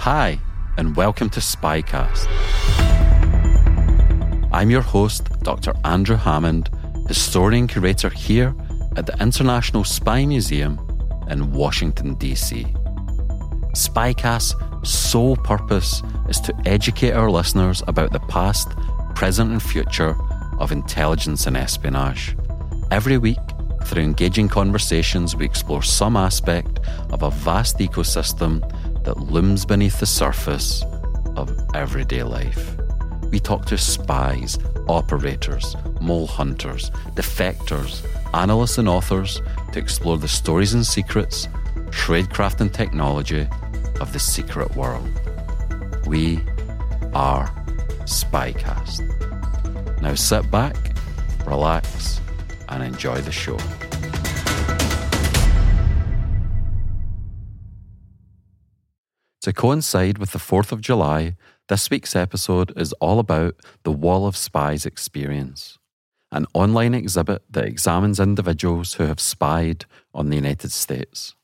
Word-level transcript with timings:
Hi, 0.00 0.40
and 0.78 0.96
welcome 0.96 1.28
to 1.28 1.40
Spycast. 1.40 2.26
I'm 4.50 4.70
your 4.70 4.80
host, 4.80 5.28
Dr. 5.42 5.74
Andrew 5.84 6.16
Hammond, 6.16 6.70
historian 7.06 7.66
curator 7.66 8.08
here 8.08 8.54
at 8.96 9.04
the 9.04 9.14
International 9.20 9.84
Spy 9.84 10.24
Museum 10.24 10.80
in 11.28 11.52
Washington, 11.52 12.14
D.C. 12.14 12.64
Spycast's 13.74 14.54
sole 14.90 15.36
purpose 15.36 16.02
is 16.30 16.40
to 16.40 16.54
educate 16.64 17.12
our 17.12 17.30
listeners 17.30 17.82
about 17.86 18.10
the 18.10 18.20
past, 18.20 18.70
present, 19.14 19.52
and 19.52 19.62
future 19.62 20.16
of 20.58 20.72
intelligence 20.72 21.46
and 21.46 21.58
espionage. 21.58 22.34
Every 22.90 23.18
week, 23.18 23.36
through 23.84 24.04
engaging 24.04 24.48
conversations, 24.48 25.36
we 25.36 25.44
explore 25.44 25.82
some 25.82 26.16
aspect 26.16 26.80
of 27.10 27.22
a 27.22 27.30
vast 27.30 27.76
ecosystem 27.78 28.62
that 29.04 29.18
looms 29.18 29.64
beneath 29.64 30.00
the 30.00 30.06
surface 30.06 30.84
of 31.36 31.50
everyday 31.74 32.22
life. 32.22 32.76
We 33.30 33.40
talk 33.40 33.66
to 33.66 33.78
spies, 33.78 34.58
operators, 34.88 35.76
mole 36.00 36.26
hunters, 36.26 36.90
defectors, 37.14 38.04
analysts, 38.34 38.78
and 38.78 38.88
authors 38.88 39.40
to 39.72 39.78
explore 39.78 40.18
the 40.18 40.28
stories 40.28 40.74
and 40.74 40.86
secrets, 40.86 41.48
tradecraft, 41.90 42.60
and 42.60 42.72
technology 42.72 43.46
of 44.00 44.12
the 44.12 44.18
secret 44.18 44.74
world. 44.74 45.08
We 46.06 46.40
are 47.14 47.52
Spycast. 48.04 49.02
Now 50.00 50.14
sit 50.14 50.50
back, 50.50 50.76
relax, 51.46 52.20
and 52.68 52.82
enjoy 52.82 53.20
the 53.20 53.32
show. 53.32 53.58
To 59.42 59.54
coincide 59.54 60.18
with 60.18 60.32
the 60.32 60.38
4th 60.38 60.70
of 60.70 60.82
July, 60.82 61.34
this 61.68 61.88
week's 61.88 62.14
episode 62.14 62.76
is 62.76 62.92
all 62.94 63.18
about 63.18 63.54
the 63.84 63.92
Wall 63.92 64.26
of 64.26 64.36
Spies 64.36 64.84
experience, 64.84 65.78
an 66.30 66.44
online 66.52 66.92
exhibit 66.92 67.42
that 67.48 67.64
examines 67.64 68.20
individuals 68.20 68.94
who 68.94 69.04
have 69.04 69.18
spied 69.18 69.86
on 70.12 70.28
the 70.28 70.36
United 70.36 70.72
States. 70.72 71.34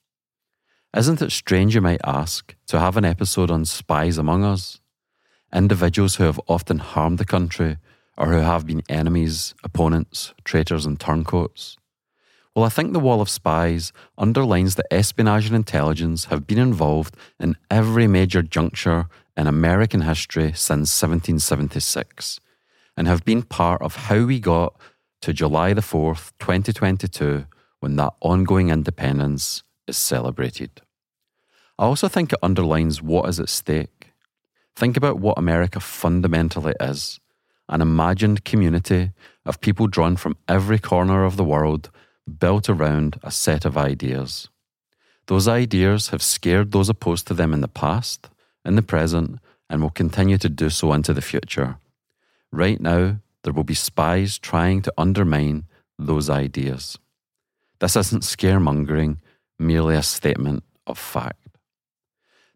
Isn't 0.95 1.23
it 1.23 1.33
strange, 1.33 1.75
you 1.75 1.81
might 1.81 2.03
ask, 2.05 2.55
to 2.67 2.79
have 2.79 2.99
an 2.99 3.07
episode 3.07 3.51
on 3.51 3.65
spies 3.65 4.19
among 4.19 4.45
us? 4.45 4.79
Individuals 5.55 6.17
who 6.17 6.25
have 6.25 6.41
often 6.49 6.81
harmed 6.81 7.17
the 7.17 7.25
country 7.25 7.79
or 8.19 8.27
who 8.27 8.41
have 8.41 8.67
been 8.67 8.83
enemies, 8.91 9.55
opponents, 9.65 10.35
traitors, 10.45 10.85
and 10.85 11.01
turncoats? 11.01 11.79
Well, 12.57 12.65
I 12.65 12.71
think 12.71 12.95
the 12.95 13.01
Wall 13.01 13.21
of 13.21 13.29
Spies 13.29 13.93
underlines 14.17 14.77
that 14.77 14.91
espionage 14.91 15.45
and 15.45 15.55
intelligence 15.55 16.25
have 16.25 16.47
been 16.47 16.57
involved 16.59 17.15
in 17.39 17.59
every 17.71 18.07
major 18.07 18.41
juncture 18.41 19.09
in 19.37 19.47
American 19.47 20.01
history 20.01 20.53
since 20.55 21.03
1776 21.03 22.41
and 22.97 23.07
have 23.07 23.27
been 23.27 23.43
part 23.43 23.83
of 23.83 23.97
how 23.97 24.25
we 24.25 24.41
got 24.41 24.75
to 25.21 25.35
July 25.35 25.75
the 25.75 25.83
4th, 25.83 26.33
2022, 26.39 27.45
when 27.81 27.97
that 27.97 28.15
ongoing 28.23 28.71
independence 28.71 29.63
is 29.87 29.99
celebrated. 29.99 30.81
I 31.79 31.85
also 31.85 32.09
think 32.09 32.33
it 32.33 32.39
underlines 32.43 33.03
what 33.03 33.29
is 33.29 33.39
at 33.39 33.51
stake. 33.51 34.15
Think 34.75 34.97
about 34.97 35.19
what 35.19 35.37
America 35.37 35.79
fundamentally 35.79 36.73
is 36.81 37.21
an 37.69 37.83
imagined 37.83 38.47
community 38.47 39.11
of 39.45 39.61
people 39.61 39.89
drawn 39.89 40.17
from 40.17 40.39
every 40.49 40.79
corner 40.79 41.25
of 41.25 41.37
the 41.37 41.45
world 41.45 41.91
built 42.27 42.69
around 42.69 43.19
a 43.23 43.31
set 43.31 43.65
of 43.65 43.77
ideas. 43.77 44.49
Those 45.27 45.49
ideas 45.49 46.09
have 46.09 46.23
scared 46.23 46.73
those 46.73 46.89
opposed 46.89 47.27
to 47.29 47.35
them 47.35 47.53
in 47.53 47.61
the 47.61 47.69
past, 47.69 48.29
in 48.65 48.77
the 48.77 48.83
present, 48.83 49.39
and 49.69 49.83
will 49.83 49.91
continue 49.91 50.39
to 50.39 50.49
do 50.49 50.71
so 50.71 50.93
into 50.93 51.13
the 51.13 51.23
future. 51.23 51.79
Right 52.53 52.81
now, 52.81 53.17
there 53.43 53.53
will 53.53 53.65
be 53.65 53.75
spies 53.75 54.39
trying 54.39 54.83
to 54.83 54.95
undermine 54.97 55.65
those 55.99 56.31
ideas. 56.31 56.99
This 57.81 57.97
isn't 57.97 58.23
scaremongering, 58.23 59.19
merely 59.59 59.97
a 59.97 60.03
statement 60.03 60.65
of 60.87 60.99
fact. 60.99 61.47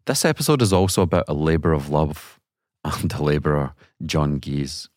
This 0.05 0.25
episode 0.25 0.61
is 0.61 0.73
also 0.73 1.01
about 1.01 1.25
a 1.27 1.33
labour 1.33 1.73
of 1.73 1.89
love 1.89 2.39
and 2.83 3.11
a 3.13 3.21
labourer, 3.21 3.73
John 4.05 4.39
Gies. 4.39 4.89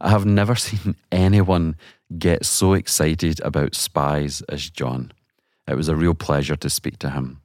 I 0.00 0.10
have 0.10 0.24
never 0.24 0.54
seen 0.56 0.94
anyone 1.12 1.76
get 2.18 2.46
so 2.46 2.72
excited 2.72 3.40
about 3.40 3.74
spies 3.74 4.40
as 4.48 4.70
John. 4.70 5.12
It 5.68 5.74
was 5.74 5.88
a 5.88 5.96
real 5.96 6.14
pleasure 6.14 6.56
to 6.56 6.70
speak 6.70 6.98
to 7.00 7.10
him. 7.10 7.42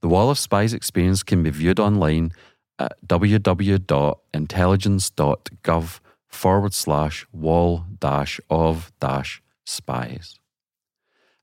The 0.00 0.08
Wall 0.08 0.30
of 0.30 0.38
Spies 0.38 0.72
experience 0.72 1.22
can 1.22 1.42
be 1.42 1.50
viewed 1.50 1.78
online 1.78 2.32
at 2.78 2.96
www.intelligence.gov 3.06 6.00
forward 6.26 6.72
slash 6.72 7.26
wall 7.32 7.84
dash 7.98 8.40
of 8.48 8.90
dash 8.98 9.42
spies. 9.66 10.38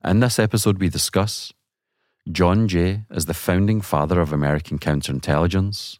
In 0.04 0.20
this 0.20 0.38
episode, 0.38 0.78
we 0.78 0.88
discuss 0.88 1.52
John 2.30 2.68
Jay 2.68 3.02
as 3.10 3.26
the 3.26 3.34
founding 3.34 3.80
father 3.80 4.20
of 4.20 4.32
American 4.32 4.78
counterintelligence, 4.78 5.98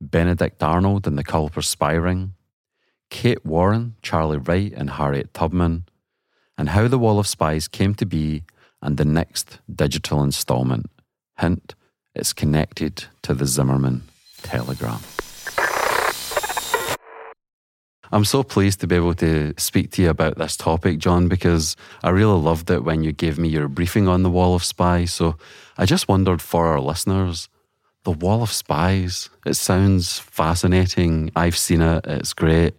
Benedict 0.00 0.62
Arnold 0.62 1.06
and 1.06 1.18
the 1.18 1.24
Culper 1.24 1.62
spy 1.62 1.92
ring, 1.92 2.34
Kate 3.14 3.46
Warne, 3.46 3.94
Charlie 4.02 4.38
Wright, 4.38 4.72
and 4.76 4.90
Harriet 4.90 5.32
Tubman, 5.32 5.84
and 6.58 6.70
how 6.70 6.88
the 6.88 6.98
Wall 6.98 7.20
of 7.20 7.28
Spies 7.28 7.68
came 7.68 7.94
to 7.94 8.04
be 8.04 8.42
and 8.82 8.96
the 8.96 9.04
next 9.04 9.60
digital 9.72 10.24
installment. 10.24 10.90
Hint, 11.38 11.76
it's 12.16 12.32
connected 12.32 13.04
to 13.22 13.32
the 13.32 13.46
Zimmerman 13.46 14.02
telegram. 14.42 14.98
I'm 18.10 18.24
so 18.24 18.42
pleased 18.42 18.80
to 18.80 18.88
be 18.88 18.96
able 18.96 19.14
to 19.14 19.54
speak 19.58 19.92
to 19.92 20.02
you 20.02 20.10
about 20.10 20.36
this 20.36 20.56
topic, 20.56 20.98
John, 20.98 21.28
because 21.28 21.76
I 22.02 22.10
really 22.10 22.40
loved 22.40 22.68
it 22.68 22.82
when 22.82 23.04
you 23.04 23.12
gave 23.12 23.38
me 23.38 23.48
your 23.48 23.68
briefing 23.68 24.08
on 24.08 24.24
the 24.24 24.30
Wall 24.30 24.56
of 24.56 24.64
Spies. 24.64 25.12
So 25.12 25.36
I 25.78 25.86
just 25.86 26.08
wondered 26.08 26.42
for 26.42 26.66
our 26.66 26.80
listeners, 26.80 27.48
the 28.02 28.10
Wall 28.10 28.42
of 28.42 28.50
Spies, 28.50 29.30
it 29.46 29.54
sounds 29.54 30.18
fascinating. 30.18 31.30
I've 31.36 31.56
seen 31.56 31.80
it, 31.80 32.04
it's 32.06 32.32
great 32.34 32.74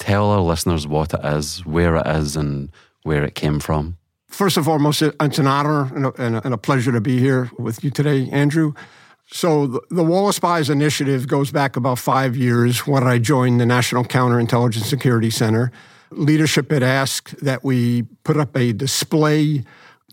tell 0.00 0.30
our 0.30 0.40
listeners 0.40 0.88
what 0.88 1.14
it 1.14 1.20
is, 1.24 1.64
where 1.64 1.94
it 1.94 2.06
is, 2.06 2.34
and 2.34 2.70
where 3.04 3.22
it 3.22 3.36
came 3.36 3.60
from? 3.60 3.96
First 4.26 4.56
and 4.56 4.66
foremost, 4.66 5.02
it's 5.02 5.38
an 5.38 5.46
honor 5.46 5.94
and 5.94 6.06
a, 6.06 6.44
and 6.44 6.54
a 6.54 6.58
pleasure 6.58 6.90
to 6.90 7.00
be 7.00 7.18
here 7.18 7.50
with 7.58 7.84
you 7.84 7.90
today, 7.90 8.28
Andrew. 8.30 8.72
So, 9.32 9.66
the, 9.66 9.80
the 9.90 10.02
Wall 10.02 10.28
of 10.28 10.34
Spies 10.34 10.70
initiative 10.70 11.28
goes 11.28 11.52
back 11.52 11.76
about 11.76 11.98
five 11.98 12.36
years 12.36 12.86
when 12.86 13.04
I 13.06 13.18
joined 13.18 13.60
the 13.60 13.66
National 13.66 14.02
Counterintelligence 14.04 14.84
Security 14.84 15.30
Center. 15.30 15.70
Leadership 16.10 16.70
had 16.72 16.82
asked 16.82 17.36
that 17.44 17.62
we 17.62 18.02
put 18.24 18.36
up 18.36 18.56
a 18.56 18.72
display 18.72 19.62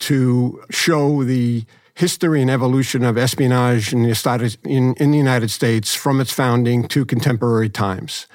to 0.01 0.63
show 0.69 1.23
the 1.23 1.65
history 1.95 2.43
and 2.43 2.51
evolution 2.51 3.03
of 3.03 3.17
espionage 3.17 3.91
in 3.91 4.03
the, 4.03 4.57
in, 4.63 4.93
in 4.95 5.09
the 5.09 5.17
United 5.17 5.49
States 5.49 5.95
from 5.95 6.21
its 6.21 6.31
founding 6.31 6.87
to 6.87 7.03
contemporary 7.03 7.69
times. 7.69 8.27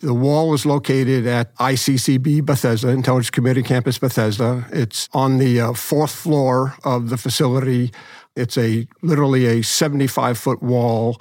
The 0.00 0.14
wall 0.14 0.54
is 0.54 0.64
located 0.64 1.26
at 1.26 1.54
ICCB 1.56 2.46
Bethesda, 2.46 2.88
Intelligence 2.88 3.28
Community 3.28 3.62
Campus 3.62 3.98
Bethesda. 3.98 4.66
It's 4.72 5.10
on 5.12 5.36
the 5.36 5.60
uh, 5.60 5.72
fourth 5.74 6.12
floor 6.12 6.74
of 6.84 7.10
the 7.10 7.18
facility. 7.18 7.92
It's 8.34 8.56
a 8.56 8.88
literally 9.02 9.44
a 9.44 9.62
75 9.62 10.38
foot 10.38 10.62
wall 10.62 11.20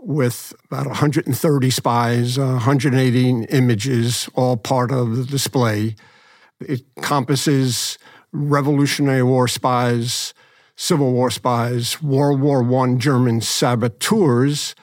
with 0.00 0.52
about 0.64 0.86
130 0.86 1.70
spies, 1.70 2.36
uh, 2.36 2.46
180 2.46 3.44
images, 3.44 4.28
all 4.34 4.56
part 4.56 4.90
of 4.90 5.16
the 5.16 5.24
display. 5.24 5.94
It 6.60 6.82
encompasses 6.96 7.96
Revolutionary 8.32 9.22
War 9.22 9.46
spies, 9.46 10.34
Civil 10.74 11.12
War 11.12 11.30
spies, 11.30 12.02
World 12.02 12.40
War 12.40 12.64
I 12.82 12.94
German 12.96 13.40
saboteurs, 13.40 14.74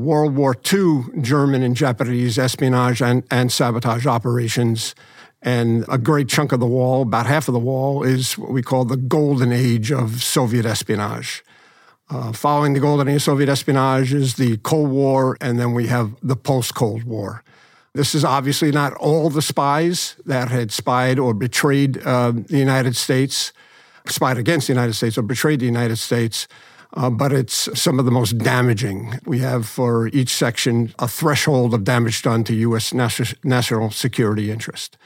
World 0.00 0.34
War 0.34 0.56
II 0.72 1.04
German 1.20 1.62
and 1.62 1.76
Japanese 1.76 2.38
espionage 2.38 3.00
and, 3.02 3.22
and 3.30 3.52
sabotage 3.52 4.06
operations. 4.06 4.94
And 5.42 5.84
a 5.88 5.98
great 5.98 6.28
chunk 6.28 6.52
of 6.52 6.60
the 6.60 6.66
wall, 6.66 7.02
about 7.02 7.26
half 7.26 7.48
of 7.48 7.54
the 7.54 7.60
wall, 7.60 8.02
is 8.02 8.36
what 8.36 8.50
we 8.50 8.62
call 8.62 8.84
the 8.84 8.96
golden 8.96 9.52
age 9.52 9.90
of 9.90 10.22
Soviet 10.22 10.66
espionage. 10.66 11.42
Uh, 12.10 12.32
following 12.32 12.72
the 12.72 12.80
golden 12.80 13.08
age 13.08 13.16
of 13.16 13.22
Soviet 13.22 13.48
espionage 13.48 14.12
is 14.12 14.34
the 14.34 14.56
Cold 14.58 14.90
War, 14.90 15.36
and 15.40 15.58
then 15.58 15.72
we 15.72 15.86
have 15.86 16.14
the 16.22 16.36
post 16.36 16.74
Cold 16.74 17.04
War. 17.04 17.42
This 17.94 18.14
is 18.14 18.24
obviously 18.24 18.70
not 18.70 18.94
all 18.94 19.30
the 19.30 19.42
spies 19.42 20.16
that 20.26 20.48
had 20.48 20.70
spied 20.72 21.18
or 21.18 21.34
betrayed 21.34 22.04
uh, 22.04 22.32
the 22.32 22.58
United 22.58 22.96
States, 22.96 23.52
spied 24.06 24.38
against 24.38 24.66
the 24.66 24.72
United 24.72 24.94
States 24.94 25.16
or 25.16 25.22
betrayed 25.22 25.60
the 25.60 25.66
United 25.66 25.96
States, 25.96 26.46
uh, 26.94 27.10
but 27.10 27.32
it's 27.32 27.68
some 27.80 27.98
of 27.98 28.04
the 28.04 28.10
most 28.10 28.38
damaging. 28.38 29.18
We 29.24 29.38
have 29.40 29.66
for 29.66 30.08
each 30.08 30.34
section 30.34 30.92
a 30.98 31.06
threshold 31.06 31.74
of 31.74 31.84
damage 31.84 32.22
done 32.22 32.44
to 32.44 32.54
U.S. 32.54 32.92
national 32.92 33.90
security 33.90 34.50
interest. 34.50 34.96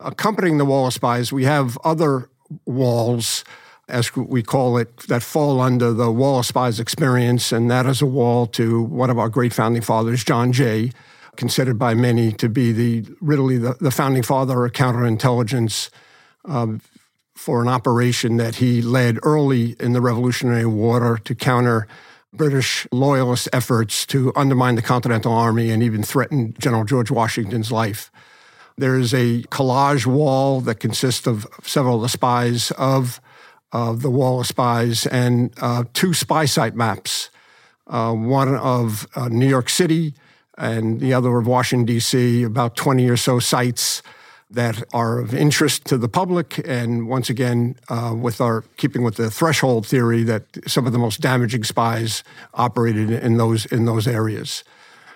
Accompanying 0.00 0.58
the 0.58 0.64
wall 0.64 0.86
of 0.86 0.94
spies, 0.94 1.32
we 1.32 1.44
have 1.44 1.78
other 1.84 2.28
walls, 2.66 3.44
as 3.88 4.14
we 4.14 4.42
call 4.42 4.76
it, 4.76 4.96
that 5.08 5.22
fall 5.22 5.60
under 5.60 5.92
the 5.92 6.10
wall 6.10 6.40
of 6.40 6.46
spies 6.46 6.80
experience, 6.80 7.52
and 7.52 7.70
that 7.70 7.86
is 7.86 8.02
a 8.02 8.06
wall 8.06 8.46
to 8.48 8.82
one 8.82 9.10
of 9.10 9.18
our 9.18 9.28
great 9.28 9.52
founding 9.52 9.82
fathers, 9.82 10.24
John 10.24 10.52
Jay 10.52 10.90
considered 11.36 11.78
by 11.78 11.94
many 11.94 12.32
to 12.32 12.48
be 12.48 12.72
the 12.72 13.04
really 13.20 13.56
the, 13.56 13.74
the 13.80 13.90
founding 13.90 14.22
father 14.22 14.64
of 14.64 14.72
counterintelligence 14.72 15.88
um, 16.44 16.80
for 17.34 17.62
an 17.62 17.68
operation 17.68 18.36
that 18.36 18.56
he 18.56 18.82
led 18.82 19.18
early 19.22 19.76
in 19.80 19.92
the 19.92 20.00
Revolutionary 20.00 20.66
War 20.66 21.18
to 21.24 21.34
counter 21.34 21.86
British 22.32 22.86
loyalist 22.92 23.48
efforts 23.52 24.06
to 24.06 24.32
undermine 24.36 24.74
the 24.74 24.82
Continental 24.82 25.32
Army 25.32 25.70
and 25.70 25.82
even 25.82 26.02
threaten 26.02 26.54
General 26.58 26.84
George 26.84 27.10
Washington's 27.10 27.70
life. 27.70 28.10
There 28.78 28.96
is 28.96 29.12
a 29.12 29.42
collage 29.44 30.06
wall 30.06 30.60
that 30.62 30.76
consists 30.76 31.26
of 31.26 31.46
several 31.62 31.96
of 31.96 32.02
the 32.02 32.08
spies 32.08 32.70
of 32.72 33.20
the 33.72 34.10
Wall 34.10 34.40
of 34.40 34.46
Spies 34.46 35.06
and 35.06 35.52
uh, 35.60 35.84
two 35.92 36.14
spy 36.14 36.44
site 36.44 36.74
maps, 36.74 37.30
uh, 37.86 38.12
one 38.12 38.54
of 38.54 39.06
uh, 39.14 39.28
New 39.28 39.48
York 39.48 39.68
City 39.68 40.14
and 40.58 41.00
the 41.00 41.14
other 41.14 41.36
of 41.38 41.46
Washington, 41.46 41.86
D.C., 41.86 42.42
about 42.42 42.76
20 42.76 43.08
or 43.08 43.16
so 43.16 43.38
sites 43.38 44.02
that 44.54 44.82
are 44.92 45.18
of 45.18 45.34
interest 45.34 45.84
to 45.86 45.98
the 45.98 46.08
public. 46.08 46.60
And 46.66 47.08
once 47.08 47.30
again, 47.30 47.76
uh, 47.88 48.14
with 48.18 48.40
our 48.40 48.62
keeping 48.76 49.02
with 49.02 49.16
the 49.16 49.30
threshold 49.30 49.86
theory 49.86 50.22
that 50.24 50.44
some 50.66 50.86
of 50.86 50.92
the 50.92 50.98
most 50.98 51.20
damaging 51.20 51.64
spies 51.64 52.22
operated 52.54 53.10
in 53.10 53.36
those 53.36 53.66
in 53.66 53.84
those 53.84 54.06
areas. 54.06 54.64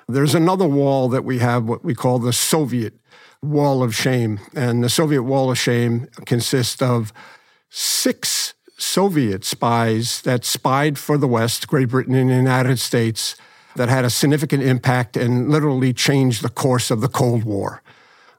There's 0.09 0.35
another 0.35 0.69
wall 0.69 1.09
that 1.09 1.25
we 1.25 1.39
have, 1.41 1.65
what 1.65 1.85
we 1.85 1.95
call 1.95 2.21
the 2.21 2.33
Soviet 2.33 2.95
Wall 3.43 3.83
of 3.83 3.95
Shame, 3.95 4.39
and 4.55 4.83
the 4.83 4.89
Soviet 4.89 5.25
Wall 5.25 5.51
of 5.51 5.59
Shame 5.59 6.09
consists 6.25 6.81
of 6.81 7.13
six 7.71 8.55
Soviet 8.79 9.45
spies 9.45 10.23
that 10.23 10.45
spied 10.45 10.99
for 10.99 11.19
the 11.19 11.27
West, 11.27 11.67
Great 11.67 11.89
Britain, 11.89 12.15
and 12.15 12.31
the 12.31 12.35
United 12.35 12.79
States 12.79 13.37
that 13.75 13.89
had 13.89 14.05
a 14.05 14.11
significant 14.11 14.63
impact 14.63 15.17
and 15.17 15.51
literally 15.51 15.93
changed 15.93 16.43
the 16.43 16.49
course 16.49 16.91
of 16.91 17.01
the 17.01 17.09
Cold 17.09 17.45
War. 17.45 17.83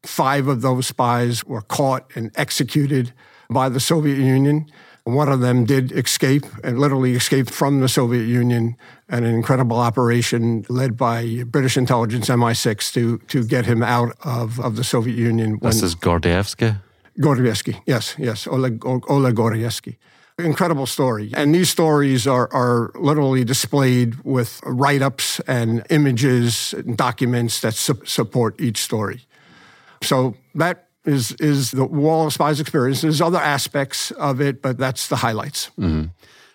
Five 0.03 0.47
of 0.47 0.61
those 0.61 0.87
spies 0.87 1.45
were 1.45 1.61
caught 1.61 2.11
and 2.15 2.31
executed 2.35 3.13
by 3.49 3.69
the 3.69 3.79
Soviet 3.79 4.17
Union. 4.17 4.69
One 5.03 5.29
of 5.29 5.39
them 5.39 5.63
did 5.63 5.93
escape 5.93 6.45
and 6.63 6.79
literally 6.79 7.15
escaped 7.15 7.49
from 7.49 7.79
the 7.79 7.87
Soviet 7.87 8.25
Union 8.25 8.75
and 9.07 9.23
an 9.23 9.33
incredible 9.33 9.77
operation 9.77 10.65
led 10.67 10.97
by 10.97 11.43
British 11.45 11.77
intelligence 11.77 12.27
MI6 12.27 12.93
to, 12.93 13.17
to 13.19 13.45
get 13.45 13.65
him 13.65 13.81
out 13.81 14.17
of, 14.25 14.59
of 14.59 14.75
the 14.75 14.83
Soviet 14.83 15.17
Union. 15.17 15.59
This 15.61 15.81
is 15.81 15.95
Gordievsky? 15.95 16.81
Gordievsky, 17.19 17.81
yes, 17.85 18.15
yes, 18.17 18.47
Oleg, 18.47 18.85
Oleg 18.85 19.35
Gordievsky 19.35 19.95
incredible 20.39 20.85
story. 20.85 21.31
And 21.33 21.53
these 21.53 21.69
stories 21.69 22.27
are, 22.27 22.47
are 22.53 22.91
literally 22.95 23.43
displayed 23.43 24.23
with 24.23 24.61
write 24.63 25.01
ups 25.01 25.39
and 25.47 25.83
images 25.89 26.73
and 26.73 26.95
documents 26.95 27.61
that 27.61 27.73
su- 27.73 28.01
support 28.05 28.59
each 28.61 28.77
story. 28.77 29.21
So 30.01 30.35
that 30.55 30.87
is, 31.05 31.31
is 31.33 31.71
the 31.71 31.85
Wall 31.85 32.27
of 32.27 32.33
Spies 32.33 32.59
experience. 32.59 33.01
There's 33.01 33.21
other 33.21 33.39
aspects 33.39 34.11
of 34.11 34.41
it, 34.41 34.61
but 34.61 34.77
that's 34.77 35.07
the 35.07 35.17
highlights. 35.17 35.71
Mm-hmm. 35.79 36.05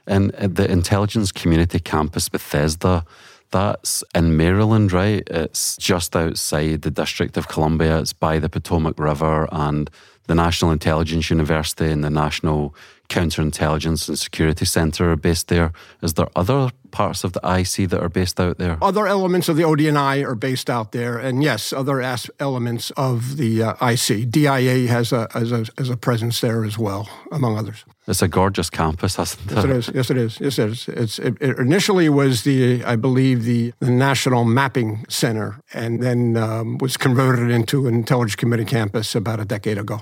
And 0.06 0.30
the 0.32 0.70
Intelligence 0.70 1.32
Community 1.32 1.78
Campus 1.78 2.28
Bethesda, 2.28 3.04
that's 3.52 4.02
in 4.14 4.36
Maryland, 4.36 4.92
right? 4.92 5.22
It's 5.30 5.76
just 5.76 6.16
outside 6.16 6.82
the 6.82 6.90
District 6.90 7.36
of 7.36 7.48
Columbia. 7.48 8.00
It's 8.00 8.12
by 8.12 8.38
the 8.38 8.48
Potomac 8.48 8.98
River 8.98 9.48
and 9.52 9.90
the 10.26 10.34
National 10.34 10.70
Intelligence 10.70 11.30
University 11.30 11.90
and 11.90 12.02
the 12.02 12.10
National 12.10 12.74
Counterintelligence 13.12 14.08
and 14.08 14.18
Security 14.18 14.64
Centre 14.64 15.12
are 15.12 15.16
based 15.16 15.48
there. 15.48 15.72
Is 16.02 16.14
there 16.14 16.28
other 16.34 16.70
parts 16.92 17.24
of 17.24 17.32
the 17.34 17.40
IC 17.40 17.90
that 17.90 18.00
are 18.00 18.08
based 18.08 18.40
out 18.40 18.56
there? 18.56 18.78
Other 18.80 19.06
elements 19.06 19.48
of 19.50 19.56
the 19.56 19.64
ODNI 19.64 20.24
are 20.24 20.34
based 20.34 20.70
out 20.70 20.92
there, 20.92 21.18
and 21.18 21.42
yes, 21.42 21.72
other 21.72 22.00
as- 22.00 22.30
elements 22.40 22.90
of 22.96 23.36
the 23.36 23.62
uh, 23.62 23.90
IC. 23.90 24.30
DIA 24.30 24.88
has 24.88 25.12
a, 25.12 25.28
has 25.32 25.52
a, 25.52 25.66
has 25.76 25.90
a 25.90 25.96
presence 25.96 26.40
there 26.40 26.64
as 26.64 26.78
well, 26.78 27.08
among 27.30 27.58
others. 27.58 27.84
It's 28.08 28.22
a 28.22 28.28
gorgeous 28.28 28.70
campus, 28.70 29.16
hasn't 29.16 29.52
it? 29.52 29.56
Yes, 29.56 29.64
it 29.64 29.70
is. 29.70 29.90
Yes, 29.94 30.10
it 30.10 30.16
is. 30.16 30.40
Yes, 30.40 30.58
it 30.58 30.70
is. 30.70 30.88
It's, 30.88 31.18
it, 31.18 31.36
it 31.40 31.58
initially 31.58 32.08
was 32.08 32.44
the, 32.44 32.82
I 32.84 32.96
believe, 32.96 33.44
the, 33.44 33.74
the 33.80 33.90
National 33.90 34.44
Mapping 34.44 35.04
Center, 35.08 35.60
and 35.74 36.02
then 36.02 36.36
um, 36.36 36.78
was 36.78 36.96
converted 36.96 37.50
into 37.50 37.86
an 37.86 37.94
intelligence 37.94 38.36
committee 38.36 38.64
campus 38.64 39.14
about 39.14 39.38
a 39.38 39.44
decade 39.44 39.76
ago. 39.76 40.00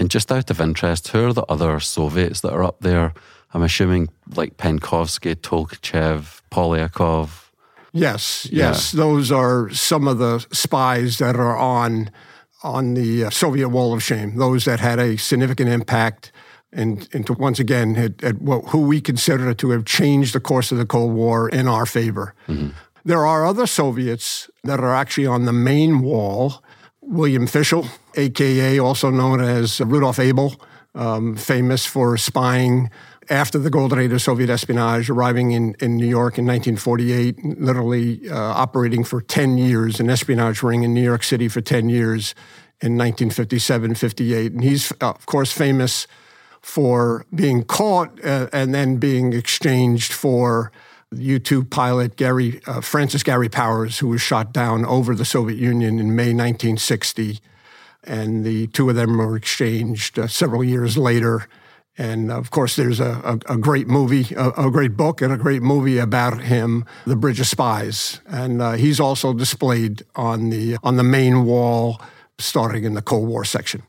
And 0.00 0.10
just 0.10 0.32
out 0.32 0.50
of 0.50 0.62
interest, 0.62 1.08
who 1.08 1.28
are 1.28 1.32
the 1.34 1.44
other 1.44 1.78
Soviets 1.78 2.40
that 2.40 2.54
are 2.54 2.64
up 2.64 2.80
there? 2.80 3.12
I'm 3.52 3.62
assuming 3.62 4.08
like 4.34 4.56
Penkovsky, 4.56 5.34
Tolkachev, 5.34 6.40
Polyakov. 6.50 7.50
Yes, 7.92 8.48
yes, 8.50 8.94
yeah. 8.94 8.98
those 8.98 9.30
are 9.30 9.68
some 9.68 10.08
of 10.08 10.16
the 10.16 10.38
spies 10.52 11.18
that 11.18 11.36
are 11.36 11.54
on 11.54 12.10
on 12.62 12.94
the 12.94 13.24
uh, 13.24 13.30
Soviet 13.30 13.68
Wall 13.68 13.92
of 13.92 14.02
Shame. 14.02 14.36
Those 14.36 14.64
that 14.64 14.80
had 14.80 14.98
a 14.98 15.18
significant 15.18 15.68
impact 15.68 16.32
and, 16.72 17.06
and 17.12 17.26
to 17.26 17.34
once 17.34 17.58
again 17.58 17.96
at, 17.96 18.24
at 18.24 18.40
what, 18.40 18.66
who 18.68 18.80
we 18.80 19.02
consider 19.02 19.52
to 19.52 19.70
have 19.70 19.84
changed 19.84 20.34
the 20.34 20.40
course 20.40 20.72
of 20.72 20.78
the 20.78 20.86
Cold 20.86 21.12
War 21.12 21.48
in 21.50 21.68
our 21.68 21.84
favor. 21.84 22.34
Mm-hmm. 22.48 22.70
There 23.04 23.26
are 23.26 23.44
other 23.44 23.66
Soviets 23.66 24.48
that 24.64 24.80
are 24.80 24.94
actually 24.94 25.26
on 25.26 25.44
the 25.44 25.52
main 25.52 26.00
wall 26.00 26.62
William 27.10 27.48
Fisher, 27.48 27.82
aka 28.14 28.78
also 28.78 29.10
known 29.10 29.40
as 29.40 29.80
Rudolf 29.80 30.20
Abel, 30.20 30.54
um, 30.94 31.34
famous 31.34 31.84
for 31.84 32.16
spying 32.16 32.88
after 33.28 33.58
the 33.58 33.68
golden 33.68 33.98
age 33.98 34.12
of 34.12 34.22
Soviet 34.22 34.48
espionage, 34.48 35.10
arriving 35.10 35.50
in, 35.50 35.74
in 35.80 35.96
New 35.96 36.06
York 36.06 36.38
in 36.38 36.46
1948, 36.46 37.58
literally 37.58 38.28
uh, 38.28 38.36
operating 38.36 39.02
for 39.02 39.20
10 39.20 39.58
years, 39.58 39.98
an 39.98 40.08
espionage 40.08 40.62
ring 40.62 40.84
in 40.84 40.94
New 40.94 41.02
York 41.02 41.24
City 41.24 41.48
for 41.48 41.60
10 41.60 41.88
years 41.88 42.34
in 42.80 42.96
1957 42.96 43.94
58. 43.96 44.52
And 44.52 44.64
he's, 44.64 44.92
uh, 45.00 45.10
of 45.10 45.26
course, 45.26 45.52
famous 45.52 46.06
for 46.60 47.26
being 47.34 47.64
caught 47.64 48.24
uh, 48.24 48.48
and 48.52 48.72
then 48.72 48.96
being 48.96 49.32
exchanged 49.32 50.12
for 50.12 50.70
U-2 51.12 51.68
pilot 51.68 52.16
Gary 52.16 52.60
uh, 52.66 52.80
Francis 52.80 53.22
Gary 53.22 53.48
Powers, 53.48 53.98
who 53.98 54.08
was 54.08 54.20
shot 54.20 54.52
down 54.52 54.84
over 54.84 55.14
the 55.14 55.24
Soviet 55.24 55.58
Union 55.58 55.98
in 55.98 56.14
May 56.14 56.32
1960, 56.32 57.40
and 58.04 58.44
the 58.44 58.68
two 58.68 58.88
of 58.88 58.96
them 58.96 59.18
were 59.18 59.36
exchanged 59.36 60.18
uh, 60.18 60.28
several 60.28 60.62
years 60.62 60.96
later. 60.96 61.48
And 61.98 62.30
of 62.30 62.50
course, 62.50 62.76
there's 62.76 63.00
a, 63.00 63.40
a, 63.46 63.54
a 63.54 63.56
great 63.58 63.88
movie, 63.88 64.34
a, 64.34 64.50
a, 64.50 64.70
great 64.70 64.96
book, 64.96 65.20
and 65.20 65.32
a 65.32 65.36
great 65.36 65.60
movie 65.62 65.98
about 65.98 66.40
him, 66.40 66.84
The 67.04 67.16
Bridge 67.16 67.40
of 67.40 67.46
Spies. 67.46 68.20
And 68.26 68.62
uh, 68.62 68.72
he's 68.72 69.00
also 69.00 69.34
displayed 69.34 70.04
on 70.14 70.50
the 70.50 70.78
on 70.82 70.96
the 70.96 71.02
main 71.02 71.44
wall, 71.44 72.00
starting 72.38 72.84
in 72.84 72.94
the 72.94 73.02
Cold 73.02 73.28
War 73.28 73.44
section. 73.44 73.82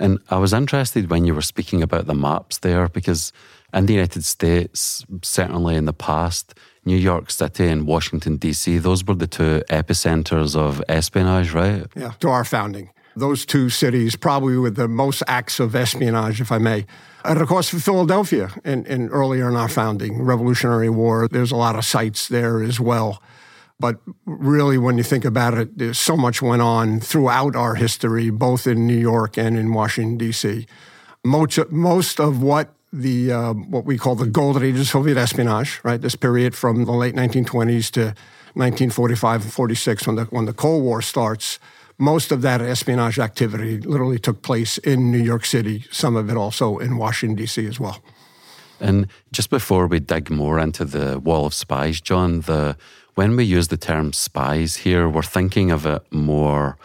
And 0.00 0.20
I 0.30 0.38
was 0.38 0.52
interested 0.52 1.10
when 1.10 1.24
you 1.24 1.34
were 1.34 1.42
speaking 1.42 1.82
about 1.82 2.06
the 2.06 2.14
maps 2.14 2.58
there 2.58 2.88
because 2.88 3.32
in 3.74 3.86
the 3.86 3.94
United 3.94 4.24
States, 4.24 5.04
certainly 5.22 5.74
in 5.74 5.84
the 5.84 5.92
past, 5.92 6.54
New 6.84 6.96
York 6.96 7.30
City 7.30 7.66
and 7.66 7.86
Washington, 7.86 8.36
D.C., 8.36 8.78
those 8.78 9.04
were 9.04 9.14
the 9.14 9.26
two 9.26 9.62
epicenters 9.68 10.54
of 10.54 10.82
espionage, 10.88 11.52
right? 11.52 11.86
Yeah, 11.96 12.12
to 12.20 12.28
our 12.28 12.44
founding. 12.44 12.90
Those 13.16 13.46
two 13.46 13.70
cities, 13.70 14.16
probably 14.16 14.58
with 14.58 14.76
the 14.76 14.88
most 14.88 15.22
acts 15.26 15.60
of 15.60 15.74
espionage, 15.74 16.40
if 16.40 16.50
I 16.50 16.58
may. 16.58 16.84
And 17.24 17.40
of 17.40 17.48
course, 17.48 17.70
Philadelphia, 17.70 18.50
and, 18.64 18.86
and 18.86 19.08
earlier 19.10 19.48
in 19.48 19.56
our 19.56 19.68
founding, 19.68 20.22
Revolutionary 20.22 20.90
War, 20.90 21.28
there's 21.28 21.52
a 21.52 21.56
lot 21.56 21.76
of 21.76 21.84
sites 21.84 22.28
there 22.28 22.62
as 22.62 22.80
well. 22.80 23.22
But 23.80 24.00
really, 24.26 24.78
when 24.78 24.98
you 24.98 25.04
think 25.04 25.24
about 25.24 25.54
it, 25.54 25.78
there's 25.78 25.98
so 25.98 26.16
much 26.16 26.42
went 26.42 26.62
on 26.62 27.00
throughout 27.00 27.56
our 27.56 27.76
history, 27.76 28.30
both 28.30 28.66
in 28.66 28.86
New 28.86 28.98
York 28.98 29.38
and 29.38 29.56
in 29.56 29.72
Washington, 29.72 30.18
D.C. 30.18 30.66
Most 31.24 32.20
of 32.20 32.42
what 32.42 32.73
the 32.94 33.32
uh, 33.32 33.52
what 33.54 33.84
we 33.84 33.98
call 33.98 34.14
the 34.14 34.26
golden 34.26 34.62
age 34.62 34.78
of 34.78 34.86
Soviet 34.86 35.16
espionage, 35.16 35.80
right? 35.82 36.00
This 36.00 36.14
period 36.14 36.54
from 36.54 36.84
the 36.84 36.92
late 36.92 37.14
1920s 37.14 37.90
to 37.92 38.14
1945 38.54 39.42
and 39.42 39.52
46, 39.52 40.06
when 40.06 40.16
the 40.16 40.24
when 40.26 40.44
the 40.44 40.52
Cold 40.52 40.84
War 40.84 41.02
starts, 41.02 41.58
most 41.98 42.30
of 42.30 42.42
that 42.42 42.60
espionage 42.60 43.18
activity 43.18 43.78
literally 43.80 44.18
took 44.18 44.42
place 44.42 44.78
in 44.78 45.10
New 45.10 45.22
York 45.22 45.44
City. 45.44 45.84
Some 45.90 46.14
of 46.14 46.30
it 46.30 46.36
also 46.36 46.78
in 46.78 46.96
Washington 46.96 47.36
D.C. 47.36 47.66
as 47.66 47.80
well. 47.80 48.02
And 48.80 49.08
just 49.32 49.50
before 49.50 49.86
we 49.86 49.98
dig 50.00 50.30
more 50.30 50.58
into 50.58 50.84
the 50.84 51.18
wall 51.18 51.46
of 51.46 51.54
spies, 51.54 52.00
John, 52.00 52.40
the 52.42 52.76
when 53.14 53.36
we 53.36 53.44
use 53.44 53.68
the 53.68 53.76
term 53.76 54.12
spies 54.12 54.76
here, 54.76 55.08
we're 55.08 55.22
thinking 55.22 55.70
of 55.72 55.86
it 55.86 56.02
more 56.12 56.76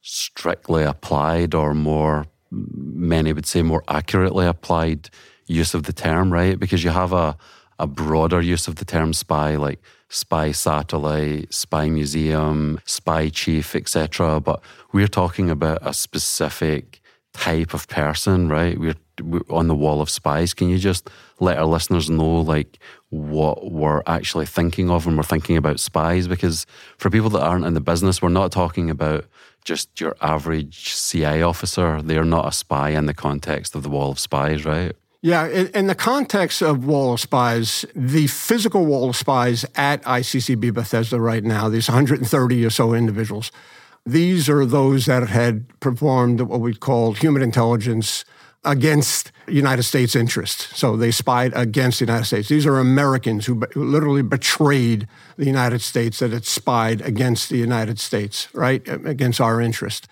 strictly 0.00 0.84
applied 0.84 1.54
or 1.54 1.74
more, 1.74 2.26
many 2.50 3.32
would 3.32 3.46
say, 3.46 3.62
more 3.62 3.82
accurately 3.88 4.46
applied 4.46 5.10
use 5.46 5.74
of 5.74 5.84
the 5.84 5.92
term, 5.92 6.32
right? 6.32 6.58
Because 6.58 6.82
you 6.84 6.90
have 6.90 7.12
a, 7.12 7.36
a 7.78 7.86
broader 7.86 8.40
use 8.40 8.68
of 8.68 8.76
the 8.76 8.84
term 8.84 9.12
spy, 9.12 9.56
like 9.56 9.80
spy 10.08 10.52
satellite, 10.52 11.52
spy 11.52 11.88
museum, 11.88 12.80
spy 12.84 13.28
chief, 13.28 13.74
etc. 13.74 14.40
But 14.40 14.62
we're 14.92 15.08
talking 15.08 15.50
about 15.50 15.78
a 15.82 15.92
specific 15.92 17.00
type 17.32 17.74
of 17.74 17.86
person, 17.88 18.48
right? 18.48 18.78
We're, 18.78 18.94
we're, 19.22 19.42
on 19.50 19.68
the 19.68 19.74
wall 19.74 20.00
of 20.00 20.08
spies. 20.08 20.54
Can 20.54 20.68
you 20.68 20.78
just 20.78 21.10
let 21.38 21.58
our 21.58 21.66
listeners 21.66 22.08
know, 22.08 22.40
like, 22.40 22.78
what 23.10 23.70
we're 23.70 24.02
actually 24.06 24.46
thinking 24.46 24.90
of 24.90 25.06
when 25.06 25.16
we're 25.16 25.22
thinking 25.22 25.56
about 25.56 25.80
spies? 25.80 26.26
Because 26.28 26.66
for 26.98 27.10
people 27.10 27.30
that 27.30 27.42
aren't 27.42 27.66
in 27.66 27.74
the 27.74 27.80
business, 27.80 28.22
we're 28.22 28.28
not 28.28 28.52
talking 28.52 28.90
about 28.90 29.26
just 29.64 30.00
your 30.00 30.16
average 30.20 30.94
CI 30.94 31.42
officer. 31.42 32.00
They're 32.00 32.24
not 32.24 32.48
a 32.48 32.52
spy 32.52 32.90
in 32.90 33.06
the 33.06 33.14
context 33.14 33.74
of 33.74 33.82
the 33.82 33.90
wall 33.90 34.12
of 34.12 34.18
spies, 34.18 34.64
right? 34.64 34.94
Yeah, 35.26 35.48
in, 35.48 35.88
the 35.88 35.96
context 35.96 36.62
of 36.62 36.86
Wall 36.86 37.14
of 37.14 37.18
Spies, 37.18 37.84
the 37.96 38.28
physical 38.28 38.86
Wall 38.86 39.10
of 39.10 39.16
Spies 39.16 39.66
at 39.74 40.00
ICCB 40.04 40.72
Bethesda 40.72 41.20
right 41.20 41.42
now, 41.42 41.68
these 41.68 41.88
130 41.88 42.64
or 42.64 42.70
so 42.70 42.94
individuals, 42.94 43.50
these 44.06 44.48
are 44.48 44.64
those 44.64 45.06
that 45.06 45.28
had 45.28 45.66
performed 45.80 46.42
what 46.42 46.60
we 46.60 46.76
call 46.76 47.12
human 47.14 47.42
intelligence 47.42 48.24
against 48.64 49.32
United 49.48 49.82
States 49.82 50.14
interests. 50.14 50.78
So 50.78 50.96
they 50.96 51.10
spied 51.10 51.52
against 51.56 51.98
the 51.98 52.04
United 52.04 52.26
States. 52.26 52.48
These 52.48 52.64
are 52.64 52.78
Americans 52.78 53.46
who, 53.46 53.60
who 53.72 53.84
literally 53.84 54.22
betrayed 54.22 55.08
the 55.36 55.46
United 55.46 55.80
States 55.80 56.20
that 56.20 56.32
it 56.32 56.46
spied 56.46 57.00
against 57.00 57.50
the 57.50 57.58
United 57.58 57.98
States, 57.98 58.46
right, 58.54 58.86
against 58.86 59.40
our 59.40 59.60
interest 59.60 60.06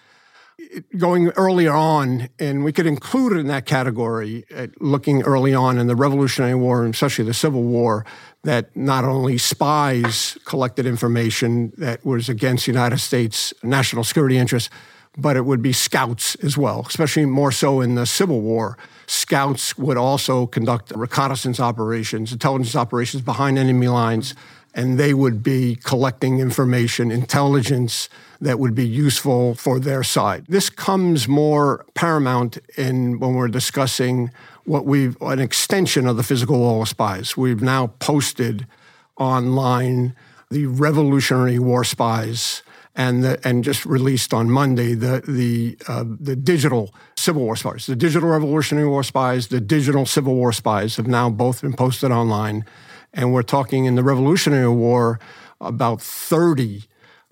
going 0.96 1.28
earlier 1.30 1.72
on, 1.72 2.28
and 2.38 2.64
we 2.64 2.72
could 2.72 2.86
include 2.86 3.32
it 3.32 3.38
in 3.38 3.46
that 3.48 3.66
category, 3.66 4.44
uh, 4.54 4.68
looking 4.80 5.22
early 5.22 5.54
on 5.54 5.78
in 5.78 5.86
the 5.86 5.96
Revolutionary 5.96 6.54
War, 6.54 6.84
and 6.84 6.94
especially 6.94 7.24
the 7.24 7.34
Civil 7.34 7.62
War, 7.62 8.04
that 8.42 8.74
not 8.76 9.04
only 9.04 9.38
spies 9.38 10.36
collected 10.44 10.86
information 10.86 11.72
that 11.78 12.04
was 12.04 12.28
against 12.28 12.66
United 12.66 12.98
States 12.98 13.54
national 13.62 14.04
security 14.04 14.36
interests, 14.36 14.70
but 15.16 15.36
it 15.36 15.44
would 15.44 15.62
be 15.62 15.72
scouts 15.72 16.34
as 16.36 16.58
well, 16.58 16.84
especially 16.88 17.24
more 17.24 17.52
so 17.52 17.80
in 17.80 17.94
the 17.94 18.06
Civil 18.06 18.40
War. 18.40 18.76
Scouts 19.06 19.78
would 19.78 19.96
also 19.96 20.46
conduct 20.46 20.92
reconnaissance 20.94 21.60
operations, 21.60 22.32
intelligence 22.32 22.74
operations 22.74 23.22
behind 23.22 23.58
enemy 23.58 23.88
lines, 23.88 24.34
and 24.74 24.98
they 24.98 25.14
would 25.14 25.42
be 25.42 25.76
collecting 25.76 26.40
information, 26.40 27.10
intelligence 27.10 28.08
that 28.40 28.58
would 28.58 28.74
be 28.74 28.86
useful 28.86 29.54
for 29.54 29.78
their 29.78 30.02
side. 30.02 30.44
This 30.48 30.68
comes 30.68 31.28
more 31.28 31.86
paramount 31.94 32.58
in 32.76 33.18
when 33.20 33.34
we're 33.34 33.48
discussing 33.48 34.30
what 34.64 34.84
we've 34.84 35.16
an 35.20 35.38
extension 35.38 36.06
of 36.06 36.16
the 36.16 36.22
physical 36.22 36.58
wall 36.58 36.82
of 36.82 36.88
spies. 36.88 37.36
We've 37.36 37.62
now 37.62 37.88
posted 37.98 38.66
online 39.16 40.14
the 40.50 40.66
Revolutionary 40.66 41.58
War 41.58 41.84
spies 41.84 42.62
and 42.96 43.24
the, 43.24 43.40
and 43.46 43.64
just 43.64 43.84
released 43.84 44.32
on 44.32 44.50
Monday 44.50 44.94
the 44.94 45.22
the 45.26 45.76
uh, 45.88 46.04
the 46.04 46.36
digital 46.36 46.94
Civil 47.16 47.42
War 47.42 47.56
spies, 47.56 47.86
the 47.86 47.96
digital 47.96 48.28
Revolutionary 48.28 48.88
War 48.88 49.02
spies, 49.02 49.48
the 49.48 49.60
digital 49.60 50.06
Civil 50.06 50.34
War 50.34 50.52
spies 50.52 50.96
have 50.96 51.06
now 51.06 51.28
both 51.30 51.62
been 51.62 51.72
posted 51.72 52.10
online, 52.10 52.64
and 53.14 53.32
we're 53.32 53.42
talking 53.42 53.86
in 53.86 53.94
the 53.94 54.02
Revolutionary 54.02 54.68
War 54.68 55.18
about 55.60 56.02
thirty 56.02 56.84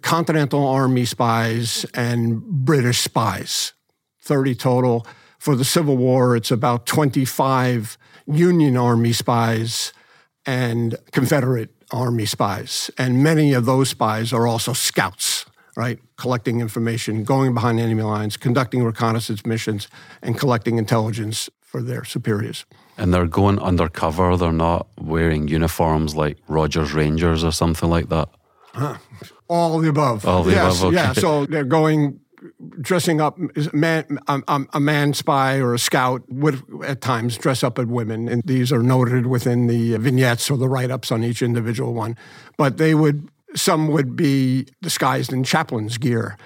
Continental 0.03 0.67
Army 0.67 1.05
spies 1.05 1.87
and 1.95 2.43
British 2.43 3.01
spies, 3.01 3.73
30 4.21 4.55
total. 4.57 5.07
For 5.39 5.57
the 5.57 5.65
Civil 5.65 5.97
War, 5.97 6.37
it's 6.37 6.51
about 6.51 6.87
25 6.87 7.97
Union 8.27 8.77
Army 8.77 9.12
spies 9.12 9.93
and 10.45 10.97
Confederate 11.12 11.71
Army 11.93 12.27
spies. 12.27 12.91
And 12.99 13.23
many 13.23 13.53
of 13.53 13.65
those 13.65 13.91
spies 13.91 14.33
are 14.33 14.47
also 14.47 14.73
scouts, 14.73 15.47
right? 15.77 15.99
Collecting 16.17 16.61
information, 16.61 17.25
going 17.25 17.55
behind 17.55 17.81
enemy 17.81 18.03
lines, 18.03 18.37
conducting 18.37 18.85
reconnaissance 18.85 19.47
missions, 19.47 19.89
and 20.21 20.39
collecting 20.39 20.79
intelligence 20.79 21.49
for 21.61 21.83
their 21.83 22.05
superiors. 22.05 22.65
And 22.99 23.13
they're 23.13 23.27
going 23.27 23.59
undercover. 23.59 24.37
They're 24.37 24.53
not 24.53 24.87
wearing 25.01 25.49
uniforms 25.49 26.15
like 26.15 26.39
Rogers 26.49 26.93
Rangers 26.93 27.43
or 27.43 27.53
something 27.53 27.89
like 27.89 28.09
that. 28.11 28.29
Huh. 28.75 28.97
All 29.49 29.79
the 29.79 29.89
above. 29.89 30.27
All 30.27 30.43
the 30.43 30.53
yes, 30.53 30.81
above. 30.81 30.95
Okay. 30.95 31.03
Yeah. 31.03 31.13
So 31.13 31.47
they're 31.47 31.65
going 31.65 32.21
dressing 32.81 33.21
up 33.21 33.39
man, 33.73 34.19
a, 34.27 34.67
a, 34.73 34.81
man 34.81 35.15
spy 35.15 35.59
or 35.59 35.75
a 35.75 35.79
scout 35.79 36.23
would 36.29 36.63
at 36.85 37.01
times 37.01 37.39
dress 37.39 37.63
up 37.63 37.79
as 37.79 37.87
women, 37.87 38.29
and 38.29 38.43
these 38.45 38.73
are 38.73 38.83
noted 38.83 39.27
within 39.27 39.67
the 39.67 39.97
vignettes 39.99 40.51
or 40.51 40.57
the 40.57 40.69
write-ups 40.69 41.13
on 41.13 41.23
each 41.23 41.43
individual 41.43 41.95
one. 41.95 42.17
But 42.57 42.79
they 42.79 42.95
would 42.95 43.29
some 43.55 43.89
would 43.89 44.17
be 44.17 44.67
disguised 44.81 45.33
in 45.33 45.45
chaplain's 45.45 45.99
gear 45.99 46.37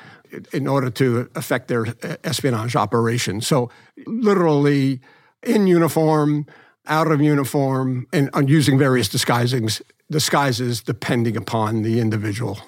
in 0.52 0.66
order 0.66 0.90
to 0.90 1.30
affect 1.34 1.68
their 1.68 1.86
uh, 1.86 2.16
espionage 2.24 2.74
operation. 2.74 3.40
So 3.40 3.70
literally 4.06 5.00
in 5.42 5.66
uniform, 5.66 6.46
out 6.86 7.10
of 7.10 7.20
uniform, 7.20 8.06
and 8.12 8.30
uh, 8.34 8.42
using 8.46 8.78
various 8.78 9.08
disguisings 9.08 9.82
disguises 10.10 10.82
depending 10.82 11.36
upon 11.36 11.82
the 11.82 12.00
individual. 12.00 12.58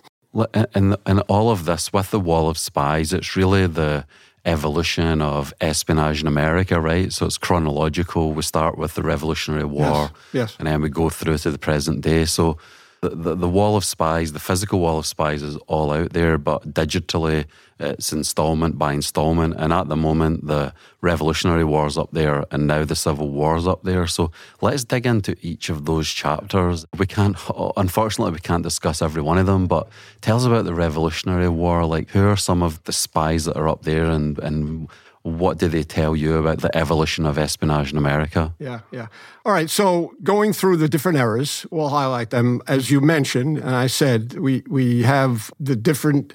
And, 0.74 0.96
and 1.06 1.20
all 1.28 1.50
of 1.50 1.64
this 1.64 1.92
with 1.92 2.10
the 2.10 2.20
wall 2.20 2.48
of 2.48 2.58
spies, 2.58 3.12
it's 3.12 3.36
really 3.36 3.66
the 3.66 4.04
evolution 4.44 5.20
of 5.22 5.52
espionage 5.60 6.20
in 6.20 6.26
America, 6.26 6.80
right? 6.80 7.12
So 7.12 7.26
it's 7.26 7.38
chronological. 7.38 8.32
We 8.32 8.42
start 8.42 8.78
with 8.78 8.94
the 8.94 9.02
Revolutionary 9.02 9.64
War, 9.64 9.82
yes, 9.82 10.12
yes. 10.32 10.56
and 10.58 10.66
then 10.66 10.80
we 10.80 10.88
go 10.88 11.10
through 11.10 11.38
to 11.38 11.50
the 11.50 11.58
present 11.58 12.00
day. 12.00 12.24
So 12.24 12.58
the, 13.02 13.10
the, 13.10 13.34
the 13.34 13.48
wall 13.48 13.76
of 13.76 13.84
spies, 13.84 14.32
the 14.32 14.40
physical 14.40 14.80
wall 14.80 14.98
of 14.98 15.06
spies 15.06 15.42
is 15.42 15.56
all 15.66 15.92
out 15.92 16.12
there, 16.12 16.38
but 16.38 16.72
digitally 16.72 17.46
it's 17.80 18.12
installment 18.12 18.78
by 18.78 18.92
installment. 18.92 19.54
And 19.56 19.72
at 19.72 19.88
the 19.88 19.96
moment, 19.96 20.46
the 20.46 20.72
Revolutionary 21.00 21.64
War's 21.64 21.96
up 21.96 22.10
there, 22.12 22.44
and 22.50 22.66
now 22.66 22.84
the 22.84 22.96
Civil 22.96 23.30
War's 23.30 23.66
up 23.66 23.82
there. 23.84 24.06
So 24.06 24.30
let's 24.60 24.84
dig 24.84 25.06
into 25.06 25.36
each 25.42 25.68
of 25.68 25.84
those 25.84 26.08
chapters. 26.08 26.86
We 26.98 27.06
can't, 27.06 27.36
unfortunately, 27.76 28.32
we 28.32 28.40
can't 28.40 28.62
discuss 28.62 29.02
every 29.02 29.22
one 29.22 29.38
of 29.38 29.46
them, 29.46 29.66
but 29.66 29.88
tell 30.20 30.36
us 30.36 30.44
about 30.44 30.64
the 30.64 30.74
Revolutionary 30.74 31.48
War. 31.48 31.84
Like, 31.84 32.10
who 32.10 32.26
are 32.26 32.36
some 32.36 32.62
of 32.62 32.82
the 32.84 32.92
spies 32.92 33.44
that 33.44 33.56
are 33.56 33.68
up 33.68 33.82
there, 33.82 34.06
and 34.06 34.38
and 34.38 34.88
what 35.22 35.58
do 35.58 35.68
they 35.68 35.82
tell 35.82 36.16
you 36.16 36.36
about 36.36 36.60
the 36.60 36.74
evolution 36.76 37.26
of 37.26 37.38
espionage 37.38 37.92
in 37.92 37.98
America? 37.98 38.54
Yeah, 38.58 38.80
yeah. 38.90 39.08
All 39.44 39.52
right. 39.52 39.68
So 39.68 40.14
going 40.22 40.52
through 40.52 40.78
the 40.78 40.88
different 40.88 41.18
eras, 41.18 41.66
we'll 41.70 41.88
highlight 41.88 42.30
them 42.30 42.62
as 42.66 42.90
you 42.90 43.00
mentioned, 43.00 43.58
and 43.58 43.74
I 43.74 43.86
said 43.88 44.38
we 44.38 44.62
we 44.68 45.02
have 45.02 45.50
the 45.60 45.76
different 45.76 46.34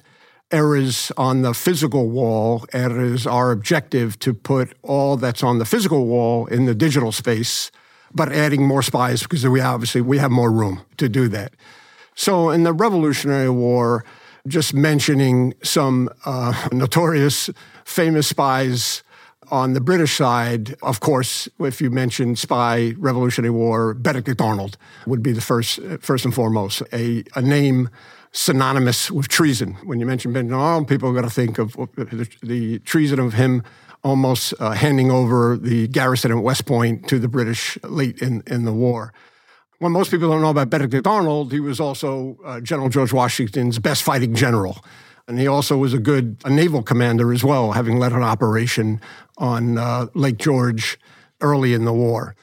eras 0.54 1.12
on 1.16 1.42
the 1.42 1.52
physical 1.52 2.08
wall, 2.08 2.64
and 2.72 2.92
it 2.92 2.98
is 2.98 3.26
our 3.26 3.50
objective 3.50 4.18
to 4.20 4.32
put 4.32 4.76
all 4.82 5.16
that's 5.16 5.42
on 5.42 5.58
the 5.58 5.64
physical 5.64 6.06
wall 6.06 6.46
in 6.46 6.66
the 6.66 6.74
digital 6.74 7.12
space, 7.12 7.70
but 8.14 8.32
adding 8.32 8.66
more 8.66 8.82
spies 8.82 9.22
because 9.22 9.46
we 9.46 9.60
obviously 9.60 10.00
we 10.00 10.18
have 10.18 10.30
more 10.30 10.52
room 10.52 10.82
to 10.96 11.08
do 11.08 11.28
that. 11.28 11.52
So 12.14 12.50
in 12.50 12.62
the 12.62 12.72
Revolutionary 12.72 13.50
War, 13.50 14.04
just 14.46 14.72
mentioning 14.74 15.54
some 15.62 16.08
uh, 16.24 16.68
notorious 16.72 17.50
famous 17.84 18.28
spies 18.28 19.02
On 19.50 19.74
the 19.74 19.80
British 19.80 20.16
side, 20.16 20.74
of 20.82 21.00
course, 21.00 21.48
if 21.60 21.80
you 21.80 21.90
mention 21.90 22.34
spy, 22.34 22.94
Revolutionary 22.96 23.50
War, 23.50 23.94
Benedict 23.94 24.40
Arnold 24.40 24.78
would 25.06 25.22
be 25.22 25.32
the 25.32 25.40
first, 25.40 25.80
first 26.00 26.24
and 26.24 26.34
foremost, 26.34 26.82
a, 26.92 27.24
a 27.34 27.42
name 27.42 27.90
synonymous 28.34 29.12
with 29.12 29.28
treason. 29.28 29.74
When 29.84 30.00
you 30.00 30.06
mention 30.06 30.32
Benedict 30.32 30.54
Arnold, 30.54 30.88
people 30.88 31.08
are 31.08 31.12
going 31.12 31.24
to 31.24 31.30
think 31.30 31.58
of 31.58 31.72
the, 31.94 32.28
the 32.42 32.80
treason 32.80 33.20
of 33.20 33.34
him 33.34 33.62
almost 34.02 34.52
uh, 34.58 34.72
handing 34.72 35.10
over 35.10 35.56
the 35.56 35.86
garrison 35.88 36.32
at 36.32 36.38
West 36.38 36.66
Point 36.66 37.08
to 37.08 37.18
the 37.18 37.28
British 37.28 37.78
late 37.84 38.20
in, 38.20 38.42
in 38.48 38.64
the 38.64 38.72
war. 38.72 39.14
What 39.78 39.90
most 39.90 40.10
people 40.10 40.28
don't 40.28 40.42
know 40.42 40.50
about 40.50 40.68
Benedict 40.68 41.06
Arnold, 41.06 41.52
he 41.52 41.60
was 41.60 41.78
also 41.78 42.36
uh, 42.44 42.60
General 42.60 42.88
George 42.88 43.12
Washington's 43.12 43.78
best 43.78 44.02
fighting 44.02 44.34
general. 44.34 44.84
And 45.28 45.38
he 45.38 45.46
also 45.46 45.78
was 45.78 45.94
a 45.94 45.98
good 45.98 46.36
a 46.44 46.50
naval 46.50 46.82
commander 46.82 47.32
as 47.32 47.44
well, 47.44 47.72
having 47.72 47.98
led 47.98 48.12
an 48.12 48.22
operation 48.22 49.00
on 49.38 49.78
uh, 49.78 50.06
Lake 50.14 50.38
George 50.38 50.98
early 51.40 51.72
in 51.72 51.84
the 51.84 51.92
war. 51.92 52.34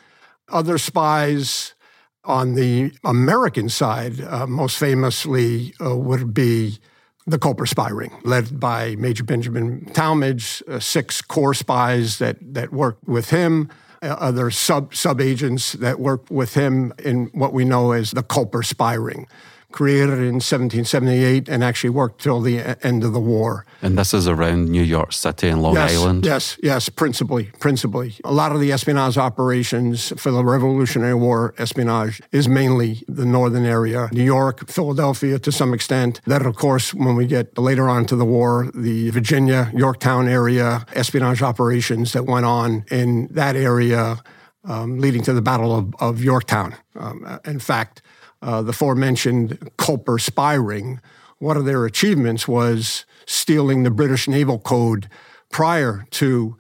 Other 0.50 0.78
spies 0.78 1.76
on 2.24 2.54
the 2.54 2.92
American 3.04 3.70
side, 3.70 4.22
uh, 4.22 4.46
most 4.48 4.78
famously, 4.78 5.74
uh, 5.84 5.96
would 5.96 6.34
be 6.34 6.80
the 7.28 7.40
Culper 7.40 7.68
spy 7.68 7.90
ring, 7.90 8.12
led 8.24 8.60
by 8.60 8.96
Major 8.96 9.24
Benjamin 9.24 9.86
Tallmadge, 9.94 10.68
uh, 10.68 10.80
six 10.80 11.22
core 11.22 11.54
spies 11.54 12.18
that, 12.20 12.38
that 12.42 12.72
worked 12.72 13.08
with 13.08 13.30
him, 13.30 13.70
uh, 14.02 14.08
other 14.20 14.50
sub 14.50 14.96
sub 14.96 15.22
agents 15.22 15.74
that 15.74 16.00
worked 16.00 16.32
with 16.32 16.56
him 16.56 16.94
in 17.04 17.28
what 17.34 17.54
we 17.54 17.64
know 17.64 17.92
as 17.92 18.12
the 18.12 18.24
Culper 18.24 18.66
spy 18.66 18.94
ring 18.94 19.28
created 19.72 20.20
in 20.20 20.40
1778 20.42 21.50
and 21.50 21.64
actually 21.64 21.90
worked 21.90 22.22
till 22.22 22.42
the 22.42 22.78
end 22.86 23.04
of 23.04 23.14
the 23.14 23.20
war. 23.20 23.66
And 23.82 23.98
this 23.98 24.14
is 24.14 24.28
around 24.28 24.70
New 24.70 24.84
York 24.84 25.14
City 25.14 25.48
and 25.48 25.62
Long 25.62 25.76
yes, 25.76 25.96
Island? 25.96 26.26
Yes, 26.26 26.58
yes, 26.62 26.90
principally, 26.90 27.46
principally. 27.60 28.16
A 28.24 28.34
lot 28.34 28.52
of 28.52 28.60
the 28.60 28.72
espionage 28.72 29.18
operations 29.18 30.14
for 30.18 30.32
the 30.32 30.44
Revolutionary 30.44 31.16
War 31.16 31.54
espionage 31.58 32.22
is 32.32 32.48
mainly 32.48 33.04
the 33.08 33.26
northern 33.26 33.66
area, 33.66 34.10
New 34.12 34.24
York, 34.24 34.70
Philadelphia 34.70 35.40
to 35.40 35.52
some 35.52 35.74
extent. 35.74 36.22
Then, 36.26 36.46
of 36.46 36.56
course, 36.56 36.94
when 36.94 37.16
we 37.16 37.26
get 37.26 37.58
later 37.58 37.90
on 37.90 38.06
to 38.06 38.16
the 38.16 38.26
war, 38.26 38.70
the 38.76 39.10
Virginia, 39.10 39.72
Yorktown 39.74 40.28
area 40.28 40.86
espionage 40.94 41.42
operations 41.42 42.14
that 42.14 42.26
went 42.26 42.46
on 42.46 42.86
in 42.92 43.28
that 43.32 43.56
area 43.56 44.20
um, 44.64 45.00
leading 45.00 45.24
to 45.24 45.34
the 45.34 45.42
Battle 45.42 45.76
of, 45.76 45.96
of 46.00 46.24
Yorktown. 46.24 46.76
Um, 46.96 47.40
in 47.46 47.60
fact, 47.60 48.02
uh, 48.42 48.62
the 48.62 48.72
aforementioned 48.72 49.60
Culper 49.78 50.20
spy 50.20 50.54
ring, 50.54 51.00
one 51.40 51.58
of 51.58 51.66
their 51.66 51.86
achievements 51.86 52.48
was 52.48 53.06
stealing 53.26 53.84
the 53.84 53.92
British 53.92 54.28
Naval 54.28 54.60
Code 54.60 55.10
prior 55.50 56.06
to 56.12 56.58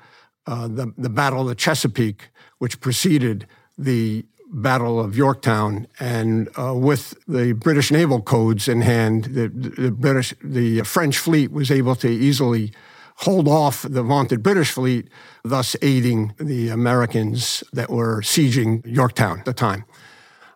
uh, 0.47 0.67
the, 0.67 0.93
the 0.97 1.09
Battle 1.09 1.41
of 1.41 1.47
the 1.47 1.55
Chesapeake, 1.55 2.29
which 2.57 2.79
preceded 2.79 3.47
the 3.77 4.25
Battle 4.53 4.99
of 4.99 5.15
Yorktown, 5.15 5.87
and 5.99 6.49
uh, 6.59 6.73
with 6.75 7.17
the 7.25 7.53
British 7.53 7.89
naval 7.89 8.21
codes 8.21 8.67
in 8.67 8.81
hand, 8.81 9.25
the, 9.25 9.47
the, 9.47 9.91
British, 9.91 10.33
the 10.43 10.81
French 10.81 11.17
fleet 11.17 11.51
was 11.51 11.71
able 11.71 11.95
to 11.95 12.09
easily 12.09 12.73
hold 13.17 13.47
off 13.47 13.83
the 13.83 14.03
vaunted 14.03 14.43
British 14.43 14.71
fleet, 14.71 15.07
thus 15.43 15.77
aiding 15.81 16.33
the 16.37 16.67
Americans 16.67 17.63
that 17.71 17.89
were 17.89 18.21
sieging 18.21 18.85
Yorktown 18.85 19.39
at 19.39 19.45
the 19.45 19.53
time. 19.53 19.85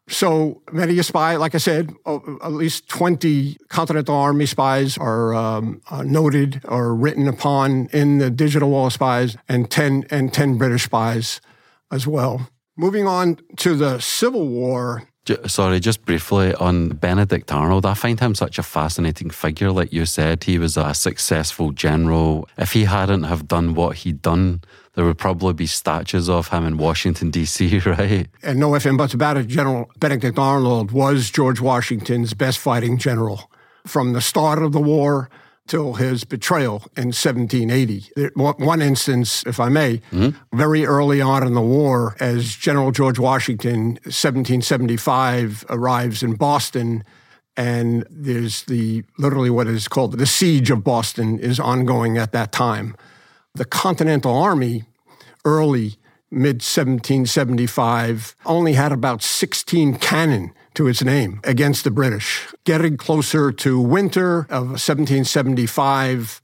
So 0.08 0.62
many 0.72 1.00
a 1.00 1.04
spy, 1.04 1.36
like 1.36 1.56
I 1.56 1.58
said, 1.58 1.92
at 2.06 2.52
least 2.52 2.88
20 2.90 3.58
Continental 3.70 4.16
Army 4.16 4.46
spies 4.46 4.98
are 5.00 5.34
um, 5.34 5.82
uh, 5.90 6.04
noted 6.04 6.62
or 6.66 6.94
written 6.94 7.28
upon 7.28 7.88
in 7.88 8.20
the 8.20 8.30
digital 8.30 8.70
wall 8.70 8.88
of 8.88 8.94
spies, 8.94 9.36
and 9.50 9.70
10 9.70 10.06
and 10.12 10.32
10 10.32 10.58
British 10.58 10.84
spies 10.84 11.42
as 11.92 12.06
well. 12.06 12.50
Moving 12.78 13.08
on 13.08 13.40
to 13.58 13.76
the 13.76 14.00
Civil 14.00 14.48
War, 14.48 15.08
Sorry, 15.48 15.80
just 15.80 16.06
briefly 16.06 16.54
on 16.54 16.90
Benedict 16.90 17.52
Arnold. 17.52 17.84
I 17.84 17.96
find 17.96 18.20
him 18.20 18.36
such 18.36 18.60
a 18.60 18.64
fascinating 18.64 19.32
figure. 19.32 19.72
Like 19.72 19.92
you 19.92 20.06
said, 20.06 20.44
he 20.44 20.60
was 20.60 20.78
a 20.78 20.94
successful 20.94 21.72
general. 21.72 22.48
If 22.60 22.74
he 22.74 22.84
hadn't 22.84 23.24
have 23.24 23.48
done 23.48 23.74
what 23.74 23.98
he'd 23.98 24.22
done, 24.22 24.62
there 24.96 25.06
would 25.06 25.18
probably 25.18 25.54
be 25.54 25.68
statues 25.68 26.30
of 26.30 26.48
him 26.48 26.66
in 26.66 26.78
Washington, 26.78 27.30
D.C., 27.30 27.80
right? 27.86 28.28
And 28.42 28.60
no 28.60 28.76
ifs 28.76 28.86
and 28.86 28.98
buts 28.98 29.14
about 29.14 29.38
it, 29.38 29.48
General 29.48 29.90
Benedict 30.00 30.40
Arnold 30.40 30.92
was 30.92 31.30
George 31.30 31.60
Washington's 31.60 32.34
best 32.34 32.60
fighting 32.60 32.98
general. 32.98 33.50
From 33.86 34.14
the 34.14 34.22
start 34.22 34.64
of 34.64 34.72
the 34.72 34.82
war 34.82 35.30
till 35.68 35.96
his 35.96 36.24
betrayal 36.24 36.84
in 36.96 37.08
1780. 37.08 38.12
One 38.36 38.82
instance, 38.82 39.44
if 39.46 39.60
I 39.60 39.70
may, 39.70 39.98
mm-hmm. 40.12 40.30
very 40.56 40.86
early 40.86 41.22
on 41.22 41.46
in 41.46 41.54
the 41.54 41.62
war, 41.62 42.16
as 42.20 42.56
General 42.56 42.92
George 42.92 43.18
Washington, 43.18 43.94
1775, 44.04 45.66
arrives 45.70 46.22
in 46.22 46.36
Boston, 46.36 47.04
and 47.58 48.06
there's 48.10 48.64
the 48.64 49.04
literally 49.18 49.50
what 49.50 49.68
is 49.68 49.88
called 49.88 50.18
the 50.18 50.26
siege 50.26 50.70
of 50.70 50.84
Boston 50.84 51.40
is 51.40 51.60
ongoing 51.60 52.18
at 52.18 52.32
that 52.32 52.52
time. 52.52 52.96
The 53.56 53.66
Continental 53.66 54.36
Army, 54.36 54.84
early 55.46 55.96
mid 56.30 56.56
1775, 56.56 58.36
only 58.46 58.74
had 58.74 58.92
about 58.92 59.24
16 59.24 59.96
cannon 59.96 60.52
to 60.74 60.88
its 60.88 61.02
name 61.02 61.40
against 61.46 61.86
the 61.86 61.92
British. 61.92 62.48
Getting 62.66 62.98
closer 62.98 63.54
to 63.54 63.80
winter 63.80 64.40
of 64.50 64.76
1775, 64.76 66.42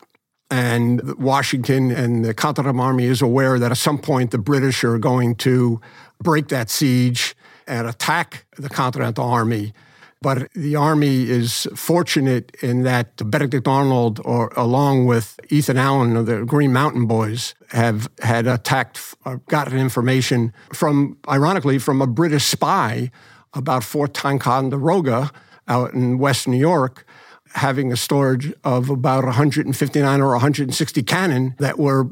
and 0.50 1.17
Washington 1.17 1.91
and 1.91 2.24
the 2.24 2.34
Continental 2.34 2.82
Army 2.82 3.06
is 3.06 3.21
aware 3.21 3.60
that 3.60 3.71
at 3.71 3.78
some 3.78 3.97
point 3.97 4.32
the 4.32 4.38
British 4.38 4.86
are 4.86 4.97
going 4.97 5.36
to 5.36 5.82
break 6.24 6.47
that 6.47 6.69
siege 6.69 7.36
and 7.67 7.88
attack 7.88 8.45
the 8.58 8.69
Continental 8.69 9.26
Army. 9.26 9.74
But 10.22 10.52
the 10.54 10.76
Army 10.76 11.28
is 11.28 11.68
fortunate 11.76 12.56
in 12.62 12.84
that 12.84 13.28
Benedict 13.32 13.68
Arnold, 13.68 14.22
or 14.24 14.54
along 14.56 15.08
with 15.08 15.40
Ethan 15.50 15.78
Allen 15.78 16.16
of 16.16 16.28
the 16.28 16.46
Green 16.46 16.72
Mountain 16.72 17.08
Boys, 17.08 17.56
have 17.70 18.08
had 18.22 18.46
attacked, 18.46 19.16
uh, 19.26 19.38
gotten 19.48 19.80
information 19.80 20.54
from, 20.72 21.18
ironically, 21.28 21.80
from 21.80 22.04
a 22.04 22.08
British 22.08 22.46
spy 22.46 23.10
about 23.56 23.84
Fort 23.84 24.14
Ticonderoga 24.14 25.32
out 25.68 25.94
in 25.96 26.20
West 26.20 26.48
New 26.48 26.60
York, 26.60 27.04
having 27.56 27.92
a 27.92 27.98
storage 27.98 28.54
of 28.64 28.92
about 28.92 29.24
159 29.26 30.22
or 30.22 30.32
160 30.34 31.02
cannon 31.02 31.56
that 31.58 31.80
were 31.80 32.08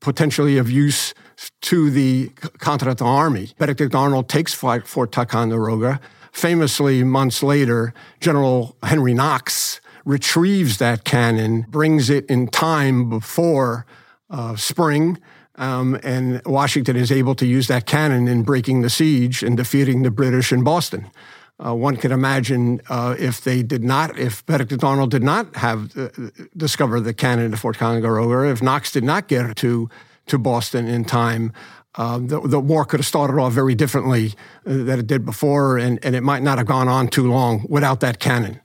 potentially 0.00 0.58
of 0.58 0.68
use 0.68 1.14
to 1.60 1.90
the 1.90 2.28
Continental 2.58 3.06
Army. 3.06 3.50
Benedict 3.56 3.94
Arnold 3.94 4.28
takes 4.28 4.52
Fort 4.52 5.12
Ticonderoga. 5.12 6.00
Famously, 6.32 7.04
months 7.04 7.42
later, 7.42 7.92
General 8.20 8.76
Henry 8.82 9.14
Knox 9.14 9.80
retrieves 10.04 10.78
that 10.78 11.04
cannon, 11.04 11.66
brings 11.68 12.10
it 12.10 12.26
in 12.26 12.48
time 12.48 13.08
before 13.08 13.86
uh, 14.30 14.56
spring, 14.56 15.18
um, 15.56 15.98
and 16.02 16.40
Washington 16.46 16.96
is 16.96 17.12
able 17.12 17.34
to 17.34 17.46
use 17.46 17.68
that 17.68 17.86
cannon 17.86 18.26
in 18.26 18.42
breaking 18.42 18.80
the 18.80 18.90
siege 18.90 19.42
and 19.42 19.56
defeating 19.56 20.02
the 20.02 20.10
British 20.10 20.52
in 20.52 20.64
Boston. 20.64 21.10
Uh, 21.64 21.74
one 21.74 21.96
can 21.96 22.10
imagine 22.10 22.80
uh, 22.88 23.14
if 23.18 23.42
they 23.42 23.62
did 23.62 23.84
not, 23.84 24.18
if 24.18 24.44
Benedict 24.46 24.82
Arnold 24.82 25.10
did 25.10 25.22
not 25.22 25.54
have 25.56 25.96
uh, 25.96 26.08
discovered 26.56 27.00
the 27.00 27.14
cannon 27.14 27.52
at 27.52 27.58
Fort 27.58 27.76
Ticonderoga, 27.76 28.50
if 28.50 28.62
Knox 28.62 28.90
did 28.90 29.04
not 29.04 29.28
get 29.28 29.54
to 29.56 29.88
to 30.24 30.38
Boston 30.38 30.86
in 30.86 31.04
time, 31.04 31.52
um, 31.96 32.28
the, 32.28 32.40
the, 32.40 32.60
war 32.60 32.84
could 32.84 33.00
have 33.00 33.06
started 33.06 33.38
off 33.38 33.52
very 33.52 33.74
differently 33.74 34.34
uh, 34.66 34.72
than 34.72 34.98
it 34.98 35.06
did 35.06 35.26
before, 35.26 35.76
and, 35.76 36.02
and 36.02 36.16
it 36.16 36.22
might 36.22 36.42
not 36.42 36.56
have 36.58 36.66
gone 36.66 36.88
on 36.88 37.08
too 37.08 37.28
long 37.30 37.66
without 37.68 38.00
that 38.00 38.18
cannon. 38.18 38.60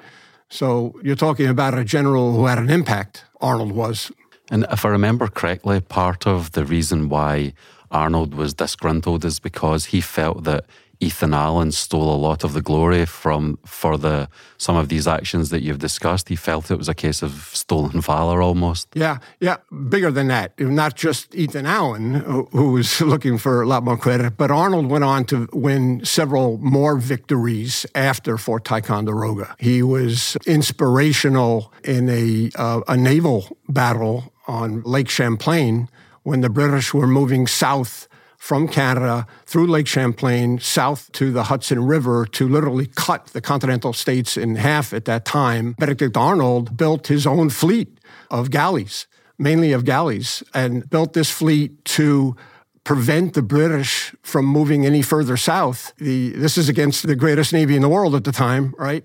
So 0.49 0.97
you're 1.03 1.17
talking 1.17 1.47
about 1.47 1.77
a 1.77 1.83
general 1.83 2.33
who 2.33 2.45
had 2.45 2.57
an 2.57 2.69
impact. 2.69 3.25
Arnold 3.41 3.73
was 3.73 4.11
and 4.49 4.65
if 4.71 4.85
I 4.85 4.89
remember 4.89 5.27
correctly, 5.27 5.81
part 5.81 6.25
of 6.25 6.53
the 6.53 6.65
reason 6.65 7.09
why 7.09 7.53
Arnold 7.91 8.33
was 8.33 8.53
disgruntled 8.53 9.25
is 9.25 9.39
because 9.39 9.85
he 9.85 10.01
felt 10.01 10.43
that 10.45 10.65
Ethan 10.99 11.33
Allen 11.33 11.71
stole 11.71 12.13
a 12.13 12.17
lot 12.17 12.43
of 12.43 12.53
the 12.53 12.61
glory 12.61 13.05
from 13.05 13.59
for 13.65 13.97
the 13.97 14.27
some 14.57 14.75
of 14.75 14.89
these 14.89 15.07
actions 15.07 15.49
that 15.49 15.61
you've 15.61 15.79
discussed. 15.79 16.29
He 16.29 16.35
felt 16.35 16.71
it 16.71 16.77
was 16.77 16.89
a 16.89 16.95
case 16.95 17.21
of 17.21 17.49
stolen 17.53 18.01
valor 18.01 18.41
almost. 18.41 18.87
Yeah, 18.93 19.19
yeah, 19.39 19.57
bigger 19.89 20.11
than 20.11 20.27
that. 20.27 20.59
Not 20.59 20.95
just 20.95 21.35
Ethan 21.35 21.65
Allen, 21.65 22.15
who 22.51 22.71
was 22.71 23.01
looking 23.01 23.37
for 23.37 23.61
a 23.61 23.67
lot 23.67 23.83
more 23.83 23.97
credit, 23.97 24.37
but 24.37 24.49
Arnold 24.49 24.89
went 24.89 25.03
on 25.03 25.25
to 25.25 25.47
win 25.53 26.03
several 26.03 26.57
more 26.57 26.97
victories 26.97 27.85
after 27.93 28.37
Fort 28.37 28.65
Ticonderoga. 28.65 29.55
He 29.59 29.83
was 29.83 30.35
inspirational 30.45 31.71
in 31.83 32.09
a 32.09 32.49
uh, 32.55 32.81
a 32.87 32.97
naval 32.97 33.57
battle 33.69 34.33
on 34.47 34.81
Lake 34.81 35.09
Champlain 35.09 35.89
when 36.23 36.41
the 36.41 36.49
British 36.49 36.93
were 36.93 37.07
moving 37.07 37.47
south 37.47 38.06
from 38.37 38.67
Canada 38.67 39.27
through 39.45 39.67
Lake 39.67 39.87
Champlain 39.87 40.59
south 40.59 41.11
to 41.13 41.31
the 41.31 41.43
Hudson 41.43 41.85
River 41.85 42.25
to 42.27 42.47
literally 42.47 42.87
cut 42.95 43.27
the 43.27 43.41
continental 43.41 43.93
states 43.93 44.37
in 44.37 44.55
half 44.55 44.93
at 44.93 45.05
that 45.05 45.25
time. 45.25 45.73
Benedict 45.79 46.15
Arnold 46.15 46.77
built 46.77 47.07
his 47.07 47.27
own 47.27 47.49
fleet 47.49 47.99
of 48.29 48.51
galleys 48.51 49.07
mainly 49.37 49.71
of 49.71 49.85
galleys, 49.85 50.43
and 50.53 50.89
built 50.89 51.13
this 51.13 51.29
fleet 51.29 51.83
to 51.85 52.35
prevent 52.83 53.33
the 53.33 53.41
British 53.41 54.15
from 54.23 54.45
moving 54.45 54.85
any 54.85 55.01
further 55.01 55.37
south. 55.37 55.93
The, 55.97 56.29
this 56.31 56.57
is 56.57 56.69
against 56.69 57.05
the 57.05 57.15
greatest 57.15 57.53
navy 57.53 57.75
in 57.75 57.81
the 57.81 57.89
world 57.89 58.15
at 58.15 58.23
the 58.23 58.31
time, 58.31 58.73
right? 58.77 59.03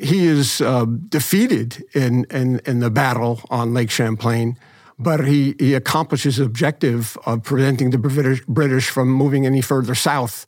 He 0.00 0.26
is 0.26 0.60
uh, 0.60 0.86
defeated 1.08 1.84
in, 1.94 2.24
in, 2.30 2.60
in 2.66 2.80
the 2.80 2.90
battle 2.90 3.40
on 3.50 3.74
Lake 3.74 3.90
Champlain, 3.90 4.58
but 5.02 5.26
he, 5.26 5.54
he 5.58 5.74
accomplishes 5.74 6.36
his 6.36 6.46
objective 6.46 7.16
of 7.26 7.42
preventing 7.42 7.90
the 7.90 7.98
British, 7.98 8.44
British 8.46 8.88
from 8.88 9.10
moving 9.10 9.46
any 9.46 9.60
further 9.60 9.94
south 9.94 10.46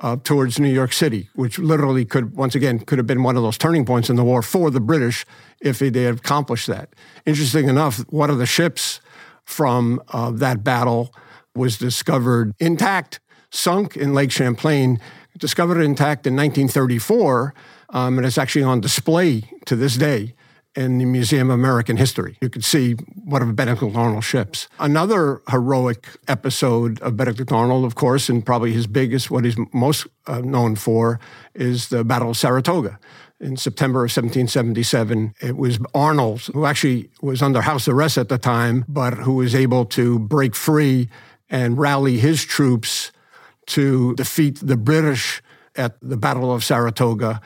uh, 0.00 0.16
towards 0.24 0.58
New 0.58 0.72
York 0.72 0.92
City, 0.92 1.28
which 1.34 1.58
literally 1.58 2.04
could, 2.04 2.36
once 2.36 2.54
again, 2.54 2.80
could 2.80 2.98
have 2.98 3.06
been 3.06 3.22
one 3.22 3.36
of 3.36 3.42
those 3.42 3.56
turning 3.56 3.84
points 3.84 4.10
in 4.10 4.16
the 4.16 4.24
war 4.24 4.42
for 4.42 4.70
the 4.70 4.80
British 4.80 5.24
if 5.60 5.78
they 5.78 6.02
had 6.02 6.16
accomplished 6.16 6.66
that. 6.66 6.94
Interesting 7.24 7.68
enough, 7.68 7.98
one 8.08 8.28
of 8.28 8.38
the 8.38 8.46
ships 8.46 9.00
from 9.44 10.02
uh, 10.08 10.30
that 10.32 10.64
battle 10.64 11.14
was 11.54 11.78
discovered 11.78 12.52
intact, 12.58 13.20
sunk 13.50 13.96
in 13.96 14.14
Lake 14.14 14.32
Champlain, 14.32 14.98
discovered 15.38 15.80
intact 15.80 16.26
in 16.26 16.34
1934, 16.34 17.54
um, 17.90 18.18
and 18.18 18.26
it's 18.26 18.38
actually 18.38 18.62
on 18.62 18.80
display 18.80 19.42
to 19.66 19.76
this 19.76 19.96
day 19.96 20.34
in 20.74 20.98
the 20.98 21.04
Museum 21.04 21.50
of 21.50 21.54
American 21.54 21.96
History. 21.96 22.36
You 22.40 22.48
can 22.48 22.62
see 22.62 22.94
one 23.24 23.42
of 23.42 23.54
Benedict 23.54 23.94
Arnold's 23.94 24.24
ships. 24.24 24.68
Another 24.78 25.42
heroic 25.50 26.08
episode 26.28 27.00
of 27.02 27.16
Benedict 27.16 27.52
Arnold, 27.52 27.84
of 27.84 27.94
course, 27.94 28.28
and 28.28 28.44
probably 28.44 28.72
his 28.72 28.86
biggest, 28.86 29.30
what 29.30 29.44
he's 29.44 29.56
most 29.72 30.06
uh, 30.26 30.40
known 30.40 30.76
for, 30.76 31.20
is 31.54 31.88
the 31.88 32.04
Battle 32.04 32.30
of 32.30 32.36
Saratoga. 32.36 32.98
In 33.40 33.56
September 33.56 34.00
of 34.00 34.10
1777, 34.10 35.34
it 35.40 35.56
was 35.56 35.78
Arnold, 35.94 36.42
who 36.54 36.64
actually 36.64 37.10
was 37.20 37.42
under 37.42 37.60
house 37.60 37.88
arrest 37.88 38.16
at 38.16 38.28
the 38.28 38.38
time, 38.38 38.84
but 38.88 39.14
who 39.14 39.34
was 39.34 39.54
able 39.54 39.84
to 39.86 40.20
break 40.20 40.54
free 40.54 41.08
and 41.50 41.76
rally 41.76 42.18
his 42.18 42.44
troops 42.44 43.12
to 43.66 44.14
defeat 44.14 44.58
the 44.62 44.76
British 44.76 45.42
at 45.76 45.96
the 46.00 46.16
Battle 46.16 46.52
of 46.52 46.64
Saratoga. 46.64 47.40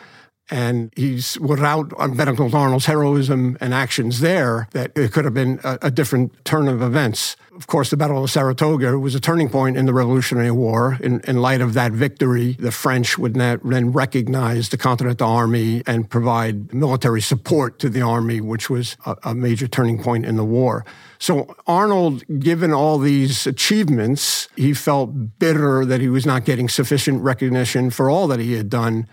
And 0.49 0.93
he's 0.95 1.39
without 1.41 1.91
Benedict 2.17 2.55
Arnold's 2.55 2.87
heroism 2.87 3.59
and 3.61 3.75
actions 3.75 4.21
there, 4.21 4.69
that 4.73 4.93
it 4.97 5.13
could 5.13 5.25
have 5.25 5.35
been 5.35 5.59
a, 5.65 5.79
a, 5.83 5.91
different 5.91 6.45
turn 6.45 6.69
of 6.69 6.83
events. 6.83 7.37
Of 7.57 7.67
course, 7.67 7.91
the 7.91 7.97
Battle 7.97 8.23
of 8.23 8.31
Saratoga 8.31 8.97
was 8.99 9.17
a 9.17 9.21
turning 9.21 9.49
point 9.49 9.77
in 9.77 9.87
the 9.87 9.93
Revolutionary 9.93 10.53
War. 10.53 10.99
In, 11.01 11.21
in 11.23 11.39
light 11.39 11.61
of 11.61 11.75
that 11.75 11.91
victory, 11.91 12.53
the 12.61 12.71
French 12.71 13.19
would 13.19 13.35
then 13.35 13.93
recognize 13.93 14.69
the 14.69 14.77
Continental 14.77 15.29
Army 15.29 15.83
and 15.85 16.09
provide 16.09 16.73
military 16.73 17.21
support 17.21 17.81
to 17.81 17.89
the 17.89 18.03
army, 18.03 18.41
which 18.41 18.71
was 18.71 18.97
a, 19.05 19.17
a 19.25 19.35
major 19.35 19.67
turning 19.67 20.01
point 20.01 20.25
in 20.25 20.37
the 20.37 20.45
war. 20.45 20.85
So 21.19 21.57
Arnold, 21.67 22.23
given 22.39 22.73
all 22.73 22.99
these 22.99 23.49
achievements, 23.49 24.49
he 24.55 24.75
felt 24.75 25.39
bitter 25.39 25.85
that 25.85 26.01
he 26.01 26.09
was 26.09 26.25
not 26.25 26.45
getting 26.45 26.69
sufficient 26.69 27.23
recognition 27.23 27.91
for 27.91 28.09
all 28.09 28.29
that 28.29 28.39
he 28.39 28.53
had 28.53 28.71
done 28.71 29.09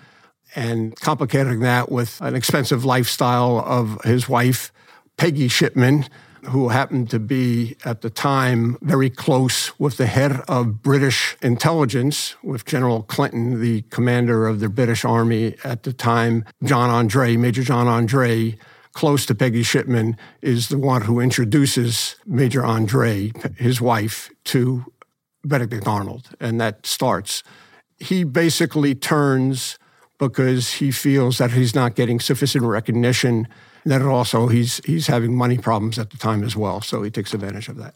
and 0.56 0.96
complicating 1.00 1.60
that 1.62 1.92
with 1.92 2.20
an 2.22 2.36
expensive 2.36 2.86
lifestyle 2.86 3.60
of 3.60 4.02
his 4.04 4.30
wife, 4.30 4.72
Peggy 5.18 5.48
Shippen, 5.48 6.08
who 6.46 6.70
happened 6.70 7.10
to 7.10 7.20
be 7.20 7.78
at 7.86 8.02
the 8.02 8.10
time 8.10 8.78
very 8.82 9.10
close 9.10 9.78
with 9.80 9.98
the 9.98 10.08
head 10.08 10.42
of 10.48 10.82
British 10.82 11.38
intelligence, 11.42 12.36
with 12.44 12.66
General 12.66 13.04
Clinton, 13.04 13.62
the 13.62 13.84
commander 13.84 14.48
of 14.48 14.60
the 14.60 14.70
British 14.70 15.06
Army 15.06 15.56
at 15.64 15.84
the 15.84 15.94
time, 15.94 16.44
John 16.64 16.90
Andre, 16.90 17.38
Major 17.38 17.64
John 17.64 17.88
Andre, 17.88 18.58
close 18.92 19.26
to 19.26 19.36
Peggy 19.36 19.64
Shippen, 19.64 20.18
is 20.42 20.68
the 20.68 20.78
one 20.78 21.04
who 21.04 21.20
introduces 21.20 22.16
Major 22.26 22.64
Andre, 22.64 23.32
his 23.58 23.80
wife, 23.80 24.30
to 24.46 24.86
Benedict 25.46 25.88
Arnold. 25.88 26.30
And 26.40 26.60
that 26.62 26.86
starts. 26.86 27.44
He 28.00 28.24
basically 28.24 28.96
turns 28.96 29.78
because 30.18 30.74
he 30.74 30.92
feels 30.92 31.38
that 31.38 31.52
he's 31.52 31.76
not 31.76 31.96
getting 31.96 32.20
sufficient 32.20 32.64
recognition. 32.64 33.48
And 33.84 33.92
that 33.92 34.02
also 34.02 34.48
he's 34.48 34.78
he's 34.86 35.08
having 35.08 35.36
money 35.36 35.58
problems 35.58 36.00
at 36.00 36.10
the 36.12 36.18
time 36.18 36.44
as 36.44 36.56
well. 36.56 36.82
So 36.82 37.04
he 37.04 37.12
takes 37.12 37.34
advantage 37.34 37.70
of 37.70 37.78
that. 37.78 37.96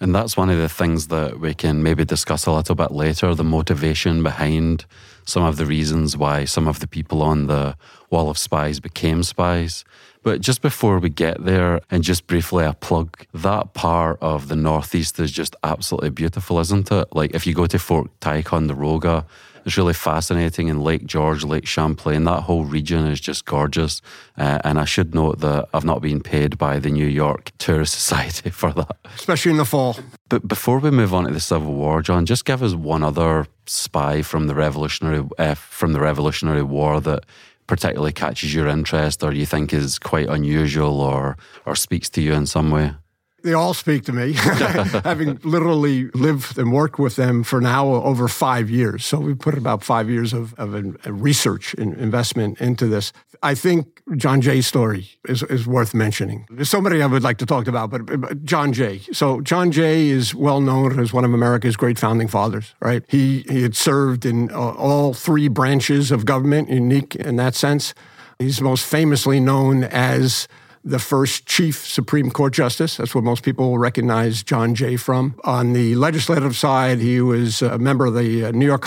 And 0.00 0.14
that's 0.14 0.36
one 0.36 0.50
of 0.50 0.58
the 0.58 0.68
things 0.68 1.06
that 1.08 1.38
we 1.38 1.54
can 1.54 1.82
maybe 1.82 2.04
discuss 2.04 2.46
a 2.46 2.52
little 2.52 2.74
bit 2.74 2.90
later 2.90 3.34
the 3.34 3.44
motivation 3.44 4.22
behind 4.22 4.86
some 5.24 5.44
of 5.44 5.56
the 5.56 5.66
reasons 5.66 6.16
why 6.16 6.44
some 6.44 6.68
of 6.68 6.80
the 6.80 6.86
people 6.86 7.22
on 7.22 7.46
the 7.46 7.76
Wall 8.10 8.28
of 8.28 8.36
Spies 8.36 8.80
became 8.80 9.22
spies. 9.22 9.84
But 10.22 10.40
just 10.40 10.62
before 10.62 10.98
we 10.98 11.10
get 11.10 11.44
there, 11.44 11.80
and 11.90 12.02
just 12.02 12.26
briefly 12.26 12.64
a 12.64 12.72
plug, 12.72 13.26
that 13.34 13.74
part 13.74 14.18
of 14.20 14.48
the 14.48 14.56
Northeast 14.56 15.20
is 15.20 15.30
just 15.30 15.54
absolutely 15.62 16.10
beautiful, 16.10 16.58
isn't 16.60 16.90
it? 16.90 17.08
Like 17.14 17.34
if 17.34 17.46
you 17.46 17.54
go 17.54 17.66
to 17.66 17.78
Fort 17.78 18.10
Ticonderoga, 18.20 19.26
it's 19.64 19.76
really 19.76 19.94
fascinating 19.94 20.68
in 20.68 20.80
Lake 20.80 21.06
George, 21.06 21.44
Lake 21.44 21.66
Champlain. 21.66 22.24
That 22.24 22.42
whole 22.42 22.64
region 22.64 23.06
is 23.06 23.20
just 23.20 23.44
gorgeous. 23.44 24.02
Uh, 24.36 24.58
and 24.64 24.78
I 24.78 24.84
should 24.84 25.14
note 25.14 25.40
that 25.40 25.68
I've 25.72 25.84
not 25.84 26.02
been 26.02 26.20
paid 26.20 26.58
by 26.58 26.78
the 26.78 26.90
New 26.90 27.06
York 27.06 27.50
Tourist 27.58 27.94
Society 28.00 28.50
for 28.50 28.72
that. 28.72 28.96
Especially 29.14 29.52
in 29.52 29.58
the 29.58 29.64
fall. 29.64 29.96
But 30.28 30.46
before 30.46 30.78
we 30.78 30.90
move 30.90 31.14
on 31.14 31.24
to 31.24 31.32
the 31.32 31.40
Civil 31.40 31.74
War, 31.74 32.02
John, 32.02 32.26
just 32.26 32.44
give 32.44 32.62
us 32.62 32.74
one 32.74 33.02
other 33.02 33.46
spy 33.66 34.22
from 34.22 34.46
the 34.46 34.54
Revolutionary 34.54 35.26
uh, 35.38 35.54
from 35.54 35.92
the 35.92 36.00
Revolutionary 36.00 36.62
War 36.62 37.00
that 37.00 37.24
particularly 37.66 38.12
catches 38.12 38.54
your 38.54 38.68
interest 38.68 39.22
or 39.22 39.32
you 39.32 39.46
think 39.46 39.72
is 39.72 39.98
quite 39.98 40.28
unusual 40.28 41.00
or 41.00 41.36
or 41.64 41.74
speaks 41.74 42.10
to 42.10 42.20
you 42.20 42.34
in 42.34 42.46
some 42.46 42.70
way. 42.70 42.94
They 43.44 43.52
all 43.52 43.74
speak 43.74 44.04
to 44.04 44.12
me, 44.12 44.32
having 45.04 45.38
literally 45.44 46.08
lived 46.14 46.56
and 46.58 46.72
worked 46.72 46.98
with 46.98 47.16
them 47.16 47.44
for 47.44 47.60
now 47.60 47.86
over 47.86 48.26
five 48.26 48.70
years. 48.70 49.04
So 49.04 49.20
we 49.20 49.34
put 49.34 49.52
about 49.58 49.84
five 49.84 50.08
years 50.08 50.32
of, 50.32 50.54
of 50.54 50.72
research 51.04 51.74
and 51.74 51.94
investment 51.98 52.58
into 52.58 52.86
this. 52.86 53.12
I 53.42 53.54
think 53.54 54.00
John 54.16 54.40
Jay's 54.40 54.66
story 54.66 55.10
is, 55.28 55.42
is 55.42 55.66
worth 55.66 55.92
mentioning. 55.92 56.46
There's 56.48 56.70
so 56.70 56.80
many 56.80 57.02
I 57.02 57.06
would 57.06 57.22
like 57.22 57.36
to 57.36 57.46
talk 57.46 57.66
about, 57.66 57.90
but, 57.90 58.06
but 58.18 58.44
John 58.46 58.72
Jay. 58.72 59.00
So 59.12 59.42
John 59.42 59.70
Jay 59.70 60.08
is 60.08 60.34
well 60.34 60.62
known 60.62 60.98
as 60.98 61.12
one 61.12 61.26
of 61.26 61.34
America's 61.34 61.76
great 61.76 61.98
founding 61.98 62.28
fathers, 62.28 62.74
right? 62.80 63.04
He, 63.08 63.44
he 63.46 63.62
had 63.62 63.76
served 63.76 64.24
in 64.24 64.50
uh, 64.52 64.54
all 64.54 65.12
three 65.12 65.48
branches 65.48 66.10
of 66.10 66.24
government, 66.24 66.70
unique 66.70 67.14
in 67.14 67.36
that 67.36 67.54
sense. 67.54 67.92
He's 68.38 68.62
most 68.62 68.86
famously 68.86 69.38
known 69.38 69.84
as 69.84 70.48
the 70.84 70.98
first 70.98 71.46
Chief 71.46 71.86
Supreme 71.86 72.30
Court 72.30 72.52
Justice. 72.52 72.98
That's 72.98 73.14
what 73.14 73.24
most 73.24 73.42
people 73.42 73.70
will 73.70 73.78
recognize 73.78 74.42
John 74.42 74.74
Jay 74.74 74.96
from. 74.96 75.40
On 75.44 75.72
the 75.72 75.94
legislative 75.94 76.56
side, 76.56 76.98
he 76.98 77.20
was 77.20 77.62
a 77.62 77.78
member 77.78 78.06
of 78.06 78.14
the 78.14 78.46
uh, 78.46 78.50
New 78.50 78.66
York 78.66 78.82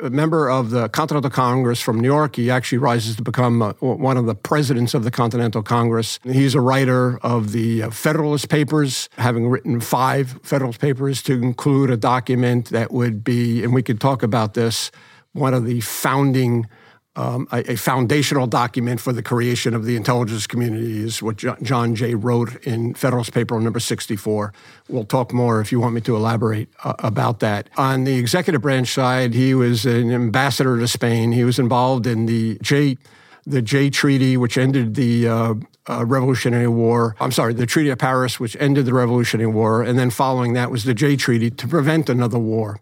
member 0.00 0.50
of 0.50 0.70
the 0.70 0.88
Continental 0.88 1.30
Congress 1.30 1.80
from 1.80 2.00
New 2.00 2.08
York. 2.08 2.36
He 2.36 2.50
actually 2.50 2.78
rises 2.78 3.16
to 3.16 3.22
become 3.22 3.62
uh, 3.62 3.72
one 3.80 4.16
of 4.16 4.26
the 4.26 4.34
presidents 4.34 4.94
of 4.94 5.04
the 5.04 5.10
Continental 5.10 5.62
Congress. 5.62 6.18
He's 6.24 6.54
a 6.54 6.60
writer 6.60 7.18
of 7.18 7.52
the 7.52 7.84
uh, 7.84 7.90
Federalist 7.90 8.48
Papers, 8.48 9.08
having 9.18 9.48
written 9.48 9.80
five 9.80 10.40
Federalist 10.42 10.80
Papers 10.80 11.22
to 11.22 11.34
include 11.34 11.90
a 11.90 11.96
document 11.96 12.70
that 12.70 12.92
would 12.92 13.22
be, 13.22 13.62
and 13.62 13.74
we 13.74 13.82
could 13.82 14.00
talk 14.00 14.22
about 14.22 14.54
this, 14.54 14.90
one 15.32 15.54
of 15.54 15.64
the 15.64 15.80
founding 15.80 16.66
um, 17.14 17.46
a, 17.52 17.72
a, 17.72 17.76
foundational 17.76 18.46
document 18.46 18.98
for 18.98 19.12
the 19.12 19.22
creation 19.22 19.74
of 19.74 19.84
the 19.84 19.96
intelligence 19.96 20.46
community 20.46 21.02
is 21.02 21.22
what 21.22 21.36
John 21.36 21.94
Jay 21.94 22.14
wrote 22.14 22.56
in 22.64 22.94
Federalist 22.94 23.34
Paper 23.34 23.60
number 23.60 23.80
64. 23.80 24.54
We'll 24.88 25.04
talk 25.04 25.32
more 25.32 25.60
if 25.60 25.70
you 25.70 25.78
want 25.78 25.94
me 25.94 26.00
to 26.02 26.16
elaborate 26.16 26.70
uh, 26.84 26.94
about 27.00 27.40
that. 27.40 27.68
On 27.76 28.04
the 28.04 28.18
executive 28.18 28.62
branch 28.62 28.88
side, 28.88 29.34
he 29.34 29.52
was 29.52 29.84
an 29.84 30.10
ambassador 30.10 30.78
to 30.78 30.88
Spain. 30.88 31.32
He 31.32 31.44
was 31.44 31.58
involved 31.58 32.06
in 32.06 32.24
the 32.24 32.58
Jay, 32.62 32.96
the 33.44 33.60
Jay 33.60 33.90
Treaty, 33.90 34.38
which 34.38 34.56
ended 34.56 34.94
the 34.94 35.28
uh, 35.28 35.54
uh, 35.90 36.06
Revolutionary 36.06 36.68
War. 36.68 37.14
I'm 37.20 37.32
sorry, 37.32 37.52
the 37.52 37.66
Treaty 37.66 37.90
of 37.90 37.98
Paris, 37.98 38.40
which 38.40 38.56
ended 38.58 38.86
the 38.86 38.94
Revolutionary 38.94 39.50
War, 39.50 39.82
and 39.82 39.98
then 39.98 40.08
following 40.08 40.54
that 40.54 40.70
was 40.70 40.84
the 40.84 40.94
Jay 40.94 41.16
Treaty 41.16 41.50
to 41.50 41.68
prevent 41.68 42.08
another 42.08 42.38
war. 42.38 42.80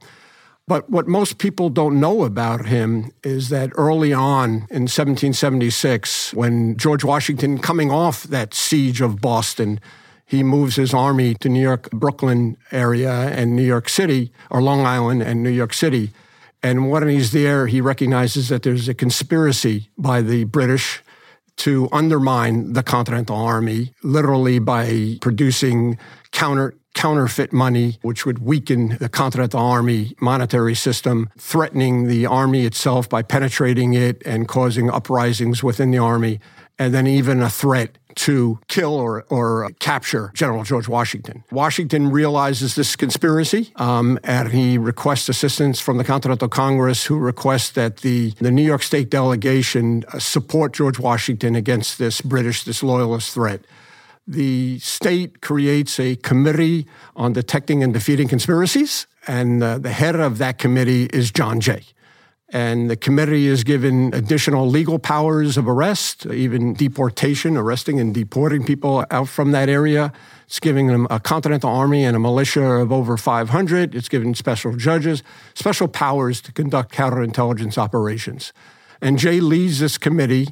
But 0.70 0.88
what 0.88 1.08
most 1.08 1.38
people 1.38 1.68
don't 1.68 1.98
know 1.98 2.22
about 2.22 2.66
him 2.66 3.10
is 3.24 3.48
that 3.48 3.72
early 3.74 4.12
on 4.12 4.68
in 4.70 4.86
1776, 4.86 6.32
when 6.34 6.76
George 6.76 7.02
Washington, 7.02 7.58
coming 7.58 7.90
off 7.90 8.22
that 8.22 8.54
siege 8.54 9.00
of 9.00 9.20
Boston, 9.20 9.80
he 10.24 10.44
moves 10.44 10.76
his 10.76 10.94
army 10.94 11.34
to 11.40 11.48
New 11.48 11.60
York, 11.60 11.90
Brooklyn 11.90 12.56
area 12.70 13.10
and 13.10 13.56
New 13.56 13.64
York 13.64 13.88
City, 13.88 14.30
or 14.48 14.62
Long 14.62 14.86
Island 14.86 15.24
and 15.24 15.42
New 15.42 15.50
York 15.50 15.74
City. 15.74 16.12
And 16.62 16.88
when 16.88 17.08
he's 17.08 17.32
there, 17.32 17.66
he 17.66 17.80
recognizes 17.80 18.48
that 18.48 18.62
there's 18.62 18.88
a 18.88 18.94
conspiracy 18.94 19.90
by 19.98 20.22
the 20.22 20.44
British 20.44 21.02
to 21.56 21.88
undermine 21.90 22.74
the 22.74 22.84
Continental 22.84 23.36
Army, 23.36 23.92
literally 24.04 24.60
by 24.60 25.18
producing 25.20 25.98
counter 26.30 26.74
counterfeit 26.94 27.52
money, 27.52 27.98
which 28.02 28.26
would 28.26 28.40
weaken 28.40 28.96
the 28.98 29.08
Continental 29.08 29.60
Army 29.60 30.14
monetary 30.20 30.74
system, 30.74 31.30
threatening 31.38 32.08
the 32.08 32.26
army 32.26 32.64
itself 32.64 33.08
by 33.08 33.22
penetrating 33.22 33.94
it 33.94 34.22
and 34.26 34.48
causing 34.48 34.90
uprisings 34.90 35.62
within 35.62 35.90
the 35.90 35.98
army, 35.98 36.40
and 36.78 36.92
then 36.92 37.06
even 37.06 37.42
a 37.42 37.50
threat 37.50 37.98
to 38.16 38.58
kill 38.68 38.94
or, 38.94 39.24
or 39.28 39.70
capture 39.78 40.32
General 40.34 40.64
George 40.64 40.88
Washington. 40.88 41.44
Washington 41.50 42.10
realizes 42.10 42.74
this 42.74 42.96
conspiracy 42.96 43.72
um, 43.76 44.18
and 44.24 44.50
he 44.50 44.78
requests 44.78 45.28
assistance 45.28 45.80
from 45.80 45.96
the 45.96 46.04
Continental 46.04 46.48
Congress, 46.48 47.04
who 47.04 47.18
requests 47.18 47.70
that 47.70 47.98
the, 47.98 48.30
the 48.40 48.50
New 48.50 48.62
York 48.62 48.82
State 48.82 49.10
delegation 49.10 50.04
uh, 50.08 50.18
support 50.18 50.72
George 50.72 50.98
Washington 50.98 51.54
against 51.54 51.98
this 51.98 52.20
British, 52.20 52.64
this 52.64 52.82
loyalist 52.82 53.32
threat 53.32 53.60
the 54.30 54.78
state 54.78 55.40
creates 55.40 55.98
a 55.98 56.14
committee 56.16 56.86
on 57.16 57.32
detecting 57.32 57.82
and 57.82 57.92
defeating 57.92 58.28
conspiracies, 58.28 59.08
and 59.26 59.62
uh, 59.62 59.78
the 59.78 59.90
head 59.90 60.14
of 60.14 60.38
that 60.38 60.56
committee 60.56 61.06
is 61.06 61.32
John 61.32 61.60
Jay. 61.60 61.82
And 62.52 62.88
the 62.88 62.96
committee 62.96 63.46
is 63.46 63.64
given 63.64 64.12
additional 64.14 64.68
legal 64.68 64.98
powers 64.98 65.56
of 65.56 65.68
arrest, 65.68 66.26
even 66.26 66.74
deportation, 66.74 67.56
arresting 67.56 68.00
and 68.00 68.14
deporting 68.14 68.64
people 68.64 69.04
out 69.10 69.28
from 69.28 69.50
that 69.52 69.68
area. 69.68 70.12
It's 70.46 70.60
giving 70.60 70.88
them 70.88 71.06
a 71.10 71.20
Continental 71.20 71.70
Army 71.70 72.04
and 72.04 72.16
a 72.16 72.20
militia 72.20 72.62
of 72.62 72.90
over 72.92 73.16
500. 73.16 73.94
It's 73.94 74.08
giving 74.08 74.34
special 74.34 74.76
judges 74.76 75.22
special 75.54 75.86
powers 75.88 76.40
to 76.42 76.52
conduct 76.52 76.92
counterintelligence 76.92 77.78
operations. 77.78 78.52
And 79.00 79.18
Jay 79.18 79.40
leads 79.40 79.80
this 79.80 79.98
committee 79.98 80.48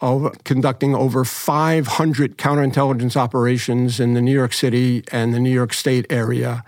of 0.00 0.32
conducting 0.44 0.94
over 0.94 1.24
500 1.24 2.38
counterintelligence 2.38 3.16
operations 3.16 4.00
in 4.00 4.14
the 4.14 4.20
New 4.20 4.32
York 4.32 4.52
City 4.52 5.04
and 5.12 5.34
the 5.34 5.38
New 5.38 5.52
York 5.52 5.74
State 5.74 6.06
area 6.10 6.64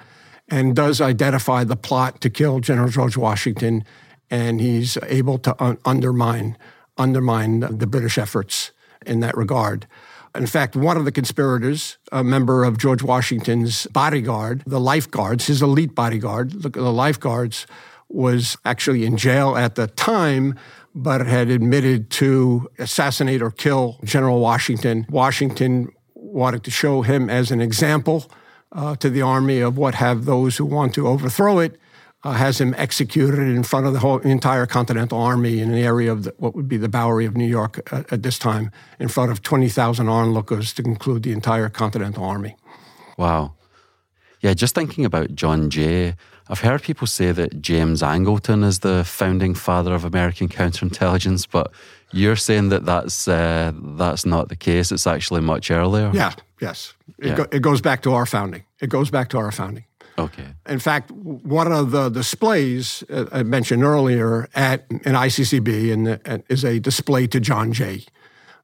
and 0.49 0.77
does 0.77 1.01
identify 1.01 1.65
the 1.65 1.77
plot 1.77 2.21
to 2.21 2.29
kill 2.29 2.61
General 2.61 2.89
George 2.89 3.17
Washington 3.17 3.85
and 4.31 4.61
he's 4.61 4.99
able 5.05 5.39
to 5.39 5.63
un- 5.63 5.79
undermine 5.85 6.57
undermine 6.99 7.61
the 7.61 7.87
British 7.87 8.19
efforts 8.19 8.71
in 9.07 9.21
that 9.21 9.37
regard. 9.37 9.87
In 10.35 10.47
fact, 10.47 10.77
one 10.77 10.97
of 10.97 11.05
the 11.05 11.13
conspirators, 11.13 11.99
a 12.11 12.25
member 12.25 12.65
of 12.65 12.79
George 12.79 13.03
Washington's 13.03 13.87
bodyguard, 13.89 14.63
the 14.67 14.81
lifeguards, 14.81 15.47
his 15.47 15.63
elite 15.63 15.95
bodyguard, 15.95 16.63
the, 16.63 16.71
the 16.71 16.93
lifeguards, 16.93 17.67
was 18.09 18.57
actually 18.65 19.05
in 19.05 19.17
jail 19.17 19.57
at 19.57 19.75
the 19.75 19.87
time, 19.87 20.59
but 20.95 21.27
had 21.27 21.49
admitted 21.49 22.11
to 22.11 22.69
assassinate 22.79 23.43
or 23.43 23.51
kill 23.51 23.99
General 24.05 24.41
Washington. 24.41 25.07
Washington 25.09 25.91
wanted 26.15 26.65
to 26.65 26.71
show 26.71 27.03
him 27.03 27.31
as 27.31 27.51
an 27.51 27.61
example 27.61 28.31
uh, 28.73 28.97
to 28.97 29.11
the 29.11 29.23
army 29.23 29.61
of 29.61 29.77
what 29.77 29.95
have 29.95 30.25
those 30.25 30.57
who 30.57 30.65
want 30.65 30.95
to 30.95 31.07
overthrow 31.07 31.59
it 31.59 31.79
uh, 32.25 32.33
has 32.33 32.61
him 32.61 32.75
executed 32.79 33.41
in 33.41 33.63
front 33.63 33.87
of 33.87 33.93
the 33.93 33.99
whole 33.99 34.19
entire 34.19 34.67
Continental 34.67 35.21
Army 35.21 35.61
in 35.61 35.73
the 35.73 35.83
area 35.83 36.13
of 36.13 36.25
the, 36.25 36.35
what 36.39 36.55
would 36.55 36.69
be 36.69 36.77
the 36.77 36.89
Bowery 36.89 37.27
of 37.27 37.37
New 37.37 37.47
York 37.47 37.81
at, 37.93 38.13
at 38.13 38.23
this 38.23 38.39
time, 38.39 38.71
in 39.01 39.09
front 39.09 39.33
of 39.33 39.43
20,000 39.43 40.09
onlookers 40.09 40.73
to 40.75 40.83
conclude 40.83 41.25
the 41.25 41.33
entire 41.33 41.69
Continental 41.69 42.25
Army. 42.25 42.57
Wow. 43.19 43.55
Yeah, 44.41 44.55
just 44.55 44.75
thinking 44.75 45.05
about 45.05 45.35
John 45.35 45.71
Jay, 45.71 46.17
I've 46.49 46.61
heard 46.61 46.83
people 46.83 47.07
say 47.07 47.33
that 47.33 47.63
James 47.63 48.03
Angleton 48.03 48.65
is 48.65 48.81
the 48.81 49.05
founding 49.05 49.55
father 49.55 49.95
of 49.95 50.05
American 50.05 50.49
counterintelligence, 50.49 51.47
but 51.51 51.73
you're 52.13 52.37
saying 52.37 52.69
that 52.71 52.85
that's 52.85 53.27
uh, 53.29 53.73
that's 53.75 54.27
not 54.27 54.49
the 54.49 54.57
case. 54.57 54.93
It's 54.93 55.07
actually 55.07 55.41
much 55.41 55.71
earlier. 55.71 56.11
Yeah. 56.13 56.33
Yes. 56.61 56.95
It, 57.19 57.27
yeah. 57.27 57.37
Go, 57.37 57.47
it 57.51 57.63
goes 57.63 57.81
back 57.81 58.03
to 58.03 58.13
our 58.13 58.27
founding. 58.27 58.65
It 58.81 58.89
goes 58.89 59.11
back 59.11 59.29
to 59.31 59.39
our 59.39 59.51
founding. 59.51 59.85
Okay. 60.19 60.47
In 60.69 60.79
fact, 60.79 61.11
one 61.11 61.73
of 61.73 61.91
the 61.91 62.11
displays 62.11 63.03
uh, 63.11 63.27
I 63.33 63.43
mentioned 63.43 63.83
earlier 63.83 64.49
at 64.55 64.91
an 64.91 65.15
ICCB 65.15 65.93
and, 65.93 66.21
and 66.25 66.43
is 66.49 66.65
a 66.65 66.79
display 66.79 67.27
to 67.29 67.41
John 67.41 67.73
Jay 67.73 68.05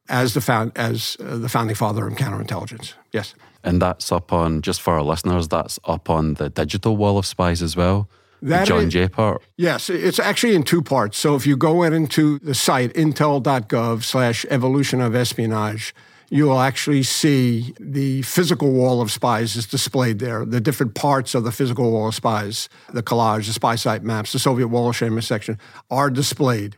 as 0.07 0.33
the 0.33 0.41
found 0.41 0.71
as 0.75 1.17
uh, 1.19 1.37
the 1.37 1.49
founding 1.49 1.75
father 1.75 2.07
of 2.07 2.13
counterintelligence. 2.13 2.93
Yes. 3.11 3.35
And 3.63 3.81
that's 3.81 4.11
up 4.11 4.31
on 4.31 4.61
just 4.61 4.81
for 4.81 4.93
our 4.93 5.03
listeners. 5.03 5.47
That's 5.47 5.79
up 5.83 6.09
on 6.09 6.35
the 6.35 6.49
digital 6.49 6.95
wall 6.97 7.17
of 7.17 7.25
spies 7.25 7.61
as 7.61 7.75
well. 7.75 8.09
That 8.41 8.61
the 8.61 8.65
John 8.65 8.83
is, 8.85 8.93
Jay 8.93 9.09
part. 9.09 9.41
Yes, 9.57 9.89
it's 9.89 10.19
actually 10.19 10.55
in 10.55 10.63
two 10.63 10.81
parts. 10.81 11.17
So 11.17 11.35
if 11.35 11.45
you 11.45 11.57
go 11.57 11.83
in 11.83 11.91
into 11.91 12.39
the 12.39 12.55
site 12.55 12.93
intel.gov/slash 12.93 14.45
evolution 14.49 15.01
of 15.01 15.13
espionage 15.13 15.93
you 16.29 16.45
will 16.45 16.59
actually 16.59 17.03
see 17.03 17.73
the 17.79 18.21
physical 18.21 18.71
wall 18.71 19.01
of 19.01 19.11
spies 19.11 19.55
is 19.55 19.65
displayed 19.65 20.19
there, 20.19 20.45
the 20.45 20.61
different 20.61 20.93
parts 20.93 21.33
of 21.33 21.43
the 21.43 21.51
physical 21.51 21.91
wall 21.91 22.09
of 22.09 22.15
spies, 22.15 22.69
the 22.93 23.01
collage, 23.01 23.47
the 23.47 23.53
spy 23.53 23.75
site 23.75 24.03
maps, 24.03 24.31
the 24.31 24.39
Soviet 24.39 24.67
Wall 24.67 24.89
of 24.89 24.95
Shame 24.95 25.19
section 25.21 25.57
are 25.89 26.09
displayed. 26.09 26.77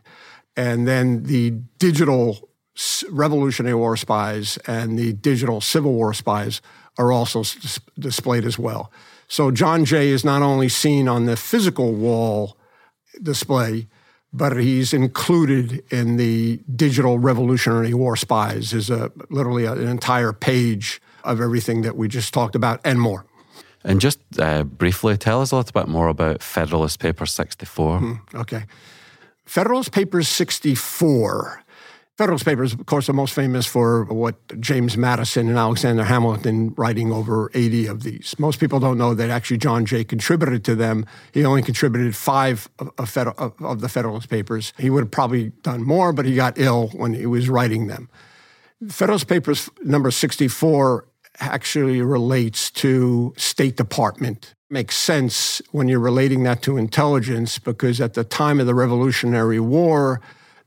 And 0.56 0.88
then 0.88 1.24
the 1.24 1.50
digital 1.78 2.48
Revolutionary 3.10 3.74
War 3.74 3.96
spies 3.96 4.58
and 4.66 4.98
the 4.98 5.12
digital 5.12 5.60
Civil 5.60 5.92
War 5.92 6.14
spies 6.14 6.62
are 6.98 7.12
also 7.12 7.42
displayed 7.98 8.44
as 8.44 8.58
well. 8.58 8.90
So 9.28 9.50
John 9.50 9.84
Jay 9.84 10.08
is 10.08 10.24
not 10.24 10.42
only 10.42 10.68
seen 10.68 11.08
on 11.08 11.26
the 11.26 11.36
physical 11.36 11.92
wall 11.92 12.56
display, 13.22 13.88
but 14.32 14.56
he's 14.56 14.92
included 14.92 15.82
in 15.90 16.16
the 16.16 16.60
digital 16.74 17.18
Revolutionary 17.18 17.94
War 17.94 18.16
spies. 18.16 18.72
Is 18.72 18.90
a 18.90 19.10
literally 19.30 19.66
an 19.66 19.86
entire 19.86 20.32
page 20.32 21.00
of 21.24 21.40
everything 21.40 21.82
that 21.82 21.96
we 21.96 22.08
just 22.08 22.34
talked 22.34 22.54
about 22.54 22.80
and 22.84 23.00
more. 23.00 23.24
And 23.84 24.00
just 24.00 24.20
uh, 24.38 24.64
briefly, 24.64 25.16
tell 25.16 25.40
us 25.40 25.50
a 25.50 25.56
little 25.56 25.72
bit 25.72 25.88
more 25.88 26.08
about 26.08 26.42
Federalist 26.42 27.00
Paper 27.00 27.26
64. 27.26 27.98
Hmm, 27.98 28.12
okay. 28.34 28.64
Federalist 29.44 29.92
Papers 29.92 30.28
64 30.28 31.61
Federalist 32.18 32.44
Papers, 32.44 32.74
of 32.74 32.84
course, 32.84 33.08
are 33.08 33.14
most 33.14 33.32
famous 33.32 33.66
for 33.66 34.04
what 34.04 34.36
James 34.60 34.98
Madison 34.98 35.48
and 35.48 35.56
Alexander 35.56 36.04
Hamilton 36.04 36.74
writing 36.76 37.10
over 37.10 37.50
80 37.54 37.86
of 37.86 38.02
these. 38.02 38.34
Most 38.38 38.60
people 38.60 38.78
don't 38.80 38.98
know 38.98 39.14
that 39.14 39.30
actually 39.30 39.56
John 39.56 39.86
Jay 39.86 40.04
contributed 40.04 40.62
to 40.66 40.74
them. 40.74 41.06
He 41.32 41.42
only 41.44 41.62
contributed 41.62 42.14
five 42.14 42.68
of, 42.78 43.16
of, 43.16 43.54
of 43.62 43.80
the 43.80 43.88
Federalist 43.88 44.28
Papers. 44.28 44.74
He 44.78 44.90
would 44.90 45.04
have 45.04 45.10
probably 45.10 45.50
done 45.62 45.84
more, 45.84 46.12
but 46.12 46.26
he 46.26 46.34
got 46.34 46.58
ill 46.58 46.88
when 46.88 47.14
he 47.14 47.24
was 47.24 47.48
writing 47.48 47.86
them. 47.86 48.10
Federalist 48.88 49.26
Papers 49.26 49.70
number 49.82 50.10
64 50.10 51.08
actually 51.40 52.02
relates 52.02 52.70
to 52.72 53.32
State 53.38 53.76
Department. 53.76 54.54
Makes 54.68 54.96
sense 54.96 55.62
when 55.70 55.88
you're 55.88 55.98
relating 55.98 56.42
that 56.42 56.60
to 56.62 56.76
intelligence 56.76 57.58
because 57.58 58.02
at 58.02 58.12
the 58.12 58.24
time 58.24 58.60
of 58.60 58.66
the 58.66 58.74
Revolutionary 58.74 59.60
War, 59.60 60.20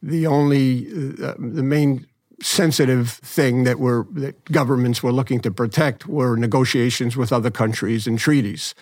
the 0.06 0.28
only, 0.28 0.88
uh, 1.22 1.34
the 1.39 1.63
main 1.63 2.06
sensitive 2.41 3.10
thing 3.10 3.63
that 3.63 3.80
were 3.80 4.06
that 4.12 4.46
governments 4.46 5.02
were 5.02 5.12
looking 5.12 5.39
to 5.39 5.50
protect 5.50 6.06
were 6.06 6.36
negotiations 6.36 7.18
with 7.18 7.34
other 7.34 7.50
countries 7.50 8.06
and 8.06 8.20
treaties. 8.20 8.76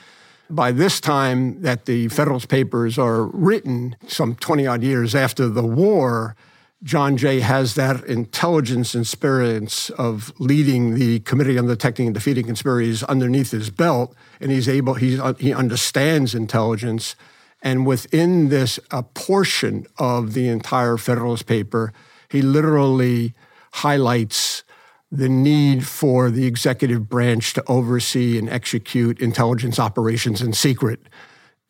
By 0.50 0.72
this 0.72 1.00
time 1.00 1.62
that 1.62 1.86
the 1.86 2.10
Federalist 2.10 2.50
Papers 2.50 2.98
are 2.98 3.24
written, 3.24 3.96
some 4.08 4.36
20 4.36 4.68
odd 4.68 4.84
years 4.84 5.16
after 5.16 5.48
the 5.48 5.64
war, 5.64 6.36
John 6.84 7.16
Jay 7.16 7.40
has 7.40 7.76
that 7.76 8.04
intelligence 8.04 8.94
experience 8.94 9.90
of 9.92 10.34
leading 10.40 10.96
the 10.96 11.22
Committee 11.22 11.58
on 11.58 11.66
Detecting 11.68 12.08
and 12.08 12.14
Defeating 12.14 12.46
Conspiracies 12.46 13.04
underneath 13.04 13.52
his 13.52 13.70
belt, 13.70 14.14
and 14.42 14.52
he's 14.52 14.68
able, 14.68 14.96
he's, 14.96 15.22
he 15.40 15.54
understands 15.54 16.36
intelligence 16.36 17.16
and 17.64 17.86
within 17.86 18.50
this, 18.50 18.78
a 18.92 19.04
portion 19.04 19.88
of 19.98 20.34
the 20.34 20.50
entire 20.50 20.98
Federalist 20.98 21.46
paper, 21.46 21.94
he 22.30 22.42
literally 22.42 23.34
highlights 23.76 24.64
the 25.10 25.30
need 25.30 25.88
for 25.88 26.30
the 26.30 26.46
executive 26.46 27.08
branch 27.08 27.54
to 27.54 27.64
oversee 27.68 28.38
and 28.38 28.50
execute 28.50 29.22
intelligence 29.22 29.80
operations 29.80 30.42
in 30.42 30.52
secret. 30.52 31.00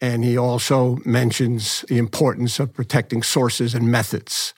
And 0.01 0.23
he 0.23 0.35
also 0.35 0.97
mentions 1.05 1.85
the 1.87 1.99
importance 1.99 2.59
of 2.59 2.73
protecting 2.73 3.21
sources 3.21 3.75
and 3.75 3.91
methods. 3.91 4.55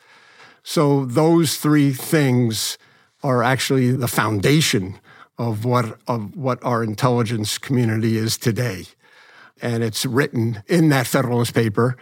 So, 0.64 1.06
those 1.06 1.58
three 1.58 1.92
things 1.92 2.78
are 3.24 3.44
actually 3.44 3.92
the 3.92 4.08
foundation 4.08 5.00
of 5.38 5.66
what, 5.66 6.00
of 6.08 6.36
what 6.36 6.64
our 6.64 6.84
intelligence 6.84 7.58
community 7.58 8.18
is 8.18 8.38
today 8.38 8.86
and 9.62 9.84
it's 9.84 10.06
written 10.06 10.64
in 10.68 10.90
that 10.90 11.08
Federalist 11.08 11.54
paper. 11.54 11.98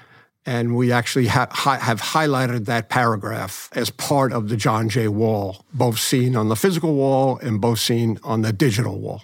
And 0.45 0.75
we 0.75 0.91
actually 0.91 1.27
ha- 1.27 1.47
have 1.51 2.01
highlighted 2.01 2.65
that 2.65 2.89
paragraph 2.89 3.69
as 3.71 3.89
part 3.89 4.33
of 4.33 4.49
the 4.49 4.57
John 4.57 4.89
Jay 4.89 5.07
Wall, 5.07 5.63
both 5.73 5.99
seen 5.99 6.35
on 6.35 6.49
the 6.49 6.57
physical 6.57 6.95
wall 6.95 7.37
and 7.37 7.61
both 7.61 7.79
seen 7.79 8.19
on 8.23 8.41
the 8.41 8.51
digital 8.51 8.99
wall. 8.99 9.23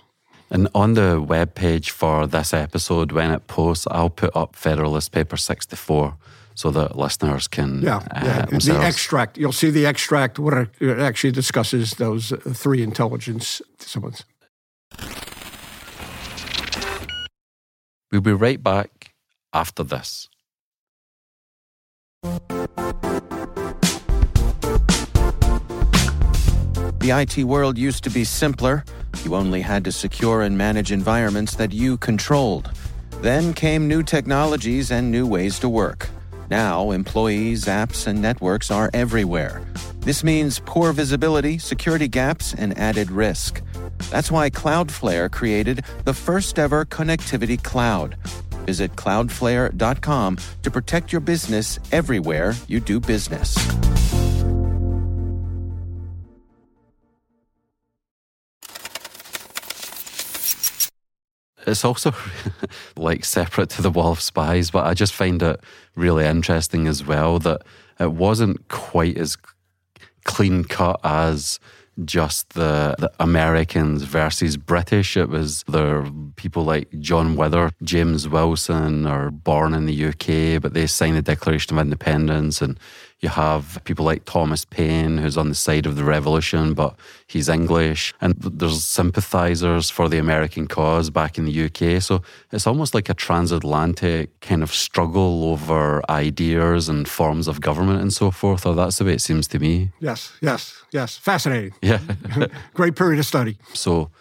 And 0.49 0.69
on 0.73 0.93
the 0.93 1.21
web 1.21 1.55
page 1.55 1.91
for 1.91 2.25
this 2.25 2.53
episode, 2.53 3.11
when 3.11 3.31
it 3.31 3.47
posts, 3.47 3.85
I'll 3.91 4.09
put 4.09 4.35
up 4.35 4.55
Federalist 4.55 5.11
Paper 5.11 5.37
64 5.37 6.15
so 6.55 6.71
that 6.71 6.97
listeners 6.97 7.47
can. 7.47 7.81
Yeah, 7.81 7.97
uh, 7.97 8.21
yeah. 8.23 8.45
the 8.45 8.81
extract. 8.81 9.37
You'll 9.37 9.51
see 9.51 9.69
the 9.69 9.85
extract 9.85 10.39
where 10.39 10.69
it 10.79 10.99
actually 10.99 11.31
discusses 11.31 11.91
those 11.91 12.33
three 12.53 12.81
intelligence 12.81 13.61
disciplines. 13.77 14.25
We'll 18.11 18.21
be 18.21 18.33
right 18.33 18.61
back 18.61 19.13
after 19.53 19.83
this. 19.83 20.29
The 26.99 27.11
IT 27.11 27.43
world 27.43 27.77
used 27.77 28.03
to 28.03 28.09
be 28.09 28.23
simpler. 28.23 28.83
You 29.23 29.35
only 29.35 29.61
had 29.61 29.83
to 29.85 29.91
secure 29.91 30.41
and 30.41 30.57
manage 30.57 30.91
environments 30.91 31.55
that 31.55 31.71
you 31.71 31.97
controlled. 31.97 32.71
Then 33.21 33.53
came 33.53 33.87
new 33.87 34.03
technologies 34.03 34.91
and 34.91 35.11
new 35.11 35.27
ways 35.27 35.59
to 35.59 35.69
work. 35.69 36.09
Now, 36.49 36.91
employees, 36.91 37.65
apps, 37.65 38.07
and 38.07 38.21
networks 38.21 38.71
are 38.71 38.89
everywhere. 38.93 39.61
This 39.99 40.23
means 40.23 40.61
poor 40.65 40.93
visibility, 40.93 41.57
security 41.59 42.07
gaps, 42.07 42.55
and 42.55 42.77
added 42.77 43.11
risk. 43.11 43.61
That's 44.09 44.31
why 44.31 44.49
Cloudflare 44.49 45.31
created 45.31 45.83
the 46.05 46.13
first 46.13 46.57
ever 46.59 46.85
connectivity 46.85 47.61
cloud. 47.63 48.15
Visit 48.65 48.95
cloudflare.com 48.95 50.37
to 50.63 50.71
protect 50.71 51.11
your 51.11 51.21
business 51.21 51.79
everywhere 51.91 52.53
you 52.67 52.79
do 52.79 52.99
business. 52.99 53.57
It's 61.69 61.85
also 61.85 62.13
like 62.97 63.25
separate 63.25 63.69
to 63.71 63.81
the 63.81 63.91
Wall 63.91 64.11
of 64.11 64.21
Spies, 64.21 64.71
but 64.71 64.85
I 64.85 64.93
just 64.93 65.13
find 65.13 65.41
it 65.43 65.59
really 65.95 66.25
interesting 66.25 66.87
as 66.87 67.05
well 67.05 67.39
that 67.39 67.61
it 67.99 68.11
wasn't 68.11 68.67
quite 68.69 69.17
as 69.17 69.37
clean 70.25 70.63
cut 70.63 70.99
as 71.03 71.59
just 72.05 72.53
the, 72.53 72.95
the, 72.97 73.11
Americans 73.19 74.03
versus 74.03 74.57
British. 74.57 75.17
It 75.17 75.29
was 75.29 75.63
the 75.63 76.11
people 76.35 76.63
like 76.63 76.87
John 76.99 77.35
Wither, 77.35 77.71
James 77.83 78.27
Wilson 78.27 79.05
are 79.05 79.31
born 79.31 79.73
in 79.73 79.85
the 79.85 80.05
UK, 80.05 80.61
but 80.61 80.73
they 80.73 80.87
signed 80.87 81.17
the 81.17 81.21
Declaration 81.21 81.77
of 81.77 81.81
Independence 81.81 82.61
and 82.61 82.79
you 83.21 83.27
have 83.27 83.81
people 83.83 84.05
like 84.05 84.23
Thomas 84.23 84.63
Paine, 84.63 85.17
who's 85.17 85.37
on 85.37 85.49
the 85.49 85.55
side 85.55 85.85
of 85.85 85.97
the 85.97 86.05
revolution, 86.05 86.73
but 86.73 86.95
he's 87.27 87.49
English. 87.49 88.13
And 88.21 88.35
there's 88.35 88.83
sympathizers 88.83 89.89
for 89.89 90.07
the 90.07 90.17
American 90.17 90.67
cause 90.67 91.09
back 91.09 91.37
in 91.37 91.43
the 91.43 91.65
UK. 91.65 92.01
So 92.01 92.21
it's 92.51 92.65
almost 92.65 92.93
like 92.93 93.09
a 93.09 93.13
transatlantic 93.13 94.39
kind 94.39 94.63
of 94.63 94.73
struggle 94.73 95.51
over 95.51 96.01
ideas 96.09 96.87
and 96.87 97.09
forms 97.09 97.49
of 97.49 97.59
government 97.59 98.01
and 98.01 98.13
so 98.13 98.31
forth. 98.31 98.65
Or 98.65 98.73
that's 98.73 98.99
the 98.99 99.05
way 99.05 99.13
it 99.13 99.21
seems 99.21 99.47
to 99.49 99.59
me. 99.59 99.91
Yes, 99.99 100.31
yes, 100.41 100.81
yes. 100.91 101.17
Fascinating. 101.17 101.73
Yeah. 101.81 101.99
Great 102.73 102.95
period 102.95 103.19
of 103.19 103.25
study. 103.25 103.57
So 103.73 104.11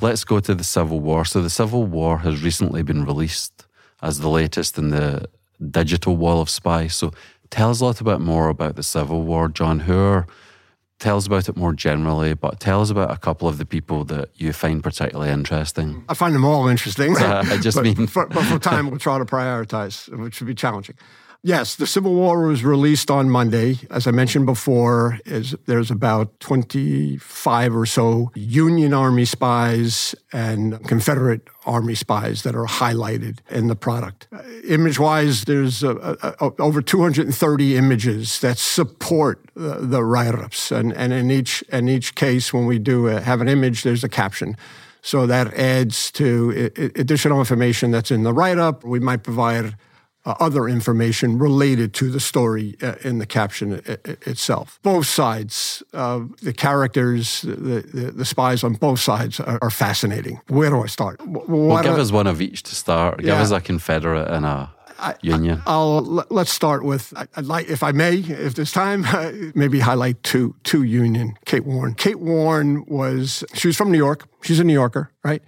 let's 0.00 0.24
go 0.24 0.40
to 0.40 0.54
the 0.54 0.64
Civil 0.64 1.00
War. 1.00 1.26
So 1.26 1.42
the 1.42 1.50
Civil 1.50 1.84
War 1.84 2.18
has 2.18 2.42
recently 2.42 2.82
been 2.82 3.04
released 3.04 3.66
as 4.00 4.20
the 4.20 4.28
latest 4.30 4.78
in 4.78 4.90
the 4.90 5.28
digital 5.70 6.16
wall 6.16 6.40
of 6.40 6.50
spies. 6.50 6.94
So 6.94 7.12
Tell 7.50 7.70
us 7.70 7.80
a 7.80 7.86
little 7.86 8.04
bit 8.04 8.20
more 8.20 8.48
about 8.48 8.76
the 8.76 8.82
Civil 8.82 9.22
War, 9.22 9.48
John. 9.48 9.80
Who 9.80 10.24
tell 10.98 11.16
us 11.16 11.26
about 11.26 11.48
it 11.48 11.56
more 11.56 11.72
generally, 11.72 12.34
but 12.34 12.60
tell 12.60 12.80
us 12.80 12.90
about 12.90 13.10
a 13.10 13.18
couple 13.18 13.48
of 13.48 13.58
the 13.58 13.66
people 13.66 14.04
that 14.04 14.30
you 14.34 14.52
find 14.52 14.82
particularly 14.82 15.30
interesting. 15.30 16.04
I 16.08 16.14
find 16.14 16.34
them 16.34 16.44
all 16.44 16.68
interesting. 16.68 17.16
Uh, 17.16 17.44
I 17.50 17.58
just 17.58 17.76
but, 17.76 17.84
mean. 17.84 18.06
For, 18.06 18.26
but 18.26 18.44
for 18.44 18.58
time, 18.70 18.90
we'll 18.90 18.98
try 18.98 19.18
to 19.18 19.24
prioritize, 19.24 20.08
which 20.16 20.40
would 20.40 20.46
be 20.46 20.54
challenging. 20.54 20.96
Yes, 21.46 21.76
the 21.76 21.86
Civil 21.86 22.12
War 22.12 22.48
was 22.48 22.64
released 22.64 23.08
on 23.08 23.30
Monday. 23.30 23.78
As 23.88 24.08
I 24.08 24.10
mentioned 24.10 24.46
before, 24.46 25.20
is 25.24 25.54
there's 25.66 25.92
about 25.92 26.40
25 26.40 27.76
or 27.76 27.86
so 27.86 28.32
Union 28.34 28.92
Army 28.92 29.24
spies 29.24 30.12
and 30.32 30.84
Confederate 30.88 31.46
Army 31.64 31.94
spies 31.94 32.42
that 32.42 32.56
are 32.56 32.66
highlighted 32.66 33.38
in 33.48 33.68
the 33.68 33.76
product. 33.76 34.26
Uh, 34.32 34.42
image-wise, 34.66 35.44
there's 35.44 35.84
uh, 35.84 36.16
uh, 36.20 36.50
over 36.58 36.82
230 36.82 37.76
images 37.76 38.40
that 38.40 38.58
support 38.58 39.48
the 39.54 40.02
write-ups, 40.02 40.72
and, 40.72 40.92
and 40.94 41.12
in 41.12 41.30
each 41.30 41.62
in 41.72 41.88
each 41.88 42.16
case, 42.16 42.52
when 42.52 42.66
we 42.66 42.80
do 42.80 43.04
have 43.04 43.40
an 43.40 43.46
image, 43.46 43.84
there's 43.84 44.02
a 44.02 44.08
caption. 44.08 44.56
So 45.00 45.28
that 45.28 45.54
adds 45.54 46.10
to 46.12 46.72
additional 46.96 47.38
information 47.38 47.92
that's 47.92 48.10
in 48.10 48.24
the 48.24 48.32
write-up. 48.32 48.82
We 48.82 48.98
might 48.98 49.22
provide 49.22 49.76
uh, 50.26 50.34
other 50.40 50.68
information 50.68 51.38
related 51.38 51.94
to 51.94 52.10
the 52.10 52.20
story 52.20 52.76
uh, 52.82 52.94
in 53.04 53.18
the 53.18 53.26
caption 53.26 53.80
itself. 54.26 54.80
Both 54.82 55.06
sides, 55.06 55.82
uh, 55.94 56.24
the 56.42 56.52
characters, 56.52 57.42
the, 57.42 57.82
the, 57.94 58.10
the, 58.10 58.24
spies 58.24 58.64
on 58.64 58.74
both 58.74 58.98
sides 59.00 59.38
are, 59.38 59.58
are 59.62 59.70
fascinating. 59.70 60.40
Where 60.48 60.70
do 60.70 60.82
I 60.82 60.86
start? 60.86 61.24
What 61.24 61.48
well, 61.48 61.82
give 61.82 61.98
us 61.98 62.10
one 62.10 62.26
of 62.26 62.40
each 62.40 62.64
to 62.64 62.74
start. 62.74 63.20
Give 63.20 63.34
us 63.34 63.52
a 63.52 63.60
Confederate 63.60 64.28
and 64.28 64.44
a 64.44 64.70
I, 64.98 65.14
Union. 65.22 65.62
I, 65.66 65.76
will 65.76 66.24
let's 66.30 66.52
start 66.52 66.82
with 66.82 67.12
I'd 67.36 67.44
like, 67.44 67.68
if 67.68 67.82
I 67.82 67.92
may, 67.92 68.16
if 68.16 68.54
there's 68.54 68.72
time, 68.72 69.06
maybe 69.54 69.80
highlight 69.80 70.22
two 70.22 70.56
two 70.64 70.82
Union. 70.82 71.34
Kate 71.44 71.64
Warne. 71.64 71.94
Kate 71.94 72.18
Warne 72.18 72.84
was 72.86 73.44
she 73.54 73.68
was 73.68 73.76
from 73.76 73.92
New 73.92 73.98
York. 73.98 74.26
She's 74.42 74.58
a 74.58 74.64
New 74.64 74.72
Yorker, 74.72 75.10
right? 75.22 75.42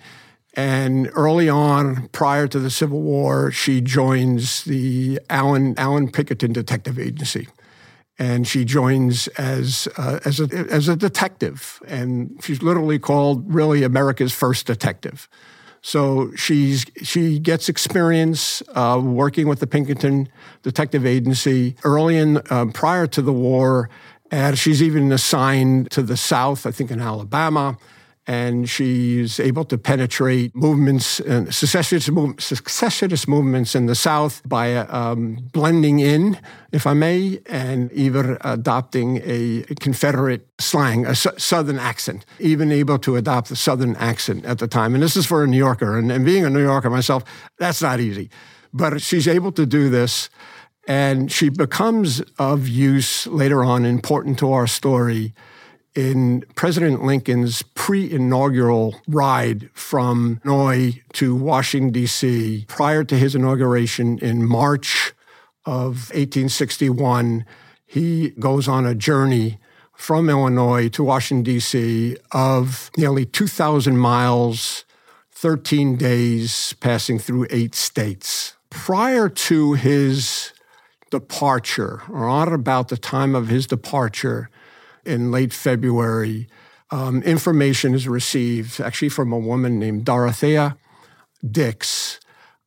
And 0.55 1.11
early 1.15 1.49
on, 1.49 2.09
prior 2.09 2.49
to 2.49 2.59
the 2.59 2.71
Civil 2.71 3.03
War, 3.03 3.51
she 3.53 3.81
joins 3.81 4.65
the 4.65 5.21
Allan, 5.31 5.75
Allan 5.79 6.11
Pinkerton 6.11 6.53
Detective 6.53 6.99
Agency. 6.99 7.49
And 8.19 8.49
she 8.49 8.65
joins 8.65 9.29
as, 9.29 9.87
uh, 9.97 10.19
as, 10.25 10.41
a, 10.41 10.49
as 10.71 10.89
a 10.89 10.97
detective. 10.97 11.81
And 11.87 12.41
she's 12.43 12.63
literally 12.63 12.99
called 12.99 13.53
really 13.53 13.85
America's 13.85 14.33
first 14.33 14.67
detective. 14.67 15.29
So 15.81 16.33
she's 16.35 16.85
she 17.03 17.39
gets 17.39 17.69
experience 17.69 18.63
uh, 18.75 19.01
working 19.03 19.47
with 19.47 19.61
the 19.61 19.67
Pinkerton 19.69 20.29
Detective 20.65 21.07
Agency 21.07 21.77
early 21.85 22.17
in 22.17 22.43
uh, 22.51 22.67
prior 22.75 23.07
to 23.07 23.23
the 23.23 23.33
war, 23.33 23.89
and 24.31 24.59
she's 24.59 24.83
even 24.83 25.13
assigned 25.13 25.91
to 25.93 26.03
the 26.03 26.17
South, 26.17 26.67
I 26.67 26.73
think 26.73 26.91
in 26.91 27.01
Alabama 27.01 27.79
and 28.29 28.69
she's 28.69 29.41
able 29.41 29.65
to 29.65 29.79
penetrate 29.79 30.55
movements, 30.55 31.19
and 31.19 31.53
secessionist, 31.53 32.11
move, 32.11 32.39
secessionist 32.39 33.27
movements 33.27 33.75
in 33.75 33.87
the 33.87 33.95
South 33.95 34.43
by 34.47 34.77
um, 34.77 35.39
blending 35.51 36.01
in, 36.01 36.39
if 36.71 36.87
I 36.87 36.93
may, 36.93 37.41
and 37.47 37.91
even 37.93 38.37
adopting 38.43 39.23
a 39.25 39.63
Confederate 39.81 40.47
slang, 40.61 41.07
a 41.07 41.15
su- 41.15 41.39
Southern 41.39 41.79
accent, 41.79 42.27
even 42.39 42.71
able 42.71 42.99
to 42.99 43.17
adopt 43.17 43.49
the 43.49 43.57
Southern 43.57 43.97
accent 43.97 44.45
at 44.45 44.59
the 44.59 44.69
time. 44.69 44.93
And 44.93 45.03
this 45.03 45.17
is 45.17 45.25
for 45.25 45.43
a 45.43 45.47
New 45.47 45.57
Yorker, 45.57 45.97
and, 45.97 46.13
and 46.13 46.23
being 46.27 46.45
a 46.45 46.51
New 46.51 46.63
Yorker 46.63 46.91
myself, 46.91 47.25
that's 47.59 47.81
not 47.81 47.99
easy. 47.99 48.29
But 48.75 49.01
she's 49.01 49.27
able 49.27 49.53
to 49.53 49.65
do 49.65 49.89
this, 49.89 50.29
and 50.87 51.33
she 51.33 51.49
becomes 51.49 52.21
of 52.39 52.69
use 52.69 53.27
later 53.27 53.65
on, 53.65 53.87
important 53.87 54.39
to 54.41 54.53
our 54.53 54.67
story 54.67 55.33
in 55.95 56.45
President 56.55 57.03
Lincoln's 57.03 57.63
pre 57.63 58.11
inaugural 58.11 58.97
ride 59.09 59.71
from 59.75 60.41
Illinois 60.45 61.03
to 61.15 61.35
Washington, 61.35 61.93
D.C., 61.93 62.67
prior 62.69 63.05
to 63.05 63.17
his 63.17 63.35
inauguration 63.35 64.19
in 64.19 64.47
March 64.47 65.13
of 65.65 66.11
1861, 66.11 67.45
he 67.87 68.31
goes 68.39 68.69
on 68.69 68.87
a 68.87 68.95
journey 68.95 69.59
from 69.95 70.31
Illinois 70.31 70.89
to 70.89 71.03
Washington, 71.03 71.43
D.C., 71.43 72.17
of 72.31 72.91
nearly 72.97 73.27
2,000 73.27 73.99
miles, 73.99 74.85
13 75.33 75.97
days, 75.97 76.75
passing 76.75 77.19
through 77.19 77.47
eight 77.51 77.75
states. 77.75 78.55
Prior 78.71 79.29
to 79.29 79.73
his 79.73 80.53
departure, 81.11 82.03
or 82.09 82.29
on 82.29 82.53
about 82.53 82.89
the 82.89 82.97
time 82.97 83.35
of 83.35 83.49
his 83.49 83.67
departure, 83.67 84.51
in 85.09 85.31
late 85.31 85.53
February, 85.53 86.49
um, 86.91 87.23
information 87.23 87.95
is 87.95 88.07
received 88.07 88.81
actually 88.81 89.09
from 89.09 89.33
a 89.33 89.39
woman 89.39 89.79
named 89.79 90.05
Dorothea 90.05 90.77
Dix 91.49 92.21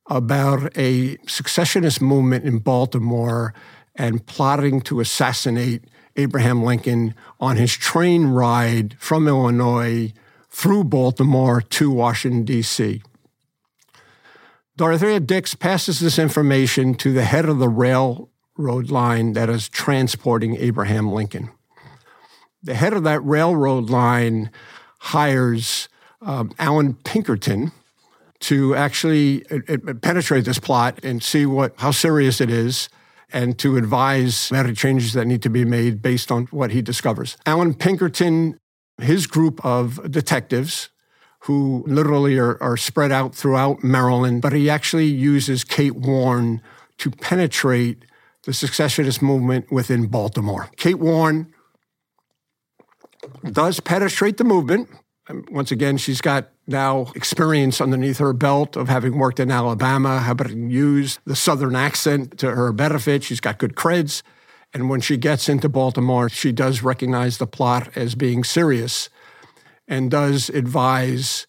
about 0.07 0.75
a 0.77 1.17
secessionist 1.27 2.01
movement 2.01 2.45
in 2.45 2.59
Baltimore 2.59 3.53
and 3.95 4.25
plotting 4.25 4.81
to 4.81 4.99
assassinate 4.99 5.85
Abraham 6.15 6.63
Lincoln 6.63 7.15
on 7.39 7.57
his 7.57 7.73
train 7.73 8.27
ride 8.27 8.95
from 8.99 9.27
Illinois 9.27 10.13
through 10.49 10.83
Baltimore 10.83 11.61
to 11.61 11.89
Washington, 11.89 12.43
D.C. 12.43 13.01
Dorothea 14.75 15.19
Dix 15.19 15.55
passes 15.55 15.99
this 15.99 16.19
information 16.19 16.93
to 16.95 17.13
the 17.13 17.23
head 17.23 17.45
of 17.45 17.59
the 17.59 17.69
railroad 17.69 18.89
line 18.89 19.33
that 19.33 19.49
is 19.49 19.69
transporting 19.69 20.55
Abraham 20.57 21.11
Lincoln 21.11 21.49
the 22.63 22.73
head 22.75 22.93
of 22.93 23.03
that 23.03 23.23
railroad 23.23 23.89
line 23.89 24.51
hires 24.99 25.89
um, 26.21 26.51
Allan 26.59 26.93
Pinkerton 26.93 27.71
to 28.41 28.75
actually 28.75 29.45
uh, 29.51 29.59
uh, 29.69 29.93
penetrate 29.95 30.45
this 30.45 30.59
plot 30.59 30.99
and 31.03 31.21
see 31.23 31.45
what 31.45 31.73
how 31.77 31.91
serious 31.91 32.41
it 32.41 32.49
is 32.49 32.89
and 33.33 33.57
to 33.59 33.77
advise 33.77 34.51
any 34.51 34.73
changes 34.73 35.13
that 35.13 35.25
need 35.25 35.41
to 35.41 35.49
be 35.49 35.63
made 35.63 36.01
based 36.01 36.31
on 36.31 36.47
what 36.47 36.71
he 36.71 36.81
discovers. 36.81 37.37
Allan 37.45 37.73
Pinkerton, 37.73 38.59
his 38.97 39.25
group 39.25 39.63
of 39.65 40.11
detectives, 40.11 40.89
who 41.45 41.83
literally 41.87 42.37
are, 42.37 42.61
are 42.61 42.77
spread 42.77 43.11
out 43.11 43.33
throughout 43.33 43.83
Maryland, 43.83 44.41
but 44.41 44.53
he 44.53 44.69
actually 44.69 45.05
uses 45.05 45.63
Kate 45.63 45.95
Warne 45.95 46.61
to 46.97 47.09
penetrate 47.09 48.05
the 48.43 48.53
secessionist 48.53 49.21
movement 49.21 49.71
within 49.71 50.07
Baltimore. 50.07 50.69
Kate 50.75 50.99
Warne 50.99 51.51
does 53.51 53.79
penetrate 53.79 54.37
the 54.37 54.43
movement. 54.43 54.89
Once 55.49 55.71
again, 55.71 55.97
she's 55.97 56.21
got 56.21 56.49
now 56.67 57.07
experience 57.15 57.79
underneath 57.79 58.17
her 58.17 58.33
belt 58.33 58.75
of 58.75 58.89
having 58.89 59.17
worked 59.17 59.39
in 59.39 59.51
Alabama, 59.51 60.19
having 60.19 60.69
used 60.69 61.19
the 61.25 61.35
Southern 61.35 61.75
accent 61.75 62.37
to 62.39 62.51
her 62.51 62.71
benefit. 62.71 63.23
She's 63.23 63.39
got 63.39 63.57
good 63.57 63.75
creds. 63.75 64.23
And 64.73 64.89
when 64.89 65.01
she 65.01 65.17
gets 65.17 65.47
into 65.49 65.69
Baltimore, 65.69 66.29
she 66.29 66.51
does 66.51 66.81
recognize 66.81 67.37
the 67.37 67.47
plot 67.47 67.95
as 67.95 68.15
being 68.15 68.43
serious 68.43 69.09
and 69.87 70.09
does 70.09 70.49
advise 70.49 71.45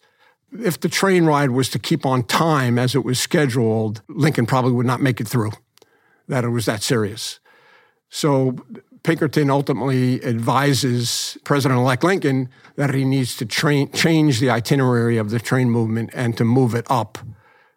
if 0.59 0.79
the 0.79 0.89
train 0.89 1.25
ride 1.25 1.51
was 1.51 1.69
to 1.69 1.79
keep 1.79 2.05
on 2.05 2.23
time 2.23 2.77
as 2.77 2.95
it 2.95 3.03
was 3.03 3.19
scheduled, 3.19 4.01
Lincoln 4.07 4.45
probably 4.45 4.71
would 4.71 4.85
not 4.85 5.01
make 5.01 5.19
it 5.19 5.27
through, 5.27 5.51
that 6.27 6.43
it 6.43 6.49
was 6.49 6.65
that 6.65 6.83
serious. 6.83 7.39
So 8.09 8.57
Pinkerton 9.03 9.49
ultimately 9.49 10.23
advises 10.23 11.37
President 11.43 11.79
elect 11.79 12.03
Lincoln 12.03 12.49
that 12.75 12.93
he 12.93 13.03
needs 13.03 13.35
to 13.37 13.45
train, 13.45 13.91
change 13.91 14.39
the 14.39 14.49
itinerary 14.49 15.17
of 15.17 15.29
the 15.29 15.39
train 15.39 15.69
movement 15.69 16.09
and 16.13 16.37
to 16.37 16.45
move 16.45 16.73
it 16.73 16.85
up 16.89 17.17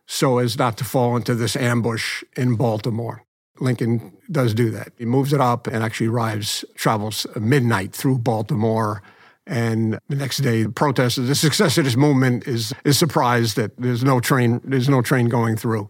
so 0.07 0.39
as 0.39 0.57
not 0.57 0.79
to 0.79 0.85
fall 0.85 1.17
into 1.17 1.35
this 1.35 1.57
ambush 1.57 2.23
in 2.37 2.55
Baltimore. 2.55 3.25
Lincoln 3.59 4.13
does 4.31 4.55
do 4.55 4.71
that. 4.71 4.93
He 4.99 5.05
moves 5.05 5.33
it 5.33 5.41
up 5.41 5.67
and 5.67 5.83
actually 5.83 6.09
arrives, 6.09 6.65
travels 6.75 7.27
midnight 7.41 7.93
through 7.93 8.19
Baltimore. 8.19 9.03
And 9.47 9.99
the 10.09 10.17
next 10.17 10.39
day, 10.39 10.65
the 10.65 10.71
protesters, 10.71 11.29
the 11.29 11.35
success 11.35 11.79
of 11.79 11.85
this 11.85 11.97
movement 11.97 12.47
is 12.47 12.73
is 12.85 12.99
surprised 12.99 13.57
that 13.57 13.77
there's 13.79 14.05
no 14.05 14.21
train, 14.21 14.61
there's 14.65 14.89
no 14.89 15.03
train 15.03 15.29
going 15.29 15.57
through. 15.57 15.89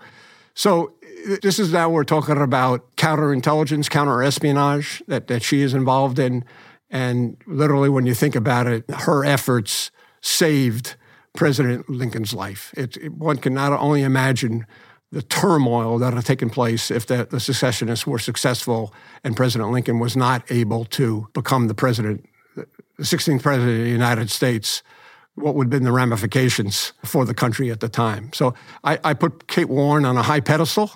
So 0.54 0.92
this 1.26 1.58
is 1.58 1.72
now 1.72 1.90
we're 1.90 2.04
talking 2.04 2.40
about 2.40 2.96
counterintelligence, 2.96 3.88
counterespionage 3.88 5.02
that, 5.06 5.26
that 5.26 5.42
she 5.42 5.60
is 5.60 5.74
involved 5.74 6.18
in. 6.18 6.44
And 6.88 7.36
literally, 7.46 7.88
when 7.88 8.06
you 8.06 8.14
think 8.14 8.36
about 8.36 8.66
it, 8.66 8.88
her 8.90 9.24
efforts 9.24 9.90
saved 10.20 10.96
President 11.34 11.88
Lincoln's 11.90 12.32
life. 12.32 12.72
It, 12.76 12.96
it, 12.96 13.12
one 13.12 13.38
can 13.38 13.54
not 13.54 13.72
only 13.72 14.02
imagine 14.02 14.66
the 15.10 15.22
turmoil 15.22 15.98
that 15.98 16.14
had 16.14 16.24
taken 16.24 16.48
place 16.48 16.90
if 16.90 17.06
the, 17.06 17.26
the 17.28 17.40
secessionists 17.40 18.06
were 18.06 18.18
successful 18.18 18.94
and 19.24 19.36
President 19.36 19.70
Lincoln 19.70 19.98
was 19.98 20.16
not 20.16 20.50
able 20.50 20.84
to 20.86 21.28
become 21.32 21.68
the 21.68 21.74
president, 21.74 22.28
the 22.54 22.66
16th 23.00 23.42
president 23.42 23.78
of 23.78 23.84
the 23.84 23.90
United 23.90 24.30
States, 24.30 24.82
what 25.34 25.54
would 25.54 25.66
have 25.66 25.70
been 25.70 25.84
the 25.84 25.92
ramifications 25.92 26.92
for 27.04 27.24
the 27.24 27.34
country 27.34 27.70
at 27.70 27.80
the 27.80 27.88
time. 27.88 28.32
So 28.32 28.54
I, 28.84 28.98
I 29.04 29.14
put 29.14 29.48
Kate 29.48 29.68
Warne 29.68 30.04
on 30.04 30.16
a 30.16 30.22
high 30.22 30.40
pedestal 30.40 30.90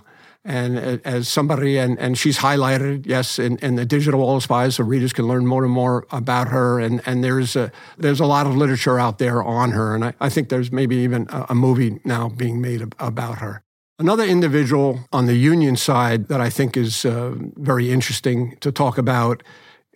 and 0.45 0.79
as 1.05 1.29
somebody, 1.29 1.77
and, 1.77 1.99
and 1.99 2.17
she's 2.17 2.39
highlighted, 2.39 3.07
yes, 3.07 3.39
in, 3.39 3.59
in 3.59 3.77
the 3.77 3.85
digital 3.85 4.21
wall 4.21 4.37
of 4.37 4.43
spies, 4.43 4.77
so 4.77 4.85
readers 4.85 5.13
can 5.13 5.29
learn 5.29 5.47
more 5.47 5.65
and 5.65 5.73
more 5.73 6.07
about 6.11 6.49
her. 6.49 6.81
And, 6.81 7.03
and 7.05 7.23
there's, 7.23 7.57
a, 7.57 7.71
there's 7.99 8.21
a 8.21 8.25
lot 8.25 8.47
of 8.47 8.57
literature 8.57 8.99
out 8.99 9.19
there 9.19 9.43
on 9.43 9.73
her. 9.73 9.95
And 9.95 10.05
I, 10.05 10.15
I 10.19 10.29
think 10.31 10.49
there's 10.49 10.73
maybe 10.73 10.97
even 10.97 11.27
a, 11.29 11.47
a 11.51 11.55
movie 11.55 12.01
now 12.05 12.31
being 12.31 12.61
made 12.61 12.83
about 12.99 13.39
her. 13.39 13.63
Another 13.99 14.25
individual 14.25 15.01
on 15.13 15.27
the 15.27 15.35
union 15.35 15.77
side 15.77 16.29
that 16.29 16.41
I 16.41 16.49
think 16.49 16.75
is 16.75 17.05
uh, 17.05 17.35
very 17.57 17.93
interesting 17.93 18.57
to 18.61 18.73
talk 18.73 18.97
about 18.97 19.43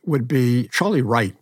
would 0.05 0.29
be 0.29 0.69
Charlie 0.73 1.01
Wright. 1.01 1.35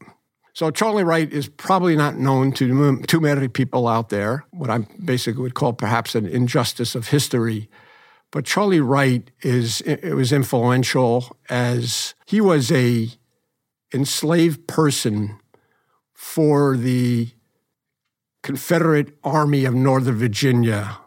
So 0.55 0.71
Charlie 0.71 1.03
Wright 1.03 1.33
is 1.33 1.49
probably 1.49 1.97
not 1.97 2.19
known 2.19 2.53
to 2.53 3.03
too 3.07 3.21
many 3.21 3.49
people 3.49 3.89
out 3.89 4.11
there, 4.11 4.45
what 4.53 4.71
I 4.71 4.87
basically 5.05 5.43
would 5.43 5.55
call 5.55 5.73
perhaps 5.73 6.15
an 6.15 6.25
injustice 6.27 6.95
of 6.95 7.09
history. 7.09 7.69
But 8.33 8.45
Charlie 8.45 8.81
Wright 8.81 9.31
is 9.43 9.83
it 9.83 10.15
was 10.15 10.33
influential 10.33 11.37
as 11.49 12.15
he 12.27 12.41
was 12.41 12.73
a 12.73 13.11
enslaved 13.95 14.67
person 14.67 15.39
for 16.13 16.77
the 16.77 17.29
Confederate 18.43 19.17
Army 19.23 19.65
of 19.67 19.75
Northern 19.75 20.17
Virginia 20.17 20.99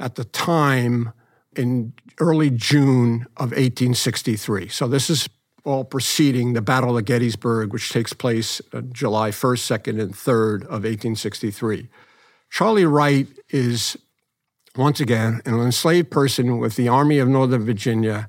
at 0.00 0.14
the 0.14 0.24
time 0.24 1.12
in 1.56 1.92
early 2.20 2.50
June 2.50 3.26
of 3.36 3.50
1863. 3.50 4.68
So 4.68 4.86
this 4.86 5.10
is 5.10 5.28
all 5.64 5.84
preceding 5.84 6.52
the 6.52 6.62
Battle 6.62 6.96
of 6.96 7.04
Gettysburg, 7.04 7.72
which 7.72 7.90
takes 7.90 8.12
place 8.12 8.62
July 8.92 9.30
1st, 9.30 9.80
2nd, 9.80 10.00
and 10.00 10.14
3rd 10.14 10.62
of 10.62 10.84
1863. 10.84 11.88
Charlie 12.48 12.86
Wright 12.86 13.26
is, 13.50 13.96
once 14.78 15.00
again, 15.00 15.42
an 15.44 15.60
enslaved 15.60 16.10
person 16.10 16.58
with 16.58 16.76
the 16.76 16.88
Army 16.88 17.18
of 17.18 17.28
Northern 17.28 17.64
Virginia. 17.64 18.28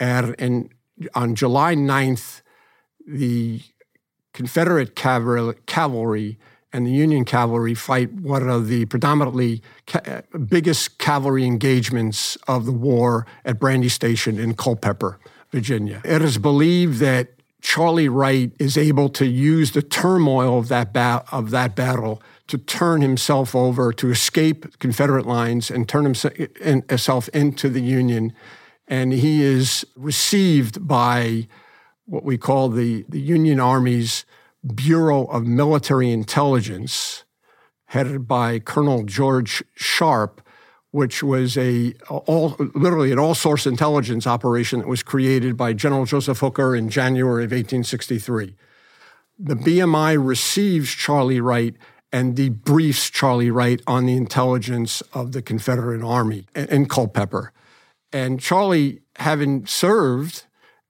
And, 0.00 0.70
on 1.14 1.34
July 1.34 1.74
9th, 1.74 2.40
the 3.06 3.60
Confederate 4.32 4.96
cavalry 4.96 6.38
and 6.72 6.86
the 6.86 6.90
Union 6.90 7.24
cavalry 7.24 7.74
fight 7.74 8.12
one 8.12 8.48
of 8.48 8.66
the 8.66 8.86
predominantly 8.86 9.62
ca- 9.86 10.00
uh, 10.06 10.38
biggest 10.38 10.98
cavalry 10.98 11.44
engagements 11.44 12.36
of 12.48 12.66
the 12.66 12.72
war 12.72 13.26
at 13.44 13.60
Brandy 13.60 13.88
Station 13.88 14.40
in 14.40 14.54
Culpeper, 14.54 15.20
Virginia. 15.52 16.02
It 16.04 16.20
is 16.20 16.36
believed 16.38 16.98
that 16.98 17.28
Charlie 17.60 18.08
Wright 18.08 18.50
is 18.58 18.76
able 18.76 19.08
to 19.10 19.24
use 19.24 19.70
the 19.70 19.82
turmoil 19.82 20.58
of 20.58 20.68
that, 20.68 20.92
ba- 20.92 21.24
of 21.30 21.50
that 21.50 21.76
battle 21.76 22.20
to 22.48 22.58
turn 22.58 23.00
himself 23.00 23.54
over, 23.54 23.92
to 23.92 24.10
escape 24.10 24.78
Confederate 24.78 25.26
lines 25.26 25.70
and 25.70 25.88
turn 25.88 26.04
himself 26.04 27.28
into 27.28 27.68
the 27.68 27.80
Union. 27.80 28.32
And 28.86 29.12
he 29.12 29.42
is 29.42 29.86
received 29.96 30.86
by 30.86 31.48
what 32.06 32.24
we 32.24 32.36
call 32.36 32.68
the, 32.68 33.04
the 33.08 33.20
Union 33.20 33.58
Army's 33.58 34.26
Bureau 34.74 35.24
of 35.26 35.46
Military 35.46 36.10
Intelligence, 36.10 37.24
headed 37.86 38.28
by 38.28 38.58
Colonel 38.58 39.04
George 39.04 39.62
Sharpe, 39.74 40.40
which 40.90 41.22
was 41.22 41.56
a 41.56 41.92
all 42.08 42.56
literally 42.74 43.10
an 43.10 43.18
all 43.18 43.34
source 43.34 43.66
intelligence 43.66 44.26
operation 44.26 44.78
that 44.78 44.88
was 44.88 45.02
created 45.02 45.56
by 45.56 45.72
General 45.72 46.04
Joseph 46.04 46.38
Hooker 46.38 46.76
in 46.76 46.88
January 46.88 47.44
of 47.44 47.50
1863. 47.50 48.54
The 49.38 49.56
BMI 49.56 50.24
receives 50.24 50.90
Charlie 50.90 51.40
Wright 51.40 51.74
and 52.14 52.36
debriefs 52.36 53.10
Charlie 53.10 53.50
Wright 53.50 53.82
on 53.88 54.06
the 54.06 54.16
intelligence 54.16 55.02
of 55.14 55.32
the 55.32 55.42
Confederate 55.42 56.00
Army 56.00 56.46
in 56.54 56.86
Culpeper. 56.86 57.52
And 58.12 58.38
Charlie, 58.38 59.00
having 59.16 59.66
served 59.66 60.44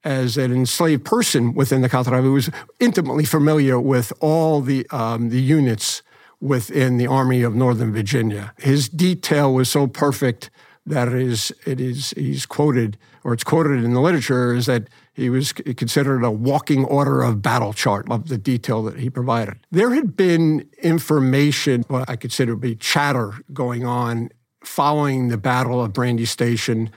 as 0.04 0.36
an 0.36 0.52
enslaved 0.52 1.06
person 1.06 1.54
within 1.54 1.80
the 1.80 1.88
Confederate 1.88 2.30
was 2.30 2.50
intimately 2.78 3.24
familiar 3.24 3.80
with 3.80 4.12
all 4.20 4.60
the, 4.60 4.86
um, 4.90 5.30
the 5.30 5.40
units 5.40 6.02
within 6.42 6.98
the 6.98 7.06
Army 7.06 7.40
of 7.40 7.54
Northern 7.54 7.90
Virginia. 7.90 8.52
His 8.58 8.90
detail 8.90 9.54
was 9.54 9.70
so 9.70 9.86
perfect 9.86 10.50
that 10.84 11.08
it 11.08 11.22
is, 11.22 11.50
it 11.64 11.80
is 11.80 12.10
he's 12.18 12.44
quoted, 12.44 12.98
or 13.24 13.32
it's 13.32 13.44
quoted 13.44 13.82
in 13.82 13.94
the 13.94 14.00
literature, 14.02 14.52
is 14.52 14.66
that 14.66 14.88
he 15.14 15.30
was 15.30 15.52
considered 15.52 16.24
a 16.24 16.30
walking 16.30 16.84
order 16.84 17.22
of 17.22 17.40
battle 17.40 17.72
chart 17.72 18.10
of 18.10 18.28
the 18.28 18.36
detail 18.36 18.82
that 18.82 18.98
he 18.98 19.08
provided. 19.08 19.58
There 19.70 19.94
had 19.94 20.16
been 20.16 20.68
information, 20.82 21.84
what 21.88 22.10
I 22.10 22.16
consider 22.16 22.52
to 22.52 22.58
be 22.58 22.74
chatter 22.74 23.34
going 23.52 23.86
on 23.86 24.30
following 24.64 25.28
the 25.28 25.38
Battle 25.38 25.82
of 25.82 25.92
Brandy 25.92 26.24
Station 26.24 26.90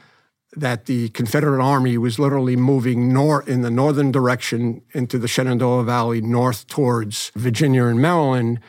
that 0.55 0.85
the 0.85 1.09
Confederate 1.09 1.63
Army 1.63 1.97
was 1.97 2.17
literally 2.17 2.55
moving 2.55 3.13
north 3.13 3.47
in 3.47 3.61
the 3.61 3.69
northern 3.69 4.11
direction 4.11 4.81
into 4.93 5.19
the 5.19 5.27
Shenandoah 5.27 5.83
Valley, 5.83 6.19
north 6.21 6.67
towards 6.67 7.31
Virginia 7.35 7.85
and 7.85 8.01
Maryland, 8.01 8.59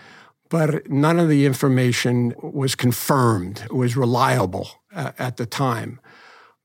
but 0.51 0.91
none 0.91 1.19
of 1.19 1.29
the 1.29 1.47
information 1.47 2.35
was 2.43 2.75
confirmed, 2.75 3.67
was 3.71 3.97
reliable 3.97 4.69
uh, 4.95 5.13
at 5.19 5.37
the 5.39 5.47
time. 5.47 6.01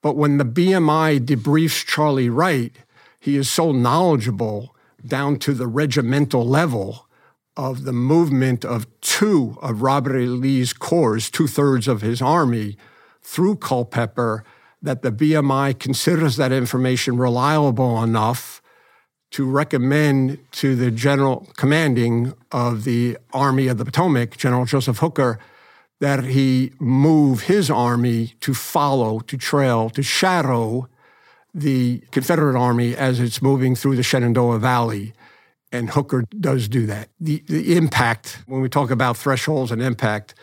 But 0.03 0.17
when 0.17 0.37
the 0.37 0.45
BMI 0.45 1.25
debriefs 1.25 1.83
Charlie 1.83 2.29
Wright, 2.29 2.75
he 3.19 3.37
is 3.37 3.49
so 3.49 3.71
knowledgeable 3.71 4.75
down 5.03 5.39
to 5.39 5.53
the 5.53 5.65
regimental 5.65 6.45
level 6.45 7.07
of 7.55 7.85
the 7.85 7.93
movement 7.93 8.65
of 8.65 8.85
two 8.99 9.57
of 9.61 9.81
Robert 9.81 10.19
E. 10.19 10.25
Lee's 10.25 10.73
corps, 10.73 11.29
two 11.31 11.47
thirds 11.47 11.87
of 11.87 12.01
his 12.01 12.21
army, 12.21 12.77
through 13.21 13.55
Culpeper 13.55 14.43
that 14.81 15.03
the 15.03 15.11
BMI 15.11 15.79
considers 15.79 16.35
that 16.35 16.51
information 16.51 17.17
reliable 17.17 18.03
enough 18.03 18.61
to 19.31 19.49
recommend 19.49 20.37
to 20.51 20.75
the 20.75 20.91
general 20.91 21.47
commanding 21.55 22.33
of 22.51 22.83
the 22.83 23.17
Army 23.31 23.67
of 23.67 23.77
the 23.77 23.85
Potomac, 23.85 24.35
General 24.35 24.65
Joseph 24.65 24.97
Hooker, 24.97 25.39
that 26.03 26.25
he 26.25 26.69
move 26.81 27.43
his 27.43 27.71
army 27.71 28.33
to 28.41 28.53
follow, 28.53 29.21
to 29.21 29.37
trail, 29.37 29.89
to 29.89 30.03
shadow 30.03 30.85
the 31.53 32.03
Confederate 32.11 32.59
Army 32.59 32.93
as 32.93 33.21
it's 33.21 33.41
moving 33.41 33.73
through 33.73 33.95
the 33.95 34.03
Shenandoah 34.03 34.59
Valley. 34.59 35.13
And 35.71 35.91
Hooker 35.91 36.25
does 36.41 36.67
do 36.67 36.85
that. 36.87 37.07
The, 37.21 37.41
the 37.47 37.77
impact, 37.77 38.39
when 38.47 38.59
we 38.59 38.67
talk 38.67 38.91
about 38.91 39.15
thresholds 39.15 39.71
and 39.71 39.81
impact, 39.81 40.35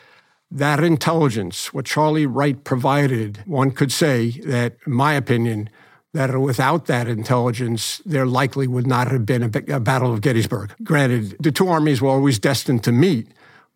that 0.50 0.82
intelligence, 0.82 1.74
what 1.74 1.84
Charlie 1.84 2.24
Wright 2.24 2.64
provided, 2.64 3.42
one 3.44 3.70
could 3.70 3.92
say 3.92 4.30
that, 4.46 4.78
in 4.86 4.94
my 4.94 5.12
opinion, 5.12 5.68
that 6.14 6.40
without 6.40 6.86
that 6.86 7.06
intelligence, 7.06 8.00
there 8.06 8.24
likely 8.24 8.66
would 8.66 8.86
not 8.86 9.08
have 9.08 9.26
been 9.26 9.42
a, 9.42 9.74
a, 9.74 9.78
Battle 9.78 10.10
of 10.10 10.22
Gettysburg. 10.22 10.72
Granted, 10.82 11.36
the 11.38 11.52
two 11.52 11.68
armies 11.68 12.00
were 12.00 12.08
always 12.08 12.38
destined 12.38 12.82
to 12.84 12.92
meet, 12.92 13.28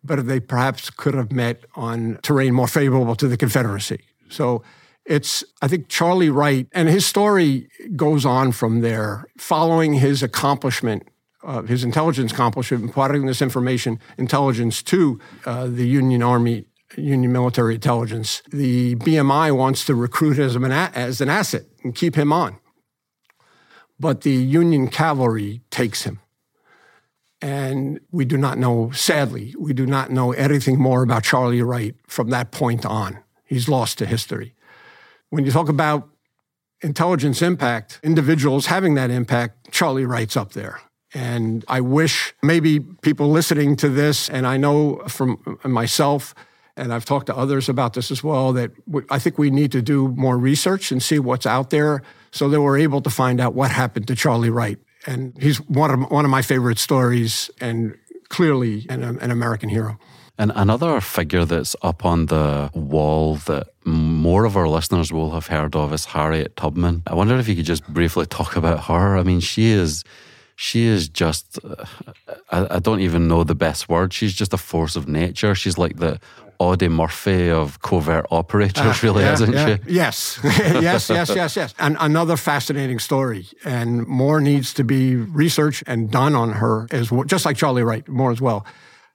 but 0.05 0.27
they 0.27 0.39
perhaps 0.39 0.89
could 0.89 1.13
have 1.13 1.31
met 1.31 1.63
on 1.75 2.19
terrain 2.21 2.53
more 2.53 2.67
favorable 2.67 3.15
to 3.15 3.27
the 3.27 3.37
Confederacy. 3.37 4.01
So 4.29 4.63
it's, 5.05 5.43
I 5.61 5.67
think, 5.67 5.87
Charlie 5.87 6.29
Wright, 6.29 6.67
and 6.71 6.89
his 6.89 7.05
story 7.05 7.69
goes 7.95 8.25
on 8.25 8.51
from 8.51 8.81
there, 8.81 9.25
following 9.37 9.95
his 9.95 10.23
accomplishment. 10.23 11.07
Uh, 11.43 11.61
his 11.61 11.83
intelligence 11.83 12.31
accomplishment, 12.31 12.83
imparting 12.83 13.27
this 13.27 13.39
information, 13.39 13.99
intelligence 14.17 14.81
to 14.81 15.19
uh, 15.45 15.67
the 15.67 15.87
Union 15.87 16.23
Army 16.23 16.65
Union 16.97 17.31
military 17.31 17.75
intelligence. 17.75 18.41
The 18.51 18.95
BMI 18.95 19.55
wants 19.55 19.85
to 19.85 19.95
recruit 19.95 20.39
as 20.39 20.55
as 20.55 21.21
an 21.21 21.29
asset 21.29 21.65
and 21.83 21.93
keep 21.93 22.15
him 22.15 22.31
on. 22.31 22.57
But 23.99 24.21
the 24.21 24.31
Union 24.31 24.87
cavalry 24.87 25.61
takes 25.69 26.03
him. 26.03 26.19
And 27.41 27.99
we 28.11 28.25
do 28.25 28.37
not 28.37 28.57
know, 28.57 28.91
sadly, 28.91 29.53
we 29.59 29.73
do 29.73 29.85
not 29.85 30.09
know 30.09 30.31
anything 30.31 30.79
more 30.79 31.03
about 31.03 31.23
Charlie 31.23 31.61
Wright 31.61 31.95
from 32.07 32.29
that 32.29 32.51
point 32.51 32.85
on. 32.85 33.19
He's 33.43 33.67
lost 33.69 33.97
to 33.99 34.05
history. 34.05 34.55
When 35.29 35.45
you 35.45 35.51
talk 35.51 35.69
about 35.69 36.09
intelligence 36.81 37.41
impact, 37.41 37.99
individuals 38.03 38.67
having 38.67 38.95
that 38.95 39.11
impact, 39.11 39.71
Charlie 39.71 40.05
Wright's 40.05 40.37
up 40.37 40.53
there. 40.53 40.79
And 41.13 41.63
I 41.67 41.81
wish 41.81 42.33
maybe 42.43 42.79
people 42.79 43.29
listening 43.29 43.75
to 43.77 43.89
this, 43.89 44.29
and 44.29 44.45
I 44.45 44.57
know 44.57 45.03
from 45.07 45.59
myself, 45.63 46.35
and 46.75 46.93
I've 46.93 47.05
talked 47.05 47.27
to 47.27 47.35
others 47.35 47.69
about 47.69 47.93
this 47.93 48.11
as 48.11 48.23
well, 48.23 48.51
that 48.53 48.71
I 49.09 49.19
think 49.19 49.37
we 49.37 49.49
need 49.49 49.71
to 49.71 49.81
do 49.81 50.09
more 50.09 50.37
research 50.37 50.91
and 50.91 51.01
see 51.01 51.19
what's 51.19 51.45
out 51.45 51.69
there 51.69 52.01
so 52.31 52.49
that 52.49 52.61
we're 52.61 52.77
able 52.77 53.01
to 53.01 53.09
find 53.09 53.39
out 53.39 53.53
what 53.53 53.71
happened 53.71 54.07
to 54.09 54.15
Charlie 54.15 54.49
Wright. 54.49 54.77
And 55.05 55.37
he's 55.41 55.57
one 55.57 55.91
of, 55.91 56.11
one 56.11 56.25
of 56.25 56.31
my 56.31 56.41
favorite 56.41 56.79
stories 56.79 57.49
and 57.61 57.97
clearly 58.29 58.85
an, 58.89 59.03
an 59.03 59.31
American 59.31 59.69
hero. 59.69 59.99
And 60.37 60.51
another 60.55 60.99
figure 60.99 61.45
that's 61.45 61.75
up 61.81 62.03
on 62.03 62.25
the 62.25 62.69
wall 62.73 63.35
that 63.45 63.67
more 63.85 64.43
of 64.43 64.57
our 64.57 64.67
listeners 64.67 65.13
will 65.13 65.31
have 65.31 65.47
heard 65.47 65.75
of 65.75 65.93
is 65.93 66.05
Harriet 66.05 66.57
Tubman. 66.57 67.03
I 67.07 67.13
wonder 67.13 67.37
if 67.37 67.47
you 67.47 67.55
could 67.55 67.65
just 67.65 67.87
briefly 67.87 68.25
talk 68.25 68.57
about 68.57 68.83
her. 68.85 69.17
I 69.17 69.23
mean, 69.23 69.39
she 69.39 69.67
is 69.67 70.03
she 70.55 70.85
is 70.85 71.07
just 71.09 71.59
uh, 71.63 71.85
I, 72.49 72.75
I, 72.75 72.79
don't 72.79 73.01
even 73.01 73.27
know 73.27 73.43
the 73.43 73.55
best 73.55 73.89
word 73.89 74.13
she's 74.13 74.33
just 74.33 74.53
a 74.53 74.57
force 74.57 74.95
of 74.95 75.05
nature 75.05 75.53
she's 75.53 75.77
like 75.77 75.97
the 75.97 76.19
Audie 76.59 76.89
Murphy 76.89 77.49
of 77.49 77.81
covert 77.81 78.25
operators, 78.31 78.85
uh, 78.85 78.99
really, 79.03 79.23
yeah, 79.23 79.33
isn't 79.33 79.53
yeah. 79.53 79.75
she? 79.75 79.81
Yes, 79.87 80.39
yes, 80.43 81.09
yes, 81.09 81.29
yes, 81.29 81.55
yes. 81.55 81.73
And 81.79 81.97
another 81.99 82.37
fascinating 82.37 82.99
story, 82.99 83.47
and 83.63 84.05
more 84.07 84.41
needs 84.41 84.73
to 84.73 84.83
be 84.83 85.15
researched 85.15 85.83
and 85.87 86.11
done 86.11 86.35
on 86.35 86.53
her 86.53 86.87
as 86.91 87.11
well, 87.11 87.23
just 87.23 87.45
like 87.45 87.57
Charlie 87.57 87.83
Wright, 87.83 88.07
more 88.07 88.31
as 88.31 88.41
well. 88.41 88.65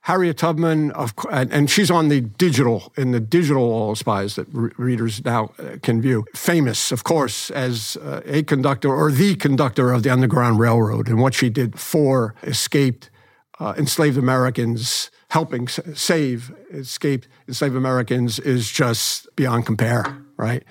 Harriet 0.03 0.39
Tubman, 0.39 0.93
of, 0.93 1.13
and 1.31 1.71
she's 1.71 1.91
on 1.91 2.09
the 2.09 2.23
digital, 2.23 2.91
in 2.97 3.13
the 3.13 3.21
digital 3.21 3.69
Wall 3.69 3.91
of 3.91 3.99
Spies 3.99 4.37
that 4.37 4.47
re- 4.51 4.71
readers 4.79 5.23
now 5.25 5.53
uh, 5.59 5.77
can 5.83 6.01
view. 6.01 6.25
Famous, 6.35 6.91
of 6.91 7.05
course, 7.05 7.51
as 7.51 7.99
uh, 7.99 8.23
a 8.25 8.43
conductor 8.43 8.89
or 8.89 9.13
the 9.13 9.35
conductor 9.35 9.93
of 9.93 10.03
the 10.03 10.09
Underground 10.11 10.59
Railroad 10.59 11.09
and 11.09 11.21
what 11.21 11.35
she 11.35 11.51
did 11.51 11.79
for 11.79 12.35
escaped 12.43 13.11
uh, 13.59 13.75
enslaved 13.77 14.17
Americans 14.17 15.11
helping 15.31 15.69
save 15.69 16.53
escaped 16.73 17.29
enslaved 17.49 17.77
Americans 17.77 18.39
is 18.39 18.71
just 18.71 19.29
beyond 19.37 19.65
compare, 19.65 20.05
right? 20.37 20.65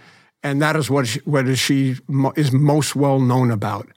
And 0.43 0.61
that 0.61 0.75
is 0.75 0.89
what 0.89 1.07
she, 1.07 1.19
what 1.21 1.47
is 1.47 1.59
she 1.59 1.97
is 2.35 2.51
most 2.51 2.95
well 2.95 3.19
known 3.19 3.51
about. 3.51 3.87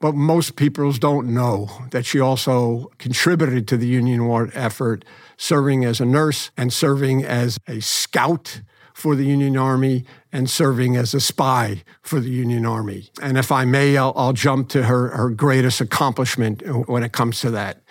But 0.00 0.14
most 0.14 0.56
people 0.56 0.90
don't 0.92 1.32
know 1.34 1.68
that 1.90 2.06
she 2.06 2.18
also 2.18 2.90
contributed 2.98 3.68
to 3.68 3.76
the 3.76 3.86
Union 3.86 4.26
war 4.26 4.50
effort, 4.54 5.04
serving 5.36 5.84
as 5.84 6.00
a 6.00 6.06
nurse 6.06 6.50
and 6.56 6.72
serving 6.72 7.22
as 7.22 7.58
a 7.68 7.80
scout 7.80 8.62
for 8.94 9.14
the 9.14 9.24
Union 9.24 9.58
Army 9.58 10.04
and 10.32 10.48
serving 10.48 10.96
as 10.96 11.12
a 11.12 11.20
spy 11.20 11.82
for 12.02 12.20
the 12.20 12.30
Union 12.30 12.64
Army. 12.64 13.10
And 13.20 13.36
if 13.36 13.52
I 13.52 13.66
may, 13.66 13.96
I'll, 13.96 14.14
I'll 14.16 14.32
jump 14.32 14.70
to 14.70 14.84
her, 14.84 15.08
her 15.08 15.30
greatest 15.30 15.80
accomplishment 15.82 16.62
when 16.88 17.02
it 17.02 17.12
comes 17.12 17.40
to 17.40 17.50
that. 17.50 17.82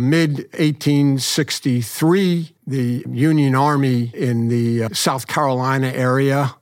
Mid 0.00 0.48
1863, 0.58 2.54
the 2.66 3.04
Union 3.06 3.54
Army 3.54 4.10
in 4.14 4.48
the 4.48 4.84
uh, 4.84 4.88
South 4.94 5.26
Carolina 5.26 5.88
area, 5.88 6.54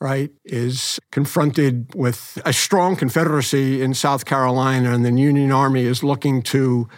right, 0.00 0.30
is 0.46 0.98
confronted 1.10 1.94
with 1.94 2.40
a 2.46 2.54
strong 2.54 2.96
Confederacy 2.96 3.82
in 3.82 3.92
South 3.92 4.24
Carolina, 4.24 4.94
and 4.94 5.04
the 5.04 5.12
Union 5.12 5.52
Army 5.52 5.82
is 5.82 6.02
looking 6.02 6.40
to 6.44 6.88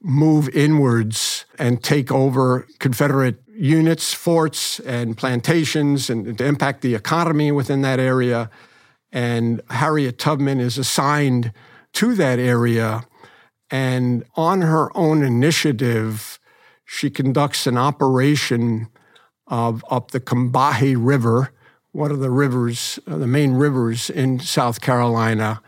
move 0.00 0.48
inwards 0.50 1.44
and 1.58 1.82
take 1.82 2.12
over 2.12 2.68
Confederate 2.78 3.42
units, 3.52 4.14
forts, 4.14 4.78
and 4.80 5.16
plantations, 5.16 6.08
and 6.08 6.38
to 6.38 6.44
impact 6.44 6.82
the 6.82 6.94
economy 6.94 7.50
within 7.50 7.82
that 7.82 7.98
area. 7.98 8.48
And 9.10 9.60
Harriet 9.70 10.20
Tubman 10.20 10.60
is 10.60 10.78
assigned 10.78 11.52
to 11.94 12.14
that 12.14 12.38
area 12.38 13.07
and 13.70 14.24
on 14.34 14.62
her 14.62 14.96
own 14.96 15.22
initiative, 15.22 16.38
she 16.84 17.10
conducts 17.10 17.66
an 17.66 17.76
operation 17.76 18.88
of 19.46 19.84
up 19.90 20.10
the 20.10 20.20
Combahee 20.20 20.96
River, 20.98 21.52
one 21.92 22.10
of 22.10 22.20
the 22.20 22.30
rivers, 22.30 22.98
uh, 23.06 23.16
the 23.16 23.26
main 23.26 23.54
rivers 23.54 24.10
in 24.10 24.40
South 24.40 24.80
Carolina, 24.80 25.60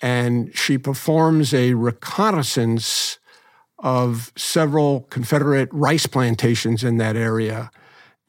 and 0.00 0.56
she 0.56 0.78
performs 0.78 1.54
a 1.54 1.74
reconnaissance 1.74 3.18
of 3.78 4.32
several 4.36 5.02
Confederate 5.02 5.68
rice 5.72 6.06
plantations 6.06 6.84
in 6.84 6.98
that 6.98 7.16
area. 7.16 7.70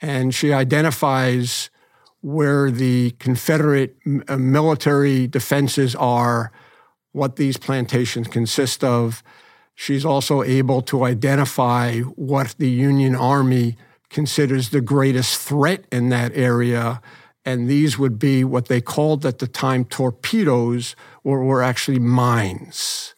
And 0.01 0.33
she 0.33 0.51
identifies 0.51 1.69
where 2.21 2.71
the 2.71 3.11
Confederate 3.19 3.97
uh, 4.27 4.37
military 4.37 5.27
defenses 5.27 5.95
are 5.95 6.51
what 7.13 7.37
these 7.37 7.57
plantations 7.57 8.27
consist 8.27 8.83
of. 8.83 9.23
She's 9.75 10.03
also 10.03 10.43
able 10.43 10.81
to 10.83 11.05
identify 11.05 11.99
what 12.01 12.55
the 12.57 12.69
Union 12.69 13.15
Army 13.15 13.77
considers 14.09 14.69
the 14.69 14.81
greatest 14.81 15.39
threat 15.39 15.85
in 15.91 16.09
that 16.09 16.35
area. 16.35 17.01
And 17.45 17.67
these 17.67 17.97
would 17.97 18.19
be 18.19 18.43
what 18.43 18.67
they 18.67 18.81
called 18.81 19.25
at 19.25 19.39
the 19.39 19.47
time 19.47 19.85
torpedoes, 19.85 20.95
or 21.23 21.43
were 21.43 21.63
actually 21.63 21.99
mines. 21.99 23.15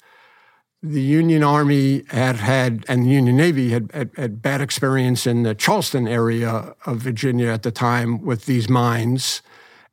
The 0.82 1.02
Union 1.02 1.44
Army 1.44 2.04
had 2.10 2.38
had, 2.38 2.86
and 2.88 3.04
the 3.04 3.10
Union 3.10 3.38
Navy 3.38 3.70
had, 3.72 3.92
had, 3.94 4.12
had 4.16 4.42
bad 4.42 4.62
experience 4.62 5.26
in 5.26 5.44
the 5.44 5.56
Charleston 5.56 6.08
area 6.08 6.76
of 6.86 6.98
Virginia 6.98 7.50
at 7.50 7.64
the 7.64 7.72
time 7.72 8.24
with 8.24 8.46
these 8.46 8.70
mines. 8.70 9.42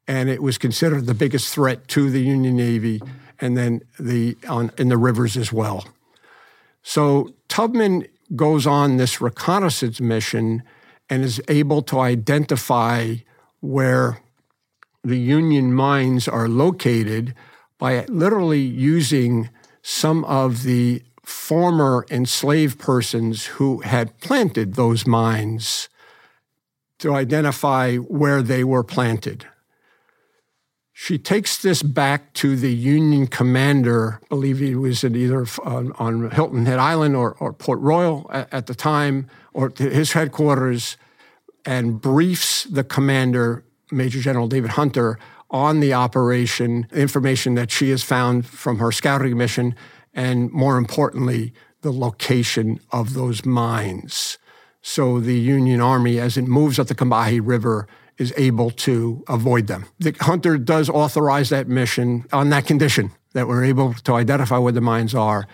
And 0.06 0.28
it 0.28 0.42
was 0.42 0.58
considered 0.58 1.06
the 1.06 1.14
biggest 1.14 1.52
threat 1.52 1.88
to 1.88 2.10
the 2.10 2.20
Union 2.20 2.56
Navy 2.56 3.00
and 3.42 3.56
then 3.56 3.82
the 3.98 4.36
on 4.48 4.70
in 4.78 4.88
the 4.88 4.96
rivers 4.96 5.36
as 5.36 5.52
well. 5.52 5.84
So 6.82 7.34
Tubman 7.48 8.06
goes 8.34 8.66
on 8.66 8.96
this 8.96 9.20
reconnaissance 9.20 10.00
mission 10.00 10.62
and 11.10 11.22
is 11.22 11.42
able 11.48 11.82
to 11.82 12.00
identify 12.00 13.16
where 13.60 14.22
the 15.04 15.18
Union 15.18 15.74
mines 15.74 16.28
are 16.28 16.48
located 16.48 17.34
by 17.78 18.04
literally 18.06 18.60
using 18.62 19.50
some 19.82 20.24
of 20.24 20.62
the 20.62 21.02
former 21.24 22.06
enslaved 22.10 22.78
persons 22.78 23.46
who 23.46 23.80
had 23.80 24.18
planted 24.20 24.74
those 24.74 25.06
mines 25.06 25.88
to 27.00 27.14
identify 27.14 27.96
where 27.96 28.42
they 28.42 28.62
were 28.62 28.84
planted. 28.84 29.46
She 30.92 31.18
takes 31.18 31.60
this 31.60 31.82
back 31.82 32.34
to 32.34 32.54
the 32.54 32.72
Union 32.72 33.26
commander, 33.26 34.20
I 34.24 34.26
believe 34.28 34.58
he 34.58 34.74
was 34.74 35.02
at 35.04 35.16
either 35.16 35.46
on, 35.64 35.92
on 35.92 36.30
Hilton 36.30 36.66
Head 36.66 36.78
Island 36.78 37.16
or, 37.16 37.34
or 37.40 37.52
Port 37.52 37.80
Royal 37.80 38.30
at, 38.32 38.52
at, 38.52 38.66
the 38.66 38.74
time, 38.74 39.28
or 39.54 39.72
his 39.76 40.12
headquarters, 40.12 40.98
and 41.64 42.00
briefs 42.00 42.64
the 42.64 42.84
commander, 42.84 43.64
Major 43.90 44.20
General 44.20 44.48
David 44.48 44.72
Hunter, 44.72 45.18
on 45.50 45.80
the 45.80 45.94
operation, 45.94 46.86
information 46.92 47.54
that 47.54 47.70
she 47.70 47.90
has 47.90 48.02
found 48.02 48.46
from 48.46 48.78
her 48.78 48.92
scouting 48.92 49.36
mission, 49.36 49.74
and 50.12 50.50
more 50.52 50.76
importantly, 50.76 51.54
the 51.80 51.92
location 51.92 52.80
of 52.90 53.14
those 53.14 53.44
mines. 53.44 54.38
So 54.82 55.20
the 55.20 55.38
Union 55.38 55.80
Army, 55.80 56.18
as 56.18 56.36
it 56.36 56.46
moves 56.46 56.78
up 56.78 56.88
the 56.88 56.94
Combahee 56.94 57.40
River, 57.42 57.86
is 58.18 58.32
able 58.36 58.70
to 58.70 59.24
avoid 59.28 59.66
them. 59.66 59.86
The 59.98 60.14
hunter 60.20 60.58
does 60.58 60.88
authorize 60.88 61.48
that 61.50 61.68
mission 61.68 62.26
on 62.32 62.50
that 62.50 62.66
condition 62.66 63.12
that 63.32 63.48
we're 63.48 63.64
able 63.64 63.94
to 63.94 64.14
identify 64.14 64.58
where 64.58 64.72
the 64.72 64.80
mines 64.80 65.14
are 65.14 65.46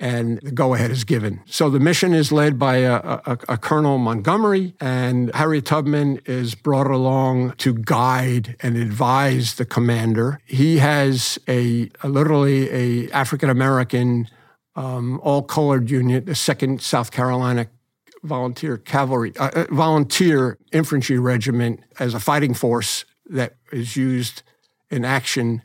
and 0.00 0.38
the 0.40 0.50
go 0.50 0.74
ahead 0.74 0.90
is 0.90 1.04
given. 1.04 1.42
So 1.44 1.68
the 1.68 1.78
mission 1.78 2.14
is 2.14 2.32
led 2.32 2.58
by 2.58 2.76
a, 2.76 2.94
a, 2.94 3.38
a, 3.48 3.58
Colonel 3.58 3.98
Montgomery, 3.98 4.74
and 4.80 5.32
Harriet 5.34 5.66
Tubman 5.66 6.20
is 6.24 6.54
brought 6.54 6.90
along 6.90 7.52
to 7.58 7.74
guide 7.74 8.56
and 8.60 8.78
advise 8.78 9.56
the 9.56 9.66
commander. 9.66 10.40
He 10.46 10.78
has 10.78 11.38
a, 11.46 11.90
a 12.02 12.08
literally 12.08 12.70
a 12.70 13.12
African 13.12 13.50
American 13.50 14.26
um, 14.74 15.20
all 15.22 15.42
colored 15.42 15.90
unit, 15.90 16.24
the 16.24 16.34
Second 16.34 16.80
South 16.80 17.10
Carolina 17.10 17.66
Volunteer 18.22 18.76
Cavalry, 18.76 19.36
uh, 19.36 19.50
uh, 19.54 19.64
Volunteer 19.70 20.58
Infantry 20.72 21.18
Regiment, 21.18 21.80
as 21.98 22.14
a 22.14 22.20
fighting 22.20 22.54
force 22.54 23.04
that 23.26 23.56
is 23.72 23.96
used 23.96 24.42
in 24.90 25.04
action 25.04 25.62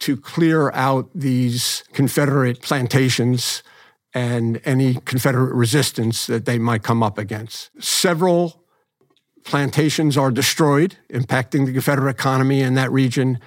to 0.00 0.16
clear 0.16 0.70
out 0.72 1.08
these 1.14 1.84
Confederate 1.92 2.60
plantations 2.60 3.62
and 4.12 4.60
any 4.64 4.94
Confederate 5.04 5.54
resistance 5.54 6.26
that 6.26 6.44
they 6.44 6.58
might 6.58 6.82
come 6.82 7.02
up 7.02 7.18
against. 7.18 7.70
Several 7.82 8.62
plantations 9.44 10.16
are 10.16 10.30
destroyed, 10.30 10.96
impacting 11.10 11.66
the 11.66 11.72
Confederate 11.72 12.10
economy 12.10 12.60
in 12.60 12.74
that 12.74 12.90
region, 12.90 13.38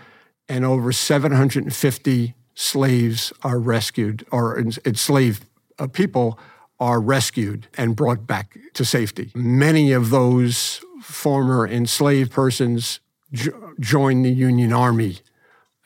and 0.47 0.65
over 0.65 0.91
750 0.91 2.33
slaves 2.55 3.33
are 3.43 3.59
rescued, 3.59 4.25
or 4.31 4.59
enslaved 4.59 5.45
uh, 5.77 5.87
people 5.87 6.39
are 6.79 6.99
rescued 7.01 7.67
and 7.77 7.95
brought 7.95 8.25
back 8.25 8.57
to 8.73 8.85
safety. 8.85 9.31
Many 9.35 9.91
of 9.91 10.09
those 10.09 10.81
former 11.01 11.67
enslaved 11.67 12.31
persons 12.31 12.99
jo- 13.31 13.73
the 14.23 14.31
Union 14.31 14.73
Army 14.73 15.19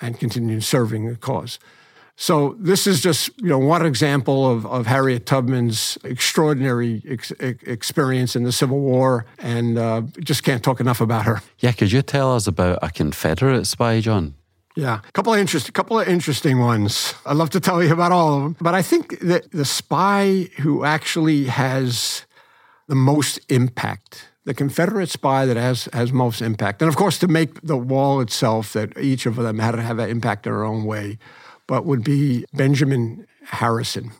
and 0.02 0.20
continued 0.20 0.64
serving 0.64 1.08
the 1.08 1.16
cause. 1.16 1.60
So 2.16 2.56
this 2.60 2.86
is 2.86 3.02
just 3.02 3.30
you 3.42 3.48
know 3.48 3.58
one 3.58 3.86
example 3.86 4.50
of, 4.50 4.66
of 4.68 4.86
Harriet 4.86 5.26
Tubman's 5.26 5.98
extraordinary 6.04 7.02
ex- 7.10 7.32
experience 7.32 8.36
in 8.36 8.44
the 8.44 8.52
Civil 8.52 8.80
War, 8.80 9.26
and 9.40 9.80
uh, 9.80 10.04
just 10.20 10.44
can't 10.44 10.64
talk 10.64 10.80
enough 10.80 11.02
about 11.02 11.26
her. 11.26 11.42
Yeah, 11.58 11.72
could 11.72 11.92
you 11.92 12.04
tell 12.04 12.36
us 12.36 12.46
about 12.46 12.80
a 12.84 12.92
Confederate 12.92 13.66
spy, 13.66 14.00
John? 14.00 14.36
Yeah, 14.76 15.02
a 15.08 15.12
couple 15.12 15.34
of 15.34 15.40
interest, 15.40 15.72
couple 15.74 16.00
of 16.00 16.08
interesting 16.08 16.60
ones. 16.60 17.14
I'd 17.26 17.36
love 17.36 17.52
to 17.52 17.60
tell 17.60 17.84
you 17.84 17.94
about 17.94 18.12
all 18.12 18.38
of 18.38 18.44
them, 18.44 18.58
but 18.60 18.74
I 18.74 18.82
think 18.82 19.20
that 19.20 19.52
the 19.52 19.66
spy 19.66 20.50
who 20.62 20.84
actually 20.84 21.46
has 21.46 22.26
the 22.88 22.96
most 22.96 23.40
impact 23.50 24.30
the 24.46 24.54
Confederate 24.54 25.10
spy 25.10 25.46
that 25.46 25.58
has 25.58 25.88
has 25.94 26.12
most 26.12 26.42
impact, 26.42 26.82
and 26.82 26.90
of 26.90 26.96
course 26.96 27.18
to 27.20 27.28
make 27.28 27.62
the 27.62 27.78
wall 27.78 28.20
itself, 28.20 28.74
that 28.74 28.98
each 28.98 29.26
of 29.26 29.36
them 29.36 29.60
had 29.60 29.72
to 29.72 29.82
have 29.82 30.00
an 30.00 30.10
impact 30.10 30.46
in 30.46 30.52
their 30.52 30.64
own 30.64 30.84
way, 30.84 31.18
but 31.68 31.86
would 31.86 32.04
be 32.04 32.46
Benjamin 32.54 33.26
Harrison. 33.46 34.12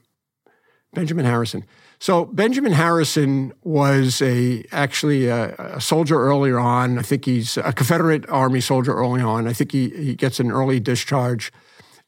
Benjamin 0.94 1.26
Harrison. 1.26 1.66
So 2.04 2.26
Benjamin 2.26 2.74
Harrison 2.74 3.54
was 3.64 4.22
a 4.22 4.66
actually 4.74 5.28
a, 5.28 5.56
a, 5.58 5.80
soldier 5.80 6.20
earlier 6.20 6.60
on. 6.60 7.00
I 7.00 7.02
think 7.02 7.24
he's 7.24 7.56
a 7.56 7.72
Confederate 7.72 8.30
Army 8.30 8.60
soldier 8.60 8.94
early 8.94 9.22
on. 9.22 9.48
I 9.48 9.54
think 9.54 9.72
he, 9.72 9.88
he 9.88 10.14
gets 10.14 10.42
an 10.42 10.52
early 10.52 10.82
discharge 10.82 11.54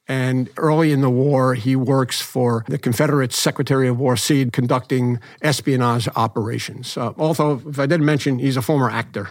and 0.06 0.50
early 0.58 0.92
in 0.92 1.00
the 1.00 1.10
war, 1.10 1.54
he 1.54 1.78
works 1.78 2.20
for 2.20 2.66
the 2.68 2.78
Confederate 2.78 3.32
Secretary 3.32 3.88
of 3.88 3.98
War, 3.98 4.18
Seddon, 4.18 4.52
conducting 4.52 5.18
espionage 5.42 6.10
operations. 6.18 6.98
Uh, 6.98 7.14
although, 7.18 7.62
if 7.66 7.80
I 7.80 7.86
didn't 7.86 8.06
mention, 8.06 8.38
he's 8.38 8.58
a 8.58 8.62
former 8.62 8.90
actor. 8.90 9.30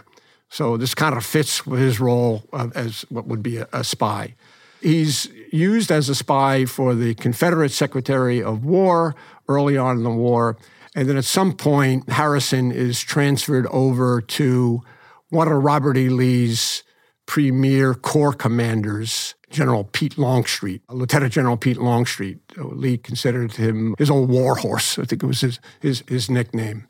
So 0.49 0.77
this 0.77 0.95
kind 0.95 1.15
of 1.15 1.23
fits 1.23 1.67
with 1.67 1.79
his 1.79 1.99
role 1.99 2.43
uh, 2.51 2.69
as 2.73 3.05
what 3.09 3.27
would 3.27 3.43
be 3.43 3.57
a, 3.57 3.67
a 3.71 3.83
spy. 3.83 4.33
He's 4.81 5.29
used 5.51 5.91
as 5.91 6.09
a 6.09 6.15
spy 6.15 6.65
for 6.65 6.93
the 6.93 7.15
Confederate 7.15 7.71
Secretary 7.71 8.43
of 8.43 8.65
War 8.65 9.15
early 9.47 9.77
on 9.77 9.97
in 9.97 10.03
the 10.03 10.09
war. 10.09 10.57
And 10.95 11.09
then 11.09 11.17
at 11.17 11.25
some 11.25 11.53
point, 11.53 12.09
Harrison 12.09 12.71
is 12.71 13.01
transferred 13.01 13.67
over 13.67 14.21
to 14.21 14.81
one 15.29 15.47
of 15.47 15.63
Robert 15.63 15.97
E. 15.97 16.09
Lee's 16.09 16.83
premier 17.25 17.93
corps 17.93 18.33
commanders, 18.33 19.35
General 19.49 19.83
Pete 19.83 20.17
Longstreet, 20.17 20.81
Lieutenant 20.89 21.33
General 21.33 21.57
Pete 21.57 21.77
Longstreet. 21.77 22.39
Lee 22.57 22.97
considered 22.97 23.53
him 23.53 23.95
his 23.97 24.09
old 24.09 24.29
war 24.29 24.55
horse. 24.55 24.97
I 24.99 25.05
think 25.05 25.23
it 25.23 25.27
was 25.27 25.41
his, 25.41 25.59
his, 25.79 26.03
his 26.07 26.29
nickname. 26.29 26.87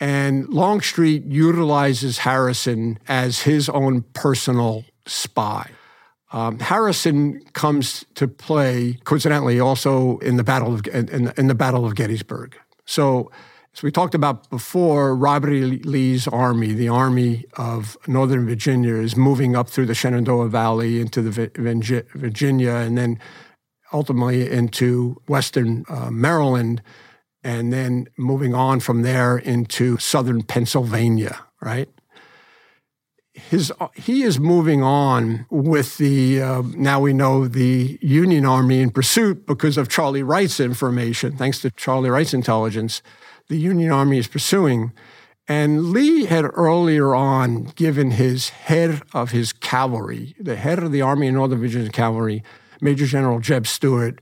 And 0.00 0.48
Longstreet 0.48 1.24
utilizes 1.24 2.18
Harrison 2.18 2.98
as 3.06 3.40
his 3.40 3.68
own 3.68 4.02
personal 4.14 4.84
spy. 5.06 5.70
Um, 6.32 6.58
Harrison 6.60 7.40
comes 7.52 8.04
to 8.14 8.28
play, 8.28 8.98
coincidentally, 9.04 9.58
also 9.58 10.18
in 10.18 10.36
the 10.36 10.44
battle 10.44 10.74
of 10.74 10.86
in, 10.86 11.32
in 11.36 11.48
the 11.48 11.54
Battle 11.54 11.84
of 11.84 11.94
Gettysburg. 11.94 12.56
So 12.86 13.30
as 13.74 13.82
we 13.82 13.90
talked 13.90 14.14
about 14.14 14.50
before, 14.50 15.14
Robert 15.14 15.52
E. 15.52 15.64
Lee's 15.64 16.26
army, 16.26 16.72
the 16.72 16.88
Army 16.88 17.44
of 17.56 17.96
Northern 18.06 18.46
Virginia, 18.46 18.94
is 18.94 19.16
moving 19.16 19.54
up 19.54 19.68
through 19.68 19.86
the 19.86 19.94
Shenandoah 19.94 20.48
Valley 20.48 21.00
into 21.00 21.22
the 21.22 21.30
Virginia 22.14 22.74
and 22.74 22.98
then 22.98 23.18
ultimately 23.92 24.48
into 24.50 25.20
Western 25.26 25.84
uh, 25.88 26.10
Maryland, 26.10 26.82
and 27.42 27.72
then 27.72 28.06
moving 28.16 28.54
on 28.54 28.80
from 28.80 29.02
there 29.02 29.38
into 29.38 29.98
Southern 29.98 30.42
Pennsylvania, 30.42 31.44
right? 31.60 31.88
His, 33.50 33.72
he 33.94 34.22
is 34.22 34.38
moving 34.38 34.82
on 34.82 35.44
with 35.50 35.98
the, 35.98 36.40
uh, 36.40 36.62
now 36.76 37.00
we 37.00 37.12
know 37.12 37.48
the 37.48 37.98
Union 38.00 38.46
Army 38.46 38.80
in 38.80 38.90
pursuit 38.90 39.44
because 39.44 39.76
of 39.76 39.88
Charlie 39.88 40.22
Wright's 40.22 40.60
information, 40.60 41.36
thanks 41.36 41.60
to 41.62 41.70
Charlie 41.72 42.10
Wright's 42.10 42.32
intelligence 42.32 43.02
the 43.50 43.58
Union 43.58 43.90
Army 43.90 44.16
is 44.16 44.28
pursuing. 44.28 44.92
And 45.46 45.90
Lee 45.90 46.24
had 46.24 46.44
earlier 46.54 47.14
on 47.14 47.64
given 47.74 48.12
his 48.12 48.50
head 48.50 49.02
of 49.12 49.32
his 49.32 49.52
cavalry, 49.52 50.34
the 50.38 50.56
head 50.56 50.78
of 50.78 50.92
the 50.92 51.02
Army 51.02 51.26
and 51.26 51.36
Northern 51.36 51.58
Virginia 51.58 51.90
Cavalry, 51.90 52.44
Major 52.80 53.06
General 53.06 53.40
Jeb 53.40 53.66
Stuart, 53.66 54.20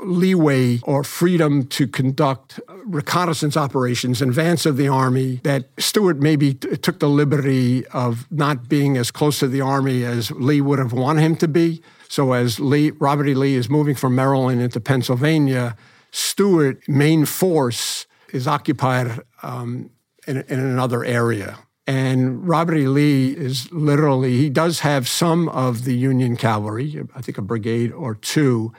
leeway 0.00 0.80
or 0.82 1.04
freedom 1.04 1.66
to 1.66 1.86
conduct 1.86 2.60
reconnaissance 2.84 3.56
operations 3.56 4.20
in 4.20 4.28
advance 4.28 4.66
of 4.66 4.76
the 4.76 4.88
army 4.88 5.40
that 5.44 5.68
Stuart 5.78 6.18
maybe 6.18 6.54
t- 6.54 6.76
took 6.76 6.98
the 6.98 7.08
liberty 7.08 7.86
of 7.88 8.30
not 8.30 8.68
being 8.68 8.96
as 8.96 9.10
close 9.10 9.38
to 9.38 9.48
the 9.48 9.60
army 9.60 10.04
as 10.04 10.30
Lee 10.32 10.60
would 10.60 10.78
have 10.78 10.92
wanted 10.92 11.22
him 11.22 11.36
to 11.36 11.48
be. 11.48 11.82
So 12.08 12.32
as 12.32 12.58
Lee, 12.58 12.90
Robert 12.92 13.28
E. 13.28 13.34
Lee 13.34 13.54
is 13.54 13.68
moving 13.68 13.94
from 13.94 14.14
Maryland 14.14 14.60
into 14.60 14.80
Pennsylvania, 14.80 15.76
Stuart 16.10 16.88
main 16.88 17.24
force 17.24 18.06
is 18.32 18.48
occupied 18.48 19.20
um, 19.42 19.90
in, 20.26 20.38
in 20.48 20.58
another 20.58 21.04
area. 21.04 21.58
And 21.86 22.46
Robert 22.46 22.76
E. 22.76 22.86
Lee 22.88 23.30
is 23.30 23.70
literally, 23.72 24.36
he 24.36 24.50
does 24.50 24.80
have 24.80 25.08
some 25.08 25.48
of 25.48 25.84
the 25.84 25.94
Union 25.94 26.36
cavalry, 26.36 27.02
I 27.14 27.22
think 27.22 27.38
a 27.38 27.42
brigade 27.42 27.92
or 27.92 28.14
two, 28.14 28.72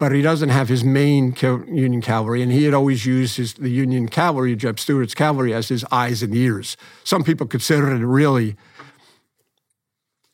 but 0.00 0.12
he 0.12 0.22
doesn't 0.22 0.48
have 0.48 0.70
his 0.70 0.82
main 0.82 1.36
Union 1.42 2.00
cavalry. 2.00 2.42
And 2.42 2.50
he 2.50 2.64
had 2.64 2.72
always 2.72 3.04
used 3.04 3.36
his, 3.36 3.52
the 3.52 3.68
Union 3.68 4.08
cavalry, 4.08 4.56
Jeb 4.56 4.80
Stuart's 4.80 5.14
cavalry, 5.14 5.52
as 5.52 5.68
his 5.68 5.84
eyes 5.92 6.22
and 6.22 6.34
ears. 6.34 6.78
Some 7.04 7.22
people 7.22 7.46
consider 7.46 7.92
it 7.94 7.98
really, 7.98 8.56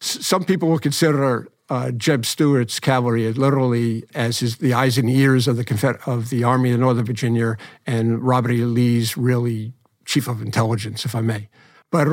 some 0.00 0.44
people 0.44 0.68
will 0.68 0.78
consider 0.78 1.48
uh, 1.68 1.90
Jeb 1.90 2.24
Stuart's 2.24 2.78
cavalry 2.78 3.30
literally 3.32 4.04
as 4.14 4.38
his, 4.38 4.58
the 4.58 4.72
eyes 4.72 4.98
and 4.98 5.10
ears 5.10 5.48
of 5.48 5.56
the 5.56 5.64
Confed- 5.64 6.06
of 6.06 6.30
the 6.30 6.44
Army 6.44 6.70
of 6.70 6.78
Northern 6.78 7.04
Virginia 7.04 7.56
and 7.84 8.22
Robert 8.22 8.52
E. 8.52 8.64
Lee's 8.64 9.16
really 9.16 9.72
chief 10.04 10.28
of 10.28 10.40
intelligence, 10.42 11.04
if 11.04 11.16
I 11.16 11.22
may. 11.22 11.48
But 11.90 12.06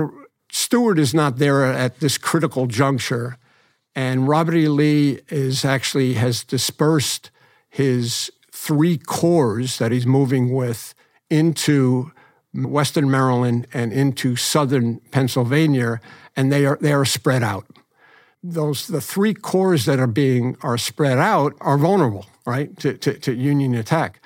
Stuart 0.51 0.97
is 0.97 1.13
not 1.13 1.37
there 1.37 1.63
at 1.65 1.99
this 1.99 2.17
critical 2.17 2.65
juncture, 2.65 3.37
and 3.93 4.27
Robert 4.27 4.55
E. 4.55 4.67
Lee 4.67 5.19
is 5.29 5.63
actually 5.63 6.13
has 6.13 6.43
dispersed 6.43 7.29
his 7.73 8.31
three 8.51 8.97
corps 8.97 9.77
that 9.77 9.91
he's 9.91 10.05
moving 10.05 10.53
with 10.53 10.93
into 11.29 12.11
Western 12.53 13.09
Maryland 13.09 13.65
and 13.73 13.91
into 13.91 14.35
Southern 14.35 14.99
Pennsylvania, 15.11 15.99
and 16.35 16.51
they 16.51 16.65
are 16.65 16.77
they 16.79 16.93
are 16.93 17.05
spread 17.05 17.41
out 17.41 17.65
those 18.43 18.87
the 18.87 19.01
three 19.01 19.33
corps 19.33 19.85
that 19.85 19.99
are 19.99 20.07
being 20.07 20.57
are 20.61 20.77
spread 20.77 21.17
out 21.17 21.55
are 21.61 21.77
vulnerable, 21.77 22.25
right, 22.45 22.77
to, 22.77 22.97
to, 22.97 23.17
to 23.19 23.33
Union 23.33 23.73
attack. 23.73 24.19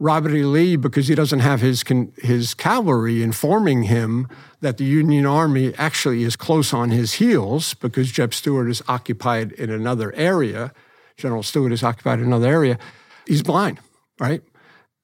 Robert 0.00 0.32
E. 0.32 0.44
Lee, 0.44 0.76
because 0.76 1.08
he 1.08 1.14
doesn't 1.14 1.40
have 1.40 1.60
his 1.60 1.84
his 2.18 2.54
cavalry 2.54 3.22
informing 3.22 3.84
him 3.84 4.28
that 4.60 4.78
the 4.78 4.84
Union 4.84 5.26
Army 5.26 5.74
actually 5.76 6.22
is 6.22 6.36
close 6.36 6.72
on 6.72 6.90
his 6.90 7.14
heels, 7.14 7.74
because 7.74 8.10
Jeb 8.10 8.32
Stuart 8.32 8.68
is 8.68 8.82
occupied 8.88 9.52
in 9.52 9.70
another 9.70 10.14
area, 10.14 10.72
General 11.18 11.42
Stuart 11.42 11.72
is 11.72 11.82
occupied 11.82 12.20
another 12.20 12.48
area. 12.48 12.78
He's 13.26 13.42
blind, 13.42 13.80
right, 14.20 14.40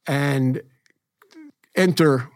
and 0.07 0.63
enter 1.75 2.31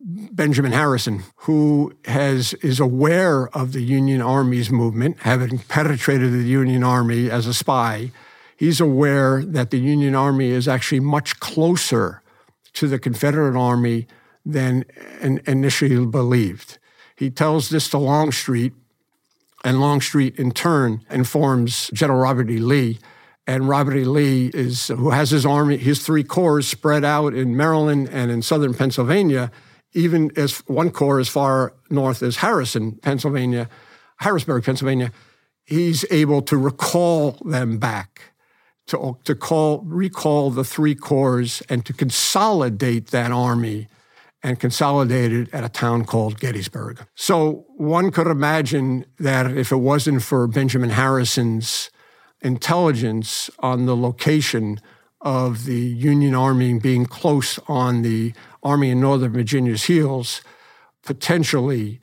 Benjamin 0.00 0.72
Harrison, 0.72 1.24
who 1.38 1.92
has 2.04 2.54
is 2.54 2.78
aware 2.78 3.48
of 3.48 3.72
the 3.72 3.82
Union 3.82 4.22
Army's 4.22 4.70
movement, 4.70 5.18
having 5.20 5.58
penetrated 5.58 6.32
the 6.32 6.44
Union 6.44 6.84
Army 6.84 7.28
as 7.28 7.46
a 7.46 7.54
spy. 7.54 8.12
He's 8.56 8.80
aware 8.80 9.44
that 9.44 9.70
the 9.70 9.78
Union 9.78 10.14
Army 10.14 10.50
is 10.50 10.68
actually 10.68 11.00
much 11.00 11.40
closer 11.40 12.22
to 12.74 12.86
the 12.86 12.98
Confederate 13.00 13.58
Army 13.58 14.06
than 14.46 14.84
initially 15.20 16.06
believed. 16.06 16.78
He 17.16 17.30
tells 17.30 17.70
this 17.70 17.88
to 17.88 17.98
Longstreet, 17.98 18.74
and 19.64 19.80
Longstreet 19.80 20.38
in 20.38 20.52
turn 20.52 21.04
informs 21.10 21.90
General 21.92 22.20
Robert 22.20 22.48
E. 22.48 22.58
Lee. 22.58 22.98
And 23.46 23.68
Robert 23.68 23.96
E. 23.96 24.04
Lee 24.04 24.50
is 24.54 24.88
who 24.88 25.10
has 25.10 25.30
his 25.30 25.44
army, 25.44 25.76
his 25.76 26.04
three 26.04 26.24
corps 26.24 26.62
spread 26.62 27.04
out 27.04 27.34
in 27.34 27.56
Maryland 27.56 28.08
and 28.10 28.30
in 28.30 28.40
southern 28.40 28.72
Pennsylvania, 28.72 29.50
even 29.92 30.30
as 30.36 30.60
one 30.66 30.90
corps 30.90 31.20
as 31.20 31.28
far 31.28 31.74
north 31.90 32.22
as 32.22 32.36
Harrison, 32.36 32.92
Pennsylvania, 32.92 33.68
Harrisburg, 34.18 34.64
Pennsylvania. 34.64 35.12
He's 35.64 36.04
able 36.10 36.42
to 36.42 36.56
recall 36.56 37.32
them 37.44 37.78
back 37.78 38.34
to, 38.86 39.18
to 39.24 39.34
call, 39.34 39.82
recall 39.84 40.50
the 40.50 40.64
three 40.64 40.94
corps 40.94 41.62
and 41.68 41.84
to 41.86 41.92
consolidate 41.92 43.08
that 43.08 43.30
army 43.30 43.88
and 44.42 44.60
consolidate 44.60 45.32
it 45.32 45.54
at 45.54 45.64
a 45.64 45.70
town 45.70 46.04
called 46.04 46.38
Gettysburg. 46.38 47.04
So 47.14 47.64
one 47.76 48.10
could 48.10 48.26
imagine 48.26 49.06
that 49.18 49.50
if 49.56 49.72
it 49.72 49.76
wasn't 49.76 50.22
for 50.22 50.46
Benjamin 50.46 50.90
Harrison's 50.90 51.90
intelligence 52.44 53.50
on 53.58 53.86
the 53.86 53.96
location 53.96 54.80
of 55.20 55.64
the 55.64 55.80
Union 55.80 56.34
Army 56.34 56.78
being 56.78 57.06
close 57.06 57.58
on 57.66 58.02
the 58.02 58.34
Army 58.62 58.90
in 58.90 59.00
Northern 59.00 59.32
Virginia's 59.32 59.84
heels, 59.84 60.42
potentially 61.02 62.00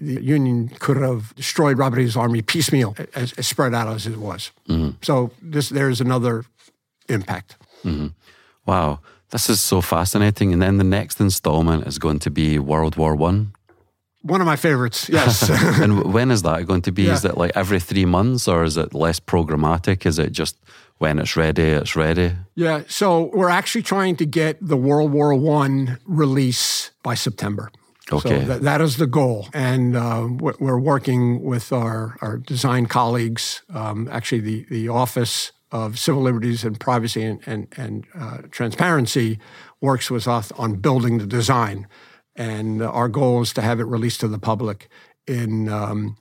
the 0.00 0.22
Union 0.22 0.68
could 0.68 0.96
have 0.96 1.34
destroyed 1.36 1.78
Robert 1.78 2.00
E's 2.00 2.16
army 2.16 2.42
piecemeal, 2.42 2.96
as, 3.14 3.32
as 3.34 3.46
spread 3.46 3.74
out 3.74 3.88
as 3.88 4.06
it 4.06 4.16
was. 4.16 4.50
Mm-hmm. 4.68 4.96
So 5.02 5.30
this 5.40 5.68
there's 5.68 6.00
another 6.00 6.44
impact. 7.08 7.56
Mm-hmm. 7.84 8.08
Wow, 8.66 9.00
this 9.30 9.48
is 9.48 9.60
so 9.60 9.80
fascinating. 9.80 10.52
And 10.52 10.60
then 10.60 10.78
the 10.78 10.84
next 10.84 11.20
installment 11.20 11.86
is 11.86 11.98
going 11.98 12.18
to 12.20 12.30
be 12.30 12.58
World 12.58 12.96
War 12.96 13.14
One. 13.14 13.52
One 14.22 14.40
of 14.40 14.46
my 14.46 14.56
favorites, 14.56 15.08
yes. 15.08 15.50
and 15.80 16.12
when 16.12 16.30
is 16.30 16.42
that 16.42 16.66
going 16.66 16.82
to 16.82 16.92
be? 16.92 17.04
Yeah. 17.04 17.14
Is 17.14 17.24
it 17.24 17.36
like 17.36 17.52
every 17.56 17.80
three 17.80 18.04
months, 18.04 18.46
or 18.46 18.64
is 18.64 18.76
it 18.76 18.94
less 18.94 19.18
programmatic? 19.18 20.06
Is 20.06 20.18
it 20.18 20.32
just 20.32 20.56
when 20.98 21.18
it's 21.18 21.36
ready, 21.36 21.62
it's 21.62 21.96
ready? 21.96 22.32
Yeah. 22.54 22.82
So 22.86 23.30
we're 23.34 23.48
actually 23.50 23.82
trying 23.82 24.16
to 24.16 24.26
get 24.26 24.58
the 24.60 24.76
World 24.76 25.12
War 25.12 25.34
One 25.34 25.98
release 26.06 26.92
by 27.02 27.14
September. 27.14 27.70
Okay. 28.12 28.40
So 28.40 28.46
that, 28.46 28.62
that 28.62 28.80
is 28.80 28.96
the 28.96 29.06
goal. 29.06 29.48
And 29.52 29.96
uh, 29.96 30.28
we're 30.30 30.78
working 30.78 31.42
with 31.42 31.72
our, 31.72 32.16
our 32.20 32.36
design 32.36 32.86
colleagues, 32.86 33.62
um, 33.72 34.08
actually, 34.10 34.40
the, 34.40 34.66
the 34.70 34.88
Office 34.88 35.52
of 35.70 35.98
Civil 35.98 36.22
Liberties 36.22 36.64
and 36.64 36.78
Privacy 36.78 37.22
and, 37.22 37.40
and, 37.46 37.68
and 37.76 38.06
uh, 38.14 38.38
Transparency 38.50 39.38
works 39.80 40.10
with 40.10 40.28
us 40.28 40.52
on 40.52 40.76
building 40.76 41.18
the 41.18 41.26
design. 41.26 41.88
And 42.34 42.82
our 42.82 43.08
goal 43.08 43.42
is 43.42 43.52
to 43.54 43.62
have 43.62 43.80
it 43.80 43.84
released 43.84 44.20
to 44.20 44.28
the 44.28 44.38
public 44.38 44.88
in, 45.26 45.68
um, 45.68 46.16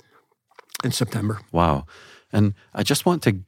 in 0.84 0.92
September. 0.92 1.40
Wow. 1.52 1.86
And 2.34 2.54
I 2.74 2.84
just 2.84 3.06
want 3.06 3.24
to 3.24 3.42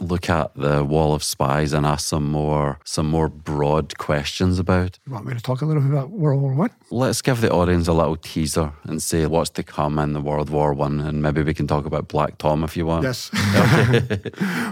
look 0.00 0.28
at 0.28 0.54
the 0.54 0.84
wall 0.84 1.14
of 1.14 1.22
spies 1.22 1.72
and 1.72 1.86
ask 1.86 2.06
some 2.08 2.30
more 2.30 2.78
some 2.84 3.08
more 3.08 3.28
broad 3.28 3.96
questions 3.98 4.58
about. 4.58 4.98
You 5.06 5.12
want 5.12 5.26
me 5.26 5.34
to 5.34 5.40
talk 5.40 5.62
a 5.62 5.66
little 5.66 5.82
bit 5.82 5.90
about 5.90 6.10
World 6.10 6.42
War 6.42 6.54
One? 6.54 6.70
Let's 6.90 7.22
give 7.22 7.40
the 7.40 7.50
audience 7.50 7.86
a 7.88 7.92
little 7.92 8.16
teaser 8.16 8.72
and 8.84 9.02
say 9.02 9.26
what's 9.26 9.50
to 9.50 9.62
come 9.62 9.98
in 9.98 10.12
the 10.12 10.20
World 10.20 10.50
War 10.50 10.72
One, 10.72 11.00
and 11.00 11.22
maybe 11.22 11.42
we 11.42 11.54
can 11.54 11.66
talk 11.66 11.86
about 11.86 12.08
Black 12.08 12.38
Tom 12.38 12.64
if 12.64 12.76
you 12.76 12.86
want. 12.86 13.04
Yes. 13.04 13.30
okay. 13.56 14.20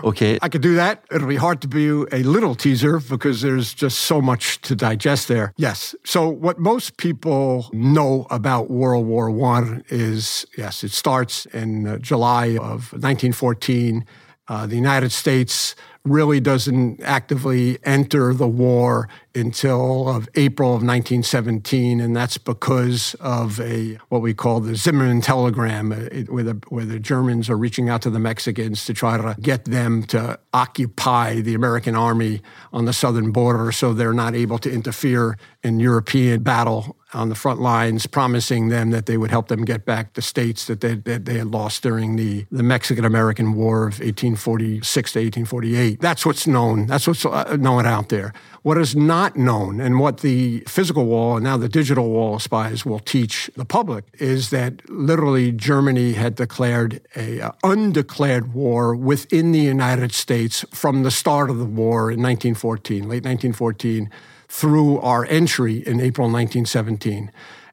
okay. 0.05 0.39
I 0.43 0.49
could 0.49 0.63
do 0.63 0.75
that. 0.75 1.05
It'll 1.11 1.29
be 1.29 1.37
hard 1.37 1.61
to 1.63 1.69
be 1.69 1.89
a 1.89 2.23
little 2.23 2.55
teaser 2.55 2.99
because 2.99 3.43
there's 3.43 3.75
just 3.75 4.01
so 4.01 4.21
much 4.21 4.61
to 4.63 4.75
digest 4.75 5.29
there. 5.29 5.53
Yes. 5.57 5.95
So 6.05 6.29
what 6.29 6.59
most 6.59 6.97
people 6.97 7.71
know 7.73 8.27
about 8.31 8.71
World 8.71 9.07
War 9.07 9.31
One 9.31 9.85
is 9.89 10.47
yes, 10.57 10.83
it 10.83 10.93
starts 10.93 11.47
in 11.47 11.87
uh, 11.87 11.99
July 11.99 12.57
of 12.57 12.93
1914 12.93 14.05
uh, 14.49 14.67
the 14.67 14.77
United 14.77 15.13
States 15.13 15.75
really 16.07 16.39
doesn't 16.41 17.03
actively 17.03 17.79
enter 17.85 18.33
the 18.33 18.47
war 18.47 19.09
until 19.35 20.09
of 20.09 20.29
April 20.37 20.71
of 20.71 20.83
1917, 20.83 22.01
and 22.01 22.17
that's 22.17 22.39
because 22.39 23.15
of 23.21 23.61
a 23.61 23.99
what 24.09 24.23
we 24.23 24.33
call 24.33 24.61
the 24.61 24.77
Zimmermann 24.77 25.21
telegram, 25.21 25.93
uh, 25.93 25.97
where 26.33 26.45
the 26.45 26.61
where 26.69 26.85
the 26.85 26.99
Germans 26.99 27.51
are 27.51 27.57
reaching 27.57 27.89
out 27.89 28.03
to 28.03 28.11
the 28.11 28.19
Mexicans 28.19 28.85
to 28.87 28.95
try 28.95 29.17
to 29.17 29.37
get 29.41 29.65
them 29.65 30.05
to 30.05 30.39
occupy 30.55 31.41
the 31.41 31.55
American 31.55 31.95
army 31.97 32.41
on 32.73 32.85
the 32.85 32.93
southern 32.93 33.33
border, 33.33 33.73
so 33.73 33.93
they're 33.93 34.13
not 34.13 34.35
able 34.35 34.59
to 34.59 34.71
interfere 34.71 35.37
in 35.63 35.81
European 35.81 36.43
battle 36.43 36.97
on 37.17 37.29
the 37.31 37.35
front 37.35 37.61
lines, 37.61 38.07
promising 38.07 38.69
them 38.69 38.91
that 38.91 39.07
they 39.07 39.17
would 39.17 39.31
help 39.31 39.49
them 39.49 39.65
get 39.65 39.85
back 39.85 40.13
the 40.13 40.23
states 40.23 40.67
that 40.67 40.81
they, 40.81 40.95
that 40.95 41.25
they 41.25 41.39
had 41.39 41.49
lost 41.49 41.83
during 41.83 42.17
the, 42.17 42.47
the 42.53 42.63
Mexican 42.63 43.05
American 43.05 43.55
War 43.55 43.89
of 43.89 43.99
1846 43.99 45.13
to 45.13 45.19
1848. 45.19 46.01
That's 46.01 46.27
what's 46.27 46.47
known. 46.47 46.87
That's 46.87 47.07
what's 47.07 47.25
uh, 47.25 47.57
known 47.57 47.87
out 47.87 48.11
there. 48.11 48.33
What 48.63 48.79
is 48.79 48.97
not 48.97 49.37
known, 49.37 49.81
and 49.81 50.01
what 50.01 50.19
the 50.19 50.61
physical 50.67 51.07
wall 51.07 51.37
and 51.37 51.45
now 51.45 51.57
the 51.57 51.69
digital 51.69 52.11
wall 52.11 52.39
spies 52.41 52.85
will 52.85 52.99
teach 52.99 53.49
the 53.57 53.65
public, 53.65 54.05
is 54.15 54.51
that 54.51 54.89
literally 54.91 55.53
Germany 55.53 56.15
had 56.15 56.35
declared 56.35 57.01
a 57.15 57.41
uh, 57.41 57.53
undeclared 57.63 58.53
war 58.53 58.95
within 58.95 59.53
the 59.53 59.61
United 59.61 60.13
States 60.13 60.65
from 60.73 61.05
the 61.05 61.13
start 61.13 61.49
of 61.49 61.59
the 61.59 61.65
war 61.65 62.11
in 62.11 62.21
1914, 62.21 63.03
late 63.03 63.25
1914 63.25 64.11
through 64.49 64.99
our 65.01 65.25
entry 65.27 65.79
in 65.79 66.01
April 66.01 66.27
1917. 66.27 67.31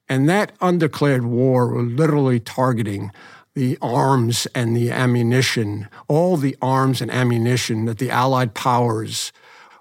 And 0.10 0.28
that 0.30 0.52
undeclared 0.62 1.26
war 1.26 1.68
was 1.68 1.92
literally 1.92 2.40
targeting 2.40 3.12
the 3.56 3.78
arms 3.82 4.48
and 4.56 4.76
the 4.76 4.92
ammunition, 4.92 5.88
all 6.08 6.38
the 6.38 6.58
arms 6.62 7.02
and 7.02 7.12
ammunition 7.12 7.86
that 7.86 8.00
the 8.00 8.10
Allied 8.10 8.54
powers 8.54 9.32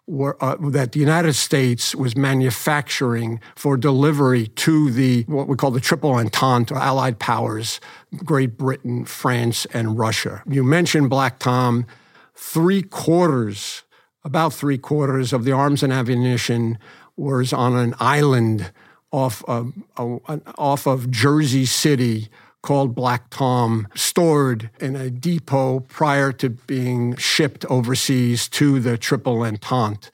were, 0.06 0.42
uh, 0.44 0.56
that 0.70 0.92
the 0.92 1.00
United 1.00 1.34
States 1.34 1.94
was 1.94 2.16
manufacturing 2.16 3.40
for 3.56 3.76
delivery 3.76 4.48
to 4.48 4.90
the 4.90 5.22
what 5.22 5.48
we 5.48 5.56
call 5.56 5.70
the 5.70 5.80
Triple 5.80 6.12
Entente, 6.14 6.74
Allied 6.74 7.18
powers, 7.18 7.80
Great 8.24 8.58
Britain, 8.58 9.04
France, 9.04 9.66
and 9.72 9.98
Russia. 9.98 10.42
You 10.48 10.64
mentioned 10.64 11.08
Black 11.08 11.38
Tom. 11.38 11.86
Three 12.34 12.82
quarters 12.82 13.84
about 14.24 14.52
three 14.52 14.78
quarters 14.78 15.32
of 15.32 15.44
the 15.44 15.52
arms 15.52 15.82
and 15.82 15.92
ammunition 15.92 16.78
was 17.16 17.52
on 17.52 17.76
an 17.76 17.94
island 17.98 18.72
off 19.10 19.44
of, 19.46 19.72
off 19.96 20.86
of 20.86 21.10
Jersey 21.10 21.66
City 21.66 22.28
called 22.62 22.94
Black 22.94 23.28
Tom, 23.30 23.88
stored 23.94 24.70
in 24.80 24.94
a 24.94 25.10
depot 25.10 25.80
prior 25.80 26.32
to 26.32 26.50
being 26.50 27.16
shipped 27.16 27.64
overseas 27.66 28.48
to 28.50 28.78
the 28.78 28.96
Triple 28.96 29.42
Entente. 29.42 30.10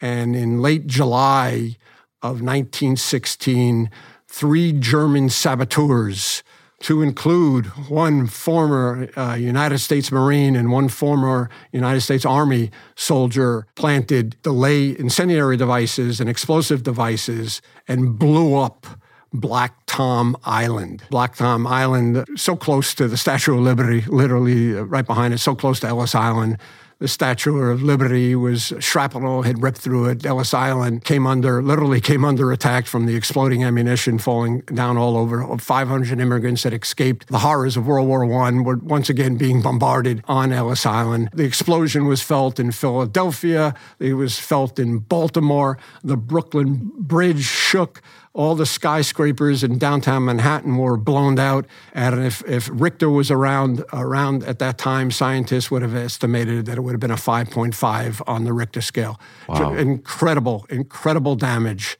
And 0.00 0.34
in 0.34 0.62
late 0.62 0.86
July 0.86 1.76
of 2.22 2.40
1916, 2.40 3.90
three 4.26 4.72
German 4.72 5.28
saboteurs 5.28 6.42
to 6.82 7.00
include 7.00 7.66
one 7.88 8.26
former 8.26 9.08
uh, 9.16 9.34
United 9.34 9.78
States 9.78 10.10
Marine 10.10 10.56
and 10.56 10.70
one 10.70 10.88
former 10.88 11.48
United 11.72 12.00
States 12.00 12.26
Army 12.26 12.70
soldier 12.96 13.66
planted 13.76 14.36
delay 14.42 14.96
incendiary 14.98 15.56
devices 15.56 16.20
and 16.20 16.28
explosive 16.28 16.82
devices 16.82 17.62
and 17.86 18.18
blew 18.18 18.56
up 18.56 18.86
Black 19.32 19.74
Tom 19.86 20.36
Island. 20.44 21.04
Black 21.10 21.36
Tom 21.36 21.66
Island, 21.66 22.26
so 22.36 22.56
close 22.56 22.94
to 22.94 23.08
the 23.08 23.16
Statue 23.16 23.54
of 23.54 23.60
Liberty, 23.60 24.02
literally 24.08 24.76
uh, 24.76 24.82
right 24.82 25.06
behind 25.06 25.32
it, 25.32 25.38
so 25.38 25.54
close 25.54 25.80
to 25.80 25.86
Ellis 25.86 26.14
Island 26.14 26.58
the 27.02 27.08
Statue 27.08 27.58
of 27.58 27.82
Liberty 27.82 28.36
was 28.36 28.72
shrapnel 28.78 29.42
had 29.42 29.60
ripped 29.60 29.78
through 29.78 30.06
it. 30.06 30.24
Ellis 30.24 30.54
Island 30.54 31.02
came 31.02 31.26
under, 31.26 31.60
literally 31.60 32.00
came 32.00 32.24
under 32.24 32.52
attack 32.52 32.86
from 32.86 33.06
the 33.06 33.16
exploding 33.16 33.64
ammunition 33.64 34.18
falling 34.20 34.60
down 34.72 34.96
all 34.96 35.16
over. 35.16 35.58
500 35.58 36.20
immigrants 36.20 36.62
that 36.62 36.72
escaped 36.72 37.26
the 37.26 37.40
horrors 37.40 37.76
of 37.76 37.88
World 37.88 38.06
War 38.06 38.24
I 38.44 38.52
were 38.52 38.76
once 38.76 39.10
again 39.10 39.36
being 39.36 39.62
bombarded 39.62 40.22
on 40.28 40.52
Ellis 40.52 40.86
Island. 40.86 41.28
The 41.34 41.42
explosion 41.42 42.06
was 42.06 42.22
felt 42.22 42.60
in 42.60 42.70
Philadelphia. 42.70 43.74
It 43.98 44.14
was 44.14 44.38
felt 44.38 44.78
in 44.78 44.98
Baltimore. 44.98 45.78
The 46.04 46.16
Brooklyn 46.16 46.92
Bridge 46.98 47.42
shook 47.42 48.00
all 48.34 48.54
the 48.54 48.64
skyscrapers 48.66 49.62
in 49.62 49.78
downtown 49.78 50.24
Manhattan 50.24 50.78
were 50.78 50.96
blown 50.96 51.38
out. 51.38 51.66
And 51.92 52.24
if, 52.24 52.42
if 52.48 52.68
Richter 52.72 53.10
was 53.10 53.30
around 53.30 53.84
around 53.92 54.42
at 54.44 54.58
that 54.58 54.78
time, 54.78 55.10
scientists 55.10 55.70
would 55.70 55.82
have 55.82 55.94
estimated 55.94 56.66
that 56.66 56.78
it 56.78 56.80
would 56.80 56.92
have 56.92 57.00
been 57.00 57.10
a 57.10 57.16
5.5 57.16 58.22
on 58.26 58.44
the 58.44 58.52
Richter 58.52 58.80
scale. 58.80 59.20
Wow. 59.48 59.74
Incredible, 59.74 60.66
incredible 60.70 61.36
damage, 61.36 61.98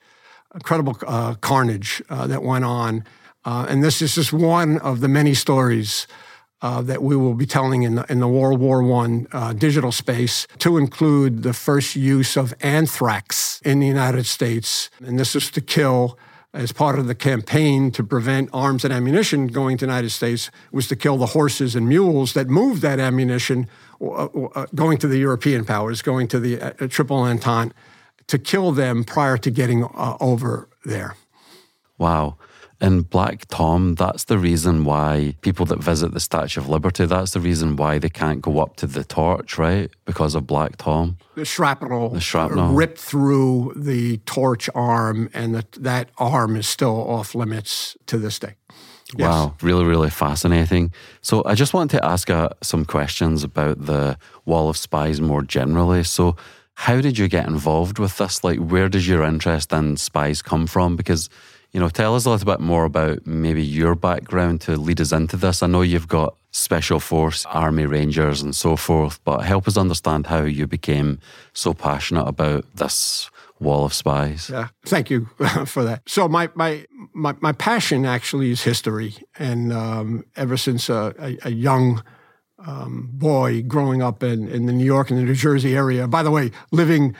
incredible 0.54 0.96
uh, 1.06 1.34
carnage 1.34 2.02
uh, 2.08 2.26
that 2.26 2.42
went 2.42 2.64
on. 2.64 3.04
Uh, 3.44 3.66
and 3.68 3.82
this 3.82 4.00
is 4.00 4.14
just 4.14 4.32
one 4.32 4.78
of 4.78 5.00
the 5.00 5.08
many 5.08 5.34
stories 5.34 6.06
uh, 6.62 6.80
that 6.82 7.02
we 7.02 7.16
will 7.16 7.34
be 7.34 7.46
telling 7.46 7.82
in 7.82 7.96
the, 7.96 8.10
in 8.10 8.20
the 8.20 8.28
World 8.28 8.60
War 8.60 8.82
I 9.04 9.26
uh, 9.32 9.52
digital 9.52 9.92
space 9.92 10.46
to 10.58 10.78
include 10.78 11.42
the 11.42 11.52
first 11.52 11.96
use 11.96 12.36
of 12.36 12.54
anthrax 12.60 13.60
in 13.64 13.80
the 13.80 13.86
United 13.86 14.26
States. 14.26 14.88
And 15.04 15.18
this 15.18 15.34
is 15.34 15.50
to 15.50 15.60
kill 15.60 16.18
as 16.54 16.70
part 16.70 16.98
of 16.98 17.06
the 17.06 17.14
campaign 17.14 17.90
to 17.90 18.04
prevent 18.04 18.50
arms 18.52 18.84
and 18.84 18.92
ammunition 18.92 19.46
going 19.46 19.78
to 19.78 19.86
the 19.86 19.90
United 19.90 20.10
States 20.10 20.50
was 20.70 20.86
to 20.88 20.96
kill 20.96 21.16
the 21.16 21.26
horses 21.26 21.74
and 21.74 21.88
mules 21.88 22.34
that 22.34 22.46
moved 22.46 22.82
that 22.82 23.00
ammunition 23.00 23.66
uh, 24.00 24.26
uh, 24.26 24.66
going 24.74 24.98
to 24.98 25.08
the 25.08 25.18
European 25.18 25.64
powers, 25.64 26.02
going 26.02 26.28
to 26.28 26.38
the 26.38 26.60
uh, 26.60 26.88
Triple 26.88 27.18
Entente, 27.18 27.74
to 28.26 28.38
kill 28.38 28.72
them 28.72 29.02
prior 29.02 29.38
to 29.38 29.50
getting 29.50 29.84
uh, 29.84 30.16
over 30.20 30.68
there. 30.84 31.16
Wow. 31.98 32.36
And 32.82 33.08
Black 33.08 33.46
Tom, 33.46 33.94
that's 33.94 34.24
the 34.24 34.36
reason 34.36 34.84
why 34.84 35.36
people 35.40 35.64
that 35.66 35.78
visit 35.78 36.12
the 36.12 36.18
Statue 36.18 36.60
of 36.60 36.68
Liberty, 36.68 37.06
that's 37.06 37.30
the 37.30 37.38
reason 37.38 37.76
why 37.76 37.98
they 37.98 38.08
can't 38.08 38.42
go 38.42 38.58
up 38.58 38.74
to 38.76 38.88
the 38.88 39.04
torch, 39.04 39.56
right? 39.56 39.88
Because 40.04 40.34
of 40.34 40.48
Black 40.48 40.78
Tom. 40.78 41.16
The 41.36 41.44
shrapnel, 41.44 42.08
the 42.08 42.20
shrapnel. 42.20 42.72
ripped 42.72 42.98
through 42.98 43.74
the 43.76 44.16
torch 44.26 44.68
arm, 44.74 45.30
and 45.32 45.54
the, 45.54 45.64
that 45.78 46.10
arm 46.18 46.56
is 46.56 46.66
still 46.66 47.08
off 47.08 47.36
limits 47.36 47.96
to 48.06 48.18
this 48.18 48.40
day. 48.40 48.56
Yes. 49.16 49.28
Wow, 49.28 49.54
really, 49.62 49.84
really 49.84 50.10
fascinating. 50.10 50.92
So, 51.20 51.44
I 51.46 51.54
just 51.54 51.74
wanted 51.74 51.98
to 51.98 52.04
ask 52.04 52.30
uh, 52.30 52.48
some 52.62 52.84
questions 52.84 53.44
about 53.44 53.86
the 53.86 54.18
Wall 54.44 54.68
of 54.68 54.76
Spies 54.76 55.20
more 55.20 55.42
generally. 55.42 56.02
So, 56.02 56.34
how 56.74 57.00
did 57.00 57.16
you 57.16 57.28
get 57.28 57.46
involved 57.46 58.00
with 58.00 58.16
this? 58.16 58.42
Like, 58.42 58.58
where 58.58 58.88
does 58.88 59.06
your 59.06 59.22
interest 59.22 59.72
in 59.72 59.96
spies 59.98 60.42
come 60.42 60.66
from? 60.66 60.96
Because 60.96 61.28
you 61.72 61.80
know, 61.80 61.88
tell 61.88 62.14
us 62.14 62.26
a 62.26 62.30
little 62.30 62.46
bit 62.46 62.60
more 62.60 62.84
about 62.84 63.26
maybe 63.26 63.64
your 63.64 63.94
background 63.94 64.60
to 64.62 64.76
lead 64.76 65.00
us 65.00 65.12
into 65.12 65.36
this. 65.36 65.62
I 65.62 65.66
know 65.66 65.80
you've 65.82 66.08
got 66.08 66.36
Special 66.50 67.00
Force, 67.00 67.46
Army 67.46 67.86
Rangers, 67.86 68.42
and 68.42 68.54
so 68.54 68.76
forth, 68.76 69.22
but 69.24 69.38
help 69.38 69.66
us 69.66 69.78
understand 69.78 70.26
how 70.26 70.42
you 70.42 70.66
became 70.66 71.18
so 71.54 71.72
passionate 71.72 72.28
about 72.28 72.66
this 72.74 73.30
wall 73.58 73.86
of 73.86 73.94
spies. 73.94 74.50
Yeah, 74.50 74.68
thank 74.84 75.08
you 75.08 75.26
for 75.66 75.82
that. 75.84 76.02
So 76.06 76.28
my 76.28 76.50
my 76.54 76.84
my, 77.14 77.34
my 77.40 77.52
passion 77.52 78.04
actually 78.04 78.50
is 78.50 78.62
history, 78.62 79.14
and 79.38 79.72
um, 79.72 80.24
ever 80.36 80.58
since 80.58 80.90
a, 80.90 81.14
a, 81.18 81.38
a 81.48 81.50
young 81.50 82.02
um, 82.66 83.08
boy 83.12 83.62
growing 83.62 84.02
up 84.02 84.22
in, 84.22 84.46
in 84.48 84.66
the 84.66 84.72
New 84.72 84.84
York 84.84 85.10
and 85.10 85.18
the 85.18 85.24
New 85.24 85.34
Jersey 85.34 85.74
area. 85.74 86.06
By 86.06 86.22
the 86.22 86.30
way, 86.30 86.50
living 86.70 87.16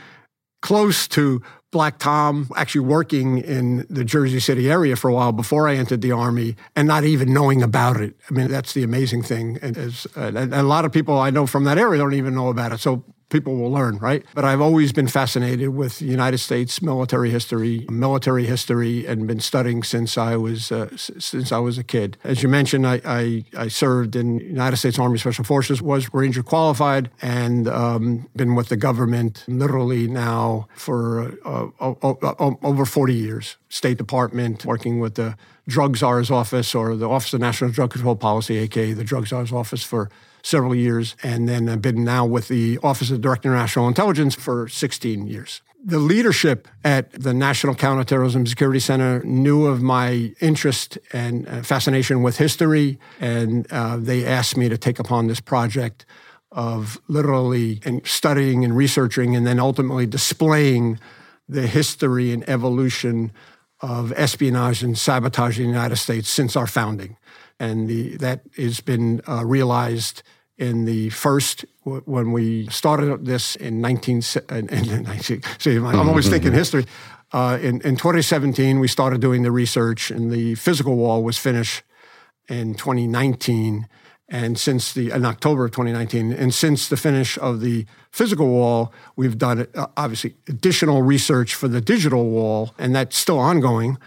close 0.61 1.09
to 1.09 1.43
Black 1.73 1.99
Tom, 1.99 2.49
actually 2.55 2.83
working 2.83 3.39
in 3.39 3.87
the 3.89 4.05
Jersey 4.05 4.41
City 4.41 4.71
area 4.71 4.95
for 4.95 5.09
a 5.09 5.15
while 5.15 5.33
before 5.33 5.67
I 5.69 5.75
entered 5.75 6.03
the 6.03 6.13
Army 6.13 6.55
and 6.77 6.87
not 6.87 7.03
even 7.03 7.33
knowing 7.33 7.63
about 7.63 7.99
it. 8.01 8.15
I 8.31 8.35
mean, 8.35 8.49
that's 8.49 8.75
the 8.75 8.85
amazing 8.85 9.23
thing. 9.23 9.59
And, 9.63 9.77
as, 9.79 10.07
uh, 10.15 10.33
and 10.37 10.55
a 10.55 10.63
lot 10.63 10.85
of 10.85 10.93
people 10.93 11.19
I 11.19 11.31
know 11.31 11.47
from 11.47 11.65
that 11.65 11.79
area 11.79 11.99
don't 11.99 12.13
even 12.13 12.35
know 12.35 12.49
about 12.49 12.73
it. 12.73 12.79
So 12.79 13.05
people 13.33 13.57
will 13.57 13.73
learn, 13.73 13.99
right? 13.99 14.25
But 14.35 14.45
I've 14.45 14.61
always 14.61 14.93
been 14.93 15.09
fascinated 15.09 15.71
with 15.71 16.03
United 16.03 16.39
States 16.39 16.83
military 16.83 17.31
history, 17.31 17.87
military 17.91 18.45
history, 18.45 19.07
and 19.07 19.27
been 19.27 19.41
studying 19.41 19.83
since 19.83 20.19
I 20.19 20.37
was 20.37 20.71
uh, 20.71 20.95
since 20.97 21.51
I 21.51 21.59
was 21.59 21.79
a 21.79 21.85
kid. 21.85 22.19
As 22.23 22.43
you 22.43 22.49
mentioned, 22.49 22.87
I, 22.87 23.01
I, 23.05 23.45
I, 23.57 23.69
served 23.69 24.15
in 24.15 24.39
United 24.39 24.77
States 24.77 24.99
Army 24.99 25.19
Special 25.19 25.45
Forces, 25.45 25.81
was 25.81 26.13
Ranger 26.13 26.43
qualified, 26.43 27.11
and 27.23 27.67
um, 27.67 28.29
been 28.37 28.55
with 28.55 28.69
the 28.69 28.77
government 28.77 29.45
literally 29.49 30.07
now 30.07 30.69
for 30.75 31.33
uh, 31.45 31.69
over 32.63 32.85
40 32.85 33.15
years. 33.15 33.57
State 33.71 33.97
Department, 33.97 34.67
working 34.67 35.01
with 35.01 35.15
the 35.15 35.37
Drug 35.67 35.97
Czar's 35.97 36.31
office 36.31 36.75
or 36.75 36.97
the 36.97 37.09
Office 37.09 37.33
of 37.33 37.41
National 37.41 37.71
Drug 37.71 37.91
Control 37.93 38.17
Policy, 38.17 38.59
aka 38.59 38.93
the 38.93 39.05
Drug 39.05 39.27
Czar's 39.27 39.53
office, 39.53 39.83
for 39.83 40.11
several 40.43 40.75
years, 40.75 41.17
and 41.23 41.49
then 41.49 41.69
I've 41.69 41.83
been 41.83 42.05
now 42.05 42.27
with 42.27 42.49
the 42.49 42.79
Office 42.83 43.11
of 43.11 43.21
Director 43.21 43.53
of 43.53 43.59
National 43.59 43.89
Intelligence 43.89 44.35
for 44.35 44.69
16 44.69 45.27
years. 45.27 45.63
The 45.85 45.99
leadership 45.99 46.69
at 46.85 47.11
the 47.13 47.35
National 47.35 47.75
Counterterrorism 47.75 48.47
Security 48.47 48.79
Center 48.79 49.21
knew 49.25 49.67
of 49.67 49.83
my 49.83 50.33
interest 50.41 50.97
and 51.13 51.49
uh, 51.49 51.63
fascination 51.63 52.23
with 52.23 52.39
history, 52.39 52.99
and 53.21 53.67
uh, 53.73 53.97
they 53.97 54.25
asked 54.25 54.57
me 54.57 54.69
to 54.69 54.79
take 54.79 54.99
upon 54.99 55.27
this 55.27 55.41
project 55.41 56.07
of 56.53 57.01
literally 57.09 57.81
and 57.85 58.07
studying 58.07 58.65
and 58.65 58.77
researching 58.77 59.35
and 59.35 59.47
then 59.47 59.59
ultimately 59.59 60.07
displaying 60.07 61.01
the 61.49 61.67
history 61.67 62.31
and 62.31 62.49
evolution 62.49 63.33
of 63.81 64.13
espionage 64.13 64.83
and 64.83 64.97
sabotage 64.97 65.59
in 65.59 65.65
the 65.65 65.73
United 65.73 65.97
States 65.97 66.29
since 66.29 66.55
our 66.55 66.67
founding 66.67 67.17
and 67.63 67.87
the, 67.89 68.17
that 68.17 68.41
has 68.57 68.81
been 68.81 69.23
uh, 69.29 69.45
realized 69.45 70.25
in 70.59 70.85
the 70.85 71.09
first 71.11 71.65
when 71.85 72.33
we 72.33 72.67
started 72.67 73.25
this 73.25 73.57
in 73.57 73.81
19 73.81 74.23
in, 74.51 74.69
in 74.69 75.03
19 75.05 75.43
see 75.59 75.77
I'm 75.77 76.09
always 76.09 76.29
thinking 76.29 76.53
history. 76.53 76.85
Uh, 77.33 77.59
in, 77.63 77.81
in 77.81 77.97
2017 77.97 78.81
we 78.81 78.89
started 78.89 79.21
doing 79.21 79.43
the 79.43 79.53
research 79.53 80.11
and 80.11 80.31
the 80.31 80.57
physical 80.57 80.97
wall 80.97 81.23
was 81.23 81.39
finished 81.39 81.83
in 82.49 82.75
2019 82.75 83.89
and 84.29 84.59
since 84.59 84.93
the 84.93 85.11
in 85.11 85.25
October 85.25 85.65
of 85.65 85.71
2019 85.71 86.33
and 86.33 86.53
since 86.53 86.89
the 86.89 86.97
finish 86.97 87.39
of 87.39 87.61
the 87.61 87.87
physical 88.11 88.49
wall 88.49 88.93
we've 89.15 89.39
done 89.39 89.67
uh, 89.75 89.87
obviously 89.97 90.35
additional 90.49 91.01
research 91.03 91.55
for 91.55 91.69
the 91.69 91.81
digital 91.81 92.29
wall 92.29 92.75
and 92.77 92.95
that's 92.95 93.17
still 93.17 93.39
ongoing. 93.39 93.99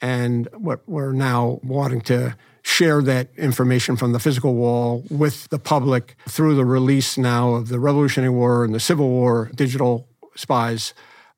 And 0.00 0.48
what 0.52 0.80
we're 0.88 1.12
now 1.12 1.60
wanting 1.62 2.00
to 2.02 2.36
share 2.62 3.02
that 3.02 3.28
information 3.36 3.96
from 3.96 4.12
the 4.12 4.18
physical 4.18 4.54
wall 4.54 5.04
with 5.10 5.48
the 5.48 5.58
public 5.58 6.16
through 6.28 6.54
the 6.54 6.64
release 6.64 7.18
now 7.18 7.54
of 7.54 7.68
the 7.68 7.78
Revolutionary 7.78 8.32
War 8.32 8.64
and 8.64 8.74
the 8.74 8.80
Civil 8.80 9.08
War 9.08 9.50
digital 9.54 10.08
spies. 10.36 10.94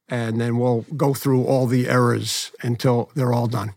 And 0.08 0.40
then 0.40 0.58
we'll 0.58 0.84
go 0.96 1.14
through 1.14 1.44
all 1.44 1.66
the 1.66 1.88
errors 1.88 2.52
until 2.62 3.10
they're 3.14 3.32
all 3.32 3.46
done. 3.46 3.72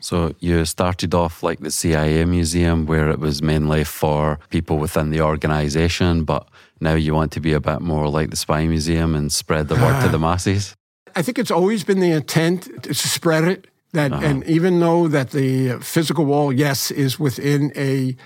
So 0.00 0.34
you 0.38 0.66
started 0.66 1.14
off 1.14 1.42
like 1.42 1.60
the 1.60 1.70
CIA 1.70 2.26
museum, 2.26 2.84
where 2.84 3.08
it 3.08 3.18
was 3.18 3.42
mainly 3.42 3.84
for 3.84 4.38
people 4.50 4.76
within 4.76 5.08
the 5.08 5.22
organization, 5.22 6.24
but 6.24 6.46
now 6.78 6.94
you 6.94 7.14
want 7.14 7.32
to 7.32 7.40
be 7.40 7.54
a 7.54 7.60
bit 7.60 7.80
more 7.80 8.08
like 8.08 8.28
the 8.28 8.36
spy 8.36 8.66
museum 8.66 9.14
and 9.14 9.32
spread 9.32 9.68
the 9.68 9.76
word 9.76 10.02
to 10.02 10.08
the 10.12 10.18
masses. 10.18 10.76
I 11.16 11.22
think 11.22 11.38
it's 11.38 11.50
always 11.50 11.84
been 11.84 12.00
the 12.00 12.10
intent 12.10 12.82
to 12.82 12.94
spread 12.94 13.44
it 13.44 13.66
that, 13.94 14.12
uh-huh. 14.12 14.26
and 14.26 14.44
even 14.44 14.80
though 14.80 15.08
that 15.08 15.30
the 15.30 15.78
physical 15.80 16.24
wall, 16.24 16.52
yes, 16.52 16.90
is 16.90 17.18
within 17.18 17.72
a 17.74 18.16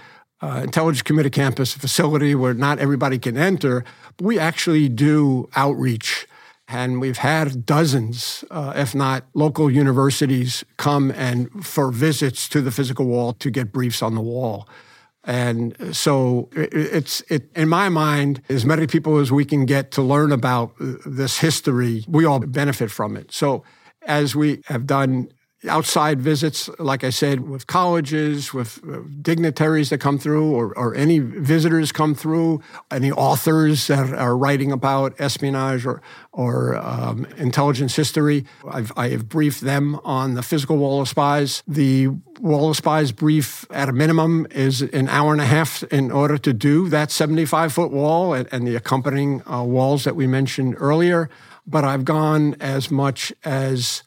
uh, 0.41 0.61
intelligence 0.65 1.03
committee 1.03 1.31
campus 1.31 1.75
facility 1.75 2.35
where 2.35 2.55
not 2.55 2.79
everybody 2.79 3.19
can 3.19 3.37
enter, 3.37 3.85
we 4.21 4.39
actually 4.39 4.89
do 4.89 5.49
outreach. 5.55 6.27
And 6.71 7.01
we've 7.01 7.19
had 7.19 7.65
dozens, 7.65 8.45
uh, 8.51 8.75
if 8.77 8.95
not 8.95 9.25
local 9.33 9.71
universities, 9.71 10.65
come 10.77 11.11
and 11.13 11.65
for 11.65 11.91
visits 11.91 12.49
to 12.51 12.61
the 12.61 12.71
physical 12.71 13.07
wall 13.07 13.33
to 13.35 13.51
get 13.51 13.73
briefs 13.73 14.03
on 14.03 14.15
the 14.15 14.21
wall. 14.21 14.69
And 15.25 15.75
so 15.97 16.49
it's 16.55 17.23
it, 17.29 17.51
in 17.55 17.69
my 17.69 17.89
mind, 17.89 18.43
as 18.49 18.65
many 18.65 18.87
people 18.87 19.19
as 19.19 19.33
we 19.33 19.45
can 19.45 19.67
get 19.67 19.91
to 19.93 20.03
learn 20.03 20.31
about 20.31 20.73
this 20.79 21.39
history, 21.39 22.05
we 22.09 22.25
all 22.25 22.39
benefit 22.39 22.91
from 22.91 23.17
it. 23.17 23.33
So 23.33 23.65
as 24.07 24.37
we 24.37 24.63
have 24.67 24.87
done 24.87 25.29
outside 25.67 26.21
visits, 26.21 26.71
like 26.79 27.03
I 27.03 27.11
said, 27.11 27.49
with 27.49 27.67
colleges, 27.67 28.55
with 28.55 28.81
dignitaries 29.23 29.91
that 29.91 29.99
come 29.99 30.19
through, 30.19 30.53
or, 30.53 30.77
or, 30.79 30.95
any 30.95 31.19
visitors 31.19 31.91
come 31.91 32.15
through, 32.15 32.63
any 32.91 33.11
authors 33.11 33.89
that 33.89 34.13
are 34.15 34.37
writing 34.37 34.71
about 34.71 35.21
espionage 35.21 35.85
or, 35.85 36.01
or 36.33 36.77
um, 36.77 37.27
intelligence 37.37 37.97
history. 37.97 38.45
I've, 38.69 38.93
I 38.97 39.09
have 39.09 39.29
briefed 39.29 39.63
them 39.63 39.97
on 40.05 40.35
the 40.35 40.43
physical 40.43 40.77
wall 40.77 41.01
of 41.01 41.09
spies. 41.09 41.65
The 41.67 42.09
wall 42.41 42.71
of 42.71 42.77
spies 42.77 43.11
brief, 43.11 43.67
at 43.71 43.89
a 43.89 43.93
minimum, 43.93 44.47
is 44.53 44.83
an 44.83 45.09
hour 45.09 45.33
and 45.33 45.41
a 45.41 45.47
half 45.47 45.83
in 45.85 46.13
order 46.13 46.39
to 46.39 46.53
do 46.53 46.89
that 46.91 47.11
75 47.11 47.73
foot 47.73 47.91
wall 47.91 48.33
and, 48.33 48.49
and 48.53 48.67
the 48.67 48.77
accompanying 48.77 49.43
uh, 49.51 49.65
walls 49.65 50.05
that 50.05 50.15
we 50.15 50.29
mentioned 50.29 50.77
earlier. 50.79 51.29
But 51.67 51.85
I've 51.85 52.05
gone 52.05 52.55
as 52.61 52.91
much 52.91 53.33
as 53.45 54.03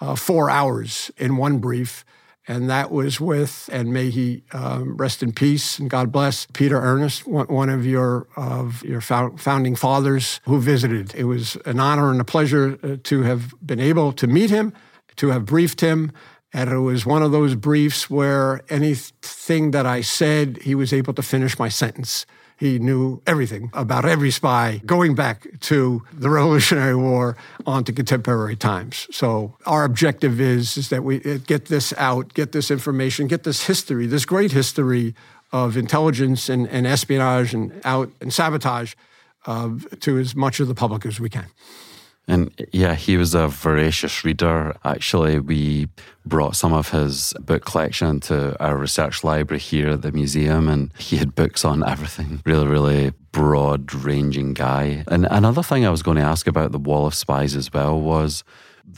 uh, 0.00 0.14
four 0.14 0.50
hours 0.50 1.10
in 1.16 1.36
one 1.36 1.58
brief. 1.58 2.04
And 2.46 2.68
that 2.68 2.90
was 2.90 3.18
with, 3.18 3.70
and 3.72 3.90
may 3.90 4.10
he 4.10 4.44
um, 4.52 4.98
rest 4.98 5.22
in 5.22 5.32
peace 5.32 5.78
and 5.78 5.88
God 5.88 6.12
bless, 6.12 6.46
Peter 6.52 6.78
Earnest, 6.78 7.26
one, 7.26 7.70
of 7.70 7.86
your 7.86 8.26
of 8.36 8.84
your 8.84 9.00
founding 9.00 9.74
fathers 9.74 10.40
who 10.44 10.60
visited. 10.60 11.14
It 11.14 11.24
was 11.24 11.56
an 11.64 11.80
honor 11.80 12.10
and 12.10 12.20
a 12.20 12.24
pleasure 12.24 12.78
uh, 12.82 12.96
to 13.04 13.22
have 13.22 13.54
been 13.64 13.80
able 13.80 14.12
to 14.12 14.26
meet 14.26 14.50
him, 14.50 14.74
to 15.16 15.28
have 15.28 15.46
briefed 15.46 15.80
him, 15.80 16.12
and 16.52 16.70
it 16.70 16.78
was 16.78 17.06
one 17.06 17.22
of 17.22 17.32
those 17.32 17.54
briefs 17.54 18.10
where 18.10 18.60
anything 18.68 19.70
that 19.70 19.86
I 19.86 20.02
said, 20.02 20.58
he 20.58 20.74
was 20.74 20.92
able 20.92 21.14
to 21.14 21.22
finish 21.22 21.58
my 21.58 21.70
sentence. 21.70 22.26
He 22.56 22.78
knew 22.78 23.20
everything 23.26 23.70
about 23.72 24.04
every 24.04 24.30
spy 24.30 24.80
going 24.86 25.14
back 25.14 25.46
to 25.60 26.02
the 26.12 26.30
Revolutionary 26.30 26.94
War 26.94 27.36
on 27.66 27.84
to 27.84 27.92
contemporary 27.92 28.56
times. 28.56 29.08
So 29.10 29.56
our 29.66 29.84
objective 29.84 30.40
is, 30.40 30.76
is 30.76 30.88
that 30.88 31.02
we 31.02 31.22
uh, 31.24 31.38
get 31.46 31.66
this 31.66 31.92
out, 31.96 32.32
get 32.34 32.52
this 32.52 32.70
information, 32.70 33.26
get 33.26 33.42
this 33.42 33.66
history, 33.66 34.06
this 34.06 34.24
great 34.24 34.52
history 34.52 35.14
of 35.52 35.76
intelligence 35.76 36.48
and, 36.48 36.68
and 36.68 36.86
espionage 36.86 37.54
and 37.54 37.80
out 37.84 38.10
and 38.20 38.32
sabotage 38.32 38.94
uh, 39.46 39.70
to 40.00 40.18
as 40.18 40.34
much 40.34 40.60
of 40.60 40.68
the 40.68 40.74
public 40.74 41.04
as 41.06 41.20
we 41.20 41.28
can. 41.28 41.46
And 42.26 42.50
yeah, 42.72 42.94
he 42.94 43.16
was 43.16 43.34
a 43.34 43.48
voracious 43.48 44.24
reader. 44.24 44.76
Actually, 44.84 45.38
we 45.38 45.88
brought 46.24 46.56
some 46.56 46.72
of 46.72 46.88
his 46.88 47.34
book 47.38 47.66
collection 47.66 48.20
to 48.20 48.58
our 48.64 48.76
research 48.78 49.22
library 49.22 49.60
here 49.60 49.90
at 49.90 50.02
the 50.02 50.10
museum, 50.12 50.68
and 50.68 50.90
he 50.98 51.18
had 51.18 51.34
books 51.34 51.64
on 51.64 51.86
everything. 51.86 52.40
Really, 52.46 52.66
really 52.66 53.12
broad 53.30 53.92
ranging 53.92 54.54
guy. 54.54 55.04
And 55.08 55.26
another 55.30 55.62
thing 55.62 55.84
I 55.84 55.90
was 55.90 56.02
going 56.02 56.16
to 56.16 56.22
ask 56.22 56.46
about 56.46 56.72
the 56.72 56.78
Wall 56.78 57.06
of 57.06 57.14
Spies 57.14 57.54
as 57.54 57.70
well 57.72 58.00
was 58.00 58.42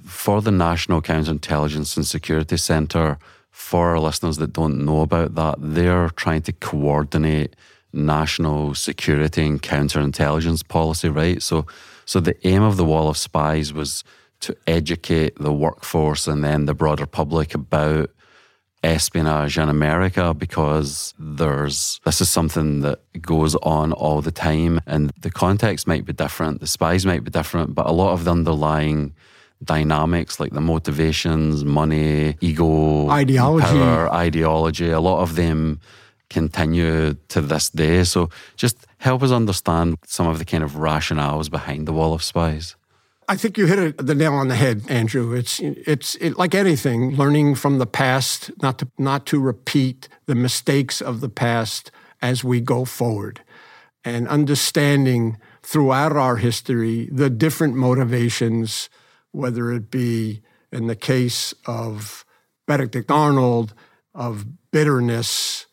for 0.04 0.40
the 0.40 0.52
National 0.52 1.02
Counterintelligence 1.02 1.96
and 1.96 2.06
Security 2.06 2.56
Centre, 2.56 3.18
for 3.50 3.90
our 3.90 3.98
listeners 3.98 4.36
that 4.36 4.52
don't 4.52 4.84
know 4.84 5.00
about 5.00 5.34
that, 5.34 5.56
they're 5.58 6.10
trying 6.10 6.42
to 6.42 6.52
coordinate 6.52 7.56
national 7.92 8.74
security 8.74 9.46
and 9.46 9.62
counterintelligence 9.62 10.66
policy, 10.68 11.08
right? 11.08 11.42
So 11.42 11.66
so 12.06 12.20
the 12.20 12.36
aim 12.46 12.62
of 12.62 12.76
the 12.76 12.84
Wall 12.84 13.08
of 13.08 13.18
Spies 13.18 13.72
was 13.72 14.02
to 14.40 14.56
educate 14.66 15.36
the 15.36 15.52
workforce 15.52 16.26
and 16.26 16.42
then 16.42 16.66
the 16.66 16.74
broader 16.74 17.06
public 17.06 17.54
about 17.54 18.10
espionage 18.84 19.58
in 19.58 19.68
America 19.68 20.32
because 20.32 21.12
there's 21.18 22.00
this 22.04 22.20
is 22.20 22.28
something 22.28 22.82
that 22.82 23.00
goes 23.20 23.56
on 23.56 23.92
all 23.92 24.20
the 24.22 24.30
time 24.30 24.80
and 24.86 25.10
the 25.20 25.30
context 25.30 25.86
might 25.86 26.04
be 26.04 26.12
different, 26.12 26.60
the 26.60 26.66
spies 26.66 27.04
might 27.04 27.24
be 27.24 27.30
different, 27.30 27.74
but 27.74 27.86
a 27.86 27.92
lot 27.92 28.12
of 28.12 28.24
the 28.24 28.30
underlying 28.30 29.12
dynamics 29.64 30.38
like 30.38 30.52
the 30.52 30.60
motivations, 30.60 31.64
money, 31.64 32.36
ego, 32.40 33.08
ideology, 33.08 33.66
power, 33.66 34.12
ideology, 34.12 34.90
a 34.90 35.00
lot 35.00 35.22
of 35.22 35.34
them 35.34 35.80
continue 36.30 37.14
to 37.28 37.40
this 37.40 37.70
day. 37.70 38.04
So 38.04 38.30
just 38.56 38.86
help 38.98 39.22
us 39.22 39.30
understand 39.30 39.98
some 40.06 40.26
of 40.26 40.38
the 40.38 40.44
kind 40.44 40.64
of 40.64 40.72
rationales 40.72 41.50
behind 41.50 41.86
the 41.86 41.92
Wall 41.92 42.12
of 42.14 42.22
Spies. 42.22 42.76
I 43.28 43.36
think 43.36 43.58
you 43.58 43.66
hit 43.66 43.78
it, 43.78 44.06
the 44.06 44.14
nail 44.14 44.34
on 44.34 44.48
the 44.48 44.54
head, 44.54 44.84
Andrew. 44.88 45.32
It's 45.32 45.58
it's 45.60 46.14
it, 46.16 46.38
like 46.38 46.54
anything, 46.54 47.16
learning 47.16 47.56
from 47.56 47.78
the 47.78 47.86
past, 47.86 48.50
not 48.62 48.78
to 48.78 48.88
not 48.98 49.26
to 49.26 49.40
repeat 49.40 50.08
the 50.26 50.36
mistakes 50.36 51.00
of 51.00 51.20
the 51.20 51.28
past 51.28 51.90
as 52.22 52.44
we 52.44 52.60
go 52.60 52.84
forward, 52.84 53.42
and 54.04 54.28
understanding 54.28 55.38
throughout 55.62 56.16
our 56.16 56.36
history 56.36 57.08
the 57.10 57.28
different 57.28 57.74
motivations, 57.74 58.88
whether 59.32 59.72
it 59.72 59.90
be 59.90 60.40
in 60.70 60.86
the 60.86 60.96
case 60.96 61.52
of 61.66 62.24
Benedict 62.68 63.10
Arnold, 63.10 63.74
of 64.14 64.46
bitterness, 64.70 65.65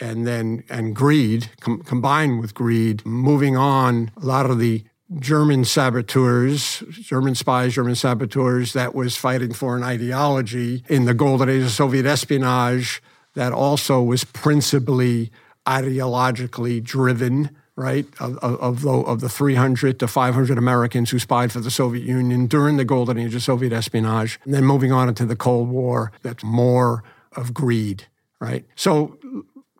and 0.00 0.26
then 0.26 0.64
and 0.68 0.94
greed 0.94 1.50
com- 1.60 1.82
combined 1.82 2.40
with 2.40 2.54
greed 2.54 3.04
moving 3.06 3.56
on 3.56 4.10
a 4.16 4.24
lot 4.24 4.48
of 4.48 4.58
the 4.58 4.84
german 5.18 5.64
saboteurs 5.64 6.82
german 6.90 7.34
spies 7.34 7.74
german 7.74 7.94
saboteurs 7.94 8.72
that 8.72 8.94
was 8.94 9.16
fighting 9.16 9.52
for 9.52 9.76
an 9.76 9.82
ideology 9.82 10.82
in 10.88 11.04
the 11.04 11.14
golden 11.14 11.48
age 11.48 11.62
of 11.62 11.70
soviet 11.70 12.06
espionage 12.06 13.02
that 13.34 13.52
also 13.52 14.02
was 14.02 14.24
principally 14.24 15.30
ideologically 15.66 16.82
driven 16.82 17.50
right 17.76 18.06
of, 18.20 18.38
of, 18.38 18.80
the, 18.80 18.90
of 18.90 19.20
the 19.20 19.28
300 19.28 19.98
to 20.00 20.08
500 20.08 20.58
americans 20.58 21.10
who 21.10 21.18
spied 21.18 21.52
for 21.52 21.60
the 21.60 21.70
soviet 21.70 22.04
union 22.04 22.46
during 22.46 22.76
the 22.76 22.84
golden 22.84 23.18
age 23.18 23.34
of 23.34 23.42
soviet 23.42 23.72
espionage 23.72 24.40
and 24.44 24.52
then 24.52 24.64
moving 24.64 24.92
on 24.92 25.08
into 25.08 25.24
the 25.24 25.36
cold 25.36 25.68
war 25.68 26.10
that's 26.22 26.42
more 26.42 27.04
of 27.36 27.54
greed 27.54 28.06
right? 28.40 28.64
So 28.74 29.18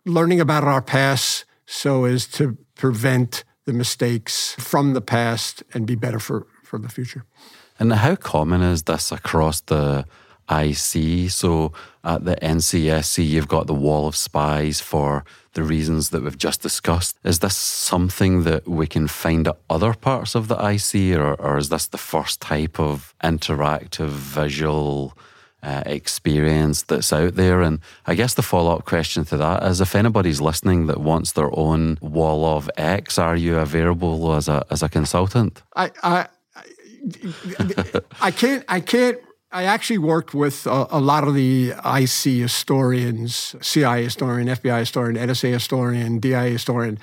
learning 0.07 0.41
about 0.41 0.65
our 0.65 0.81
past 0.81 1.45
so 1.67 2.05
as 2.05 2.27
to 2.29 2.57
prevent 2.77 3.45
the 3.65 3.73
mistakes 3.73 4.55
from 4.55 4.95
the 4.95 5.01
past 5.01 5.63
and 5.75 5.87
be 5.87 5.97
better 5.97 6.21
for, 6.21 6.47
for 6.63 6.79
the 6.79 6.89
future. 6.89 7.25
And 7.79 7.93
how 7.93 8.15
common 8.15 8.63
is 8.63 8.85
this 8.85 9.13
across 9.13 9.61
the 9.61 10.07
IC? 10.49 11.31
So 11.31 11.73
at 12.05 12.25
the 12.25 12.37
NCSC, 12.37 13.27
you've 13.27 13.49
got 13.49 13.67
the 13.67 13.75
wall 13.75 14.07
of 14.07 14.17
spies 14.17 14.81
for 14.81 15.25
the 15.55 15.65
reasons 15.65 16.11
that 16.11 16.23
we've 16.23 16.39
just 16.39 16.63
discussed. 16.63 17.19
Is 17.25 17.41
this 17.41 17.57
something 17.57 18.45
that 18.45 18.69
we 18.69 18.87
can 18.87 19.09
find 19.09 19.49
at 19.49 19.59
other 19.69 19.93
parts 19.93 20.35
of 20.35 20.47
the 20.49 20.55
IC, 20.55 21.19
or, 21.19 21.35
or 21.35 21.59
is 21.59 21.69
this 21.69 21.89
the 21.89 21.99
first 21.99 22.41
type 22.41 22.79
of 22.79 23.15
interactive 23.25 24.11
visual? 24.11 25.19
Uh, 25.63 25.83
experience 25.87 26.83
that's 26.83 27.13
out 27.13 27.35
there. 27.35 27.63
And 27.63 27.81
I 28.07 28.15
guess 28.15 28.35
the 28.35 28.43
follow 28.43 28.77
up 28.77 28.85
question 28.85 29.25
to 29.27 29.37
that 29.37 29.63
is 29.65 29.81
if 29.81 29.95
anybody's 29.95 30.41
listening 30.41 30.87
that 30.87 31.01
wants 31.01 31.33
their 31.33 31.51
own 31.59 31.99
wall 32.01 32.45
of 32.45 32.71
X, 32.77 33.19
are 33.19 33.37
you 33.37 33.59
available 33.59 34.35
as 34.35 34.49
a 34.49 34.65
as 34.71 34.83
a 34.83 34.89
consultant? 34.89 35.63
I 35.75 35.91
I, 36.03 36.27
I 38.21 38.31
can't 38.31 38.65
I 38.69 38.81
can't 38.81 39.19
I 39.53 39.63
actually 39.65 39.99
worked 39.99 40.35
with 40.35 40.67
a, 40.67 40.87
a, 40.91 41.01
lot 41.01 41.27
of 41.27 41.33
the 41.35 41.73
IC 41.85 42.43
historians, 42.43 43.55
CIA 43.63 44.05
historian, 44.05 44.49
FBI 44.49 44.81
historian, 44.81 45.17
NSA 45.17 45.53
historian, 45.53 46.19
DIA 46.19 46.51
historian 46.51 46.99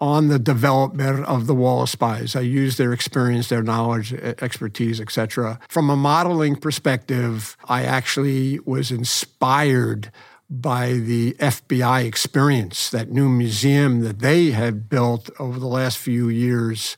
on 0.00 0.28
the 0.28 0.38
development 0.38 1.24
of 1.24 1.46
the 1.46 1.54
wall 1.54 1.82
of 1.82 1.90
spies. 1.90 2.36
I 2.36 2.40
use 2.40 2.76
their 2.76 2.92
experience, 2.92 3.48
their 3.48 3.62
knowledge, 3.62 4.12
expertise, 4.14 5.00
etc. 5.00 5.58
From 5.68 5.90
a 5.90 5.96
modeling 5.96 6.56
perspective, 6.56 7.56
I 7.68 7.82
actually 7.82 8.60
was 8.60 8.90
inspired 8.90 10.12
by 10.50 10.92
the 10.92 11.34
FBI 11.34 12.04
experience, 12.06 12.90
that 12.90 13.10
new 13.10 13.28
museum 13.28 14.00
that 14.00 14.20
they 14.20 14.52
had 14.52 14.88
built 14.88 15.30
over 15.38 15.58
the 15.58 15.66
last 15.66 15.98
few 15.98 16.28
years. 16.28 16.96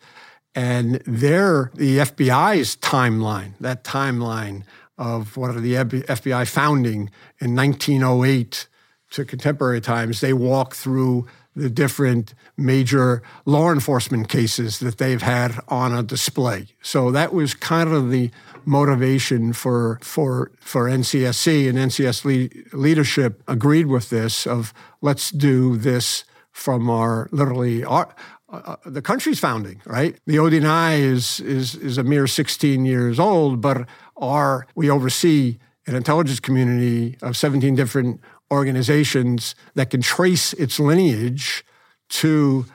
And 0.54 0.96
their 1.06 1.70
the 1.74 1.98
FBI's 1.98 2.76
timeline, 2.76 3.54
that 3.60 3.82
timeline 3.82 4.64
of 4.98 5.36
what 5.36 5.50
are 5.56 5.60
the 5.60 5.74
FBI 5.74 6.46
founding 6.46 7.10
in 7.40 7.56
1908 7.56 8.68
to 9.12 9.24
contemporary 9.24 9.80
times, 9.80 10.20
they 10.20 10.32
walk 10.32 10.74
through 10.74 11.26
the 11.56 11.70
different 11.70 12.34
major 12.56 13.22
law 13.44 13.72
enforcement 13.72 14.28
cases 14.28 14.78
that 14.78 14.98
they've 14.98 15.22
had 15.22 15.58
on 15.68 15.92
a 15.92 16.02
display. 16.02 16.66
So 16.82 17.10
that 17.10 17.32
was 17.32 17.54
kind 17.54 17.92
of 17.92 18.10
the 18.10 18.30
motivation 18.64 19.52
for 19.52 19.98
for 20.02 20.52
for 20.60 20.88
NCSC 20.88 21.68
and 21.68 21.78
NCS 21.78 22.24
le- 22.24 22.78
leadership 22.78 23.42
agreed 23.48 23.86
with 23.86 24.10
this 24.10 24.46
of 24.46 24.72
let's 25.00 25.30
do 25.30 25.76
this 25.76 26.24
from 26.52 26.90
our 26.90 27.28
literally 27.32 27.84
our, 27.84 28.14
uh, 28.50 28.76
the 28.84 29.02
country's 29.02 29.38
founding, 29.38 29.80
right? 29.86 30.18
The 30.26 30.36
ODNI 30.36 30.98
is 30.98 31.40
is 31.40 31.74
is 31.74 31.98
a 31.98 32.04
mere 32.04 32.26
16 32.26 32.84
years 32.84 33.18
old, 33.18 33.60
but 33.60 33.86
our 34.16 34.66
we 34.74 34.90
oversee 34.90 35.58
an 35.86 35.96
intelligence 35.96 36.40
community 36.40 37.16
of 37.22 37.36
17 37.36 37.74
different 37.74 38.20
organizations 38.50 39.54
that 39.74 39.90
can 39.90 40.00
trace 40.00 40.52
its 40.54 40.80
lineage 40.80 41.64
to 42.08 42.66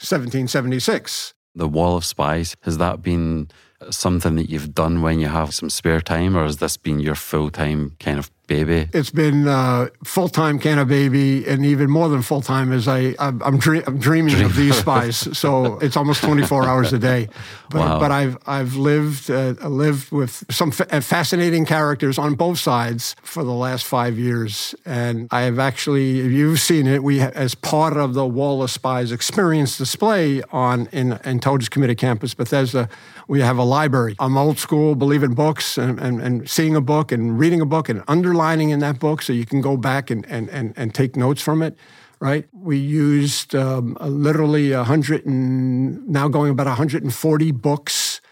1776. 0.00 1.34
The 1.54 1.68
Wall 1.68 1.96
of 1.96 2.04
Spies, 2.04 2.56
has 2.62 2.78
that 2.78 3.00
been 3.00 3.48
something 3.90 4.36
that 4.36 4.48
you've 4.50 4.74
done 4.74 5.02
when 5.02 5.20
you 5.20 5.28
have 5.28 5.54
some 5.54 5.70
spare 5.70 6.00
time, 6.00 6.36
or 6.36 6.44
has 6.44 6.58
this 6.58 6.76
been 6.76 7.00
your 7.00 7.14
full 7.14 7.50
time 7.50 7.96
kind 8.00 8.18
of 8.18 8.30
baby? 8.46 8.88
It's 8.92 9.10
been 9.10 9.48
uh, 9.48 9.88
full 10.04 10.28
time 10.28 10.58
kind 10.58 10.80
of 10.80 10.88
baby, 10.88 11.46
and 11.46 11.64
even 11.64 11.90
more 11.90 12.08
than 12.08 12.22
full 12.22 12.42
time 12.42 12.72
as 12.72 12.86
I 12.88 13.14
I'm, 13.18 13.42
I'm, 13.42 13.58
dream, 13.58 13.82
I'm 13.86 13.98
dreaming 13.98 14.34
Dream. 14.34 14.46
of 14.46 14.56
these 14.56 14.76
spies. 14.84 15.16
so 15.36 15.78
it's 15.78 15.96
almost 15.96 16.22
24 16.22 16.66
hours 16.66 16.92
a 16.92 16.98
day. 16.98 17.28
But, 17.70 17.80
wow. 17.80 17.98
but 17.98 18.10
I've 18.10 18.36
I've 18.46 18.76
lived 18.76 19.30
uh, 19.30 19.54
lived 19.68 20.12
with 20.12 20.44
some 20.50 20.70
fa- 20.70 21.00
fascinating 21.00 21.64
characters 21.64 22.18
on 22.18 22.34
both 22.34 22.58
sides 22.58 23.16
for 23.22 23.44
the 23.44 23.52
last 23.52 23.84
five 23.84 24.18
years, 24.18 24.74
and 24.84 25.28
I 25.30 25.42
have 25.42 25.58
actually 25.58 26.20
you've 26.20 26.60
seen 26.60 26.86
it. 26.86 27.02
We 27.02 27.20
as 27.20 27.54
part 27.54 27.96
of 27.96 28.14
the 28.14 28.26
Wall 28.26 28.62
of 28.62 28.70
Spies 28.70 29.12
experience 29.12 29.78
display 29.78 30.42
on 30.52 30.88
in 30.92 31.18
Intelligence 31.24 31.68
Community 31.68 31.96
campus 31.96 32.34
Bethesda 32.34 32.88
we 33.28 33.40
have 33.40 33.58
a 33.58 33.64
library. 33.64 34.16
I'm 34.18 34.36
old 34.36 34.58
school, 34.58 34.94
believe 34.94 35.22
in 35.22 35.34
books 35.34 35.78
and, 35.78 35.98
and, 35.98 36.20
and 36.20 36.48
seeing 36.48 36.76
a 36.76 36.80
book 36.80 37.12
and 37.12 37.38
reading 37.38 37.60
a 37.60 37.66
book 37.66 37.88
and 37.88 38.02
underlining 38.08 38.70
in 38.70 38.80
that 38.80 38.98
book 38.98 39.22
so 39.22 39.32
you 39.32 39.46
can 39.46 39.60
go 39.60 39.76
back 39.76 40.10
and, 40.10 40.26
and, 40.26 40.48
and, 40.50 40.74
and 40.76 40.94
take 40.94 41.16
notes 41.16 41.42
from 41.42 41.62
it 41.62 41.76
right? 42.20 42.46
We 42.52 42.78
used 42.78 43.54
um, 43.54 43.98
literally 44.00 44.72
100 44.72 45.26
and 45.26 46.08
now 46.08 46.26
going 46.28 46.50
about 46.50 46.66
140 46.66 47.52
books 47.52 48.22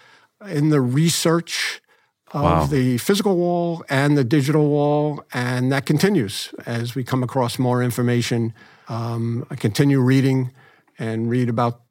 in 0.48 0.70
the 0.70 0.80
research 0.80 1.82
of 2.32 2.42
wow. 2.42 2.64
the 2.64 2.96
physical 2.98 3.36
wall 3.36 3.84
and 3.90 4.16
the 4.16 4.24
digital 4.24 4.68
wall, 4.68 5.22
and 5.34 5.70
that 5.70 5.84
continues 5.84 6.54
as 6.64 6.94
we 6.94 7.04
come 7.04 7.22
across 7.22 7.58
more 7.58 7.82
information. 7.82 8.54
Um, 8.88 9.46
I 9.50 9.56
continue 9.56 10.00
reading 10.00 10.52
and 10.98 11.28
read 11.28 11.50
about 11.50 11.82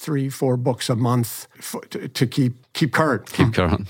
three, 0.00 0.30
four 0.30 0.56
books 0.56 0.88
a 0.88 0.96
month 0.96 1.46
for, 1.60 1.82
to, 1.82 2.08
to, 2.08 2.26
keep 2.26 2.72
keep 2.72 2.92
current. 2.92 3.30
Keep 3.32 3.54
current. 3.54 3.86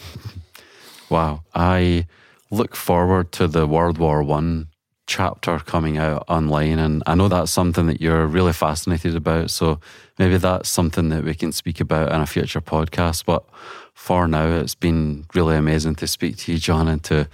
wow, 1.08 1.42
I 1.54 2.06
look 2.50 2.74
forward 2.74 3.30
to 3.32 3.46
the 3.46 3.66
World 3.66 3.98
War 3.98 4.22
One 4.22 4.66
chapter 5.06 5.58
coming 5.58 5.98
out 5.98 6.24
online. 6.28 6.78
And 6.78 7.02
I 7.06 7.14
know 7.16 7.28
that's 7.28 7.50
something 7.50 7.86
that 7.88 8.00
you're 8.00 8.26
really 8.26 8.52
fascinated 8.52 9.16
about. 9.16 9.50
So 9.50 9.80
maybe 10.18 10.36
that's 10.36 10.68
something 10.68 11.08
that 11.08 11.24
we 11.24 11.34
can 11.34 11.52
speak 11.52 11.80
about 11.80 12.12
in 12.12 12.20
a 12.20 12.26
future 12.26 12.60
podcast. 12.60 13.24
But 13.24 13.44
for 13.92 14.28
now, 14.28 14.46
it's 14.46 14.76
been 14.76 15.26
really 15.34 15.56
amazing 15.56 15.96
to 15.96 16.06
speak 16.06 16.36
to 16.38 16.52
you, 16.52 16.58
John, 16.58 16.86
and 16.86 17.02
to 17.04 17.28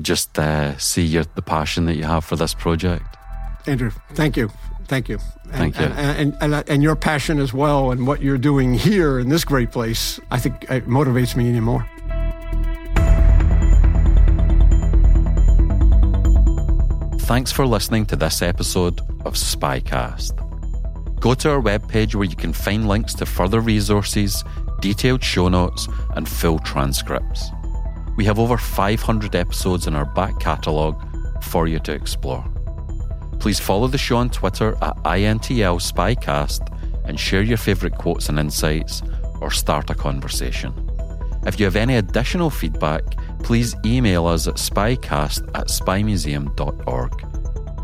just 0.00 0.38
uh, 0.38 0.78
see 0.78 1.02
your, 1.02 1.24
the 1.34 1.42
passion 1.42 1.86
that 1.86 1.96
you 1.96 2.04
have 2.04 2.24
for 2.24 2.36
this 2.36 2.54
project. 2.54 3.16
Andrew, 3.66 3.90
thank 4.14 4.36
you. 4.36 4.50
Thank 4.86 5.08
you. 5.08 5.18
Thank 5.48 5.78
you. 5.78 5.86
And, 5.86 6.34
and, 6.40 6.54
and, 6.54 6.68
and, 6.68 6.82
your 6.82 6.96
passion 6.96 7.38
as 7.38 7.52
well 7.52 7.90
and 7.90 8.06
what 8.06 8.22
you're 8.22 8.38
doing 8.38 8.74
here 8.74 9.18
in 9.18 9.28
this 9.28 9.44
great 9.44 9.72
place, 9.72 10.20
I 10.30 10.38
think 10.38 10.64
it 10.70 10.86
motivates 10.86 11.34
me 11.36 11.48
anymore. 11.48 11.88
Thanks 17.26 17.50
for 17.50 17.66
listening 17.66 18.06
to 18.06 18.16
this 18.16 18.40
episode 18.42 19.00
of 19.24 19.34
Spycast. 19.34 20.30
Go 21.20 21.34
to 21.34 21.50
our 21.50 21.60
webpage 21.60 22.14
where 22.14 22.24
you 22.24 22.36
can 22.36 22.52
find 22.52 22.86
links 22.86 23.14
to 23.14 23.26
further 23.26 23.60
resources, 23.60 24.44
detailed 24.80 25.24
show 25.24 25.48
notes, 25.48 25.88
and 26.14 26.28
full 26.28 26.60
transcripts. 26.60 27.50
We 28.16 28.24
have 28.26 28.38
over 28.38 28.56
500 28.56 29.34
episodes 29.34 29.88
in 29.88 29.96
our 29.96 30.04
back 30.04 30.38
catalogue 30.38 31.02
for 31.42 31.66
you 31.66 31.80
to 31.80 31.92
explore. 31.92 32.44
Please 33.38 33.60
follow 33.60 33.86
the 33.86 33.98
show 33.98 34.16
on 34.16 34.30
Twitter 34.30 34.76
at 34.82 34.96
INTL 35.04 35.80
Spycast 35.80 36.72
and 37.04 37.18
share 37.18 37.42
your 37.42 37.58
favourite 37.58 37.96
quotes 37.96 38.28
and 38.28 38.38
insights 38.38 39.02
or 39.40 39.50
start 39.50 39.90
a 39.90 39.94
conversation. 39.94 40.72
If 41.46 41.60
you 41.60 41.66
have 41.66 41.76
any 41.76 41.96
additional 41.96 42.50
feedback, 42.50 43.04
please 43.44 43.76
email 43.84 44.26
us 44.26 44.48
at 44.48 44.54
spycast 44.56 45.48
at 45.54 45.68
spymuseum.org. 45.68 47.12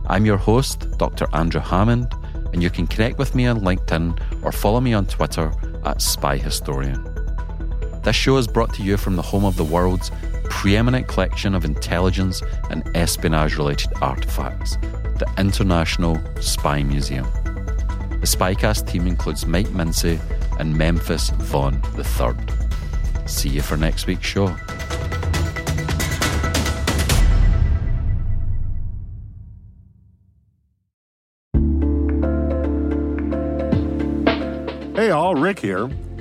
I'm 0.08 0.26
your 0.26 0.36
host, 0.36 0.98
Dr. 0.98 1.28
Andrew 1.32 1.60
Hammond, 1.60 2.12
and 2.52 2.62
you 2.62 2.70
can 2.70 2.88
connect 2.88 3.18
with 3.18 3.36
me 3.36 3.46
on 3.46 3.60
LinkedIn 3.60 4.44
or 4.44 4.50
follow 4.50 4.80
me 4.80 4.92
on 4.94 5.06
Twitter 5.06 5.52
at 5.84 6.02
Spy 6.02 6.36
Historian. 6.38 7.08
This 8.02 8.16
show 8.16 8.36
is 8.36 8.48
brought 8.48 8.74
to 8.74 8.82
you 8.82 8.96
from 8.96 9.14
the 9.14 9.22
home 9.22 9.44
of 9.44 9.56
the 9.56 9.64
world's 9.64 10.10
preeminent 10.52 11.08
collection 11.08 11.54
of 11.54 11.64
intelligence 11.64 12.42
and 12.70 12.88
espionage 12.94 13.56
related 13.56 13.90
artifacts, 14.00 14.76
the 15.18 15.26
International 15.38 16.20
Spy 16.40 16.82
Museum. 16.84 17.26
The 18.20 18.28
Spycast 18.28 18.86
team 18.86 19.08
includes 19.08 19.44
Mike 19.46 19.70
Mincey 19.70 20.20
and 20.60 20.76
Memphis 20.76 21.30
Vaughn 21.30 21.82
III. 21.96 22.36
See 23.26 23.48
you 23.48 23.62
for 23.62 23.76
next 23.76 24.06
week's 24.06 24.26
show. 24.26 24.48
Hey 34.94 35.10
all, 35.10 35.34
Rick 35.34 35.58
here. 35.58 35.90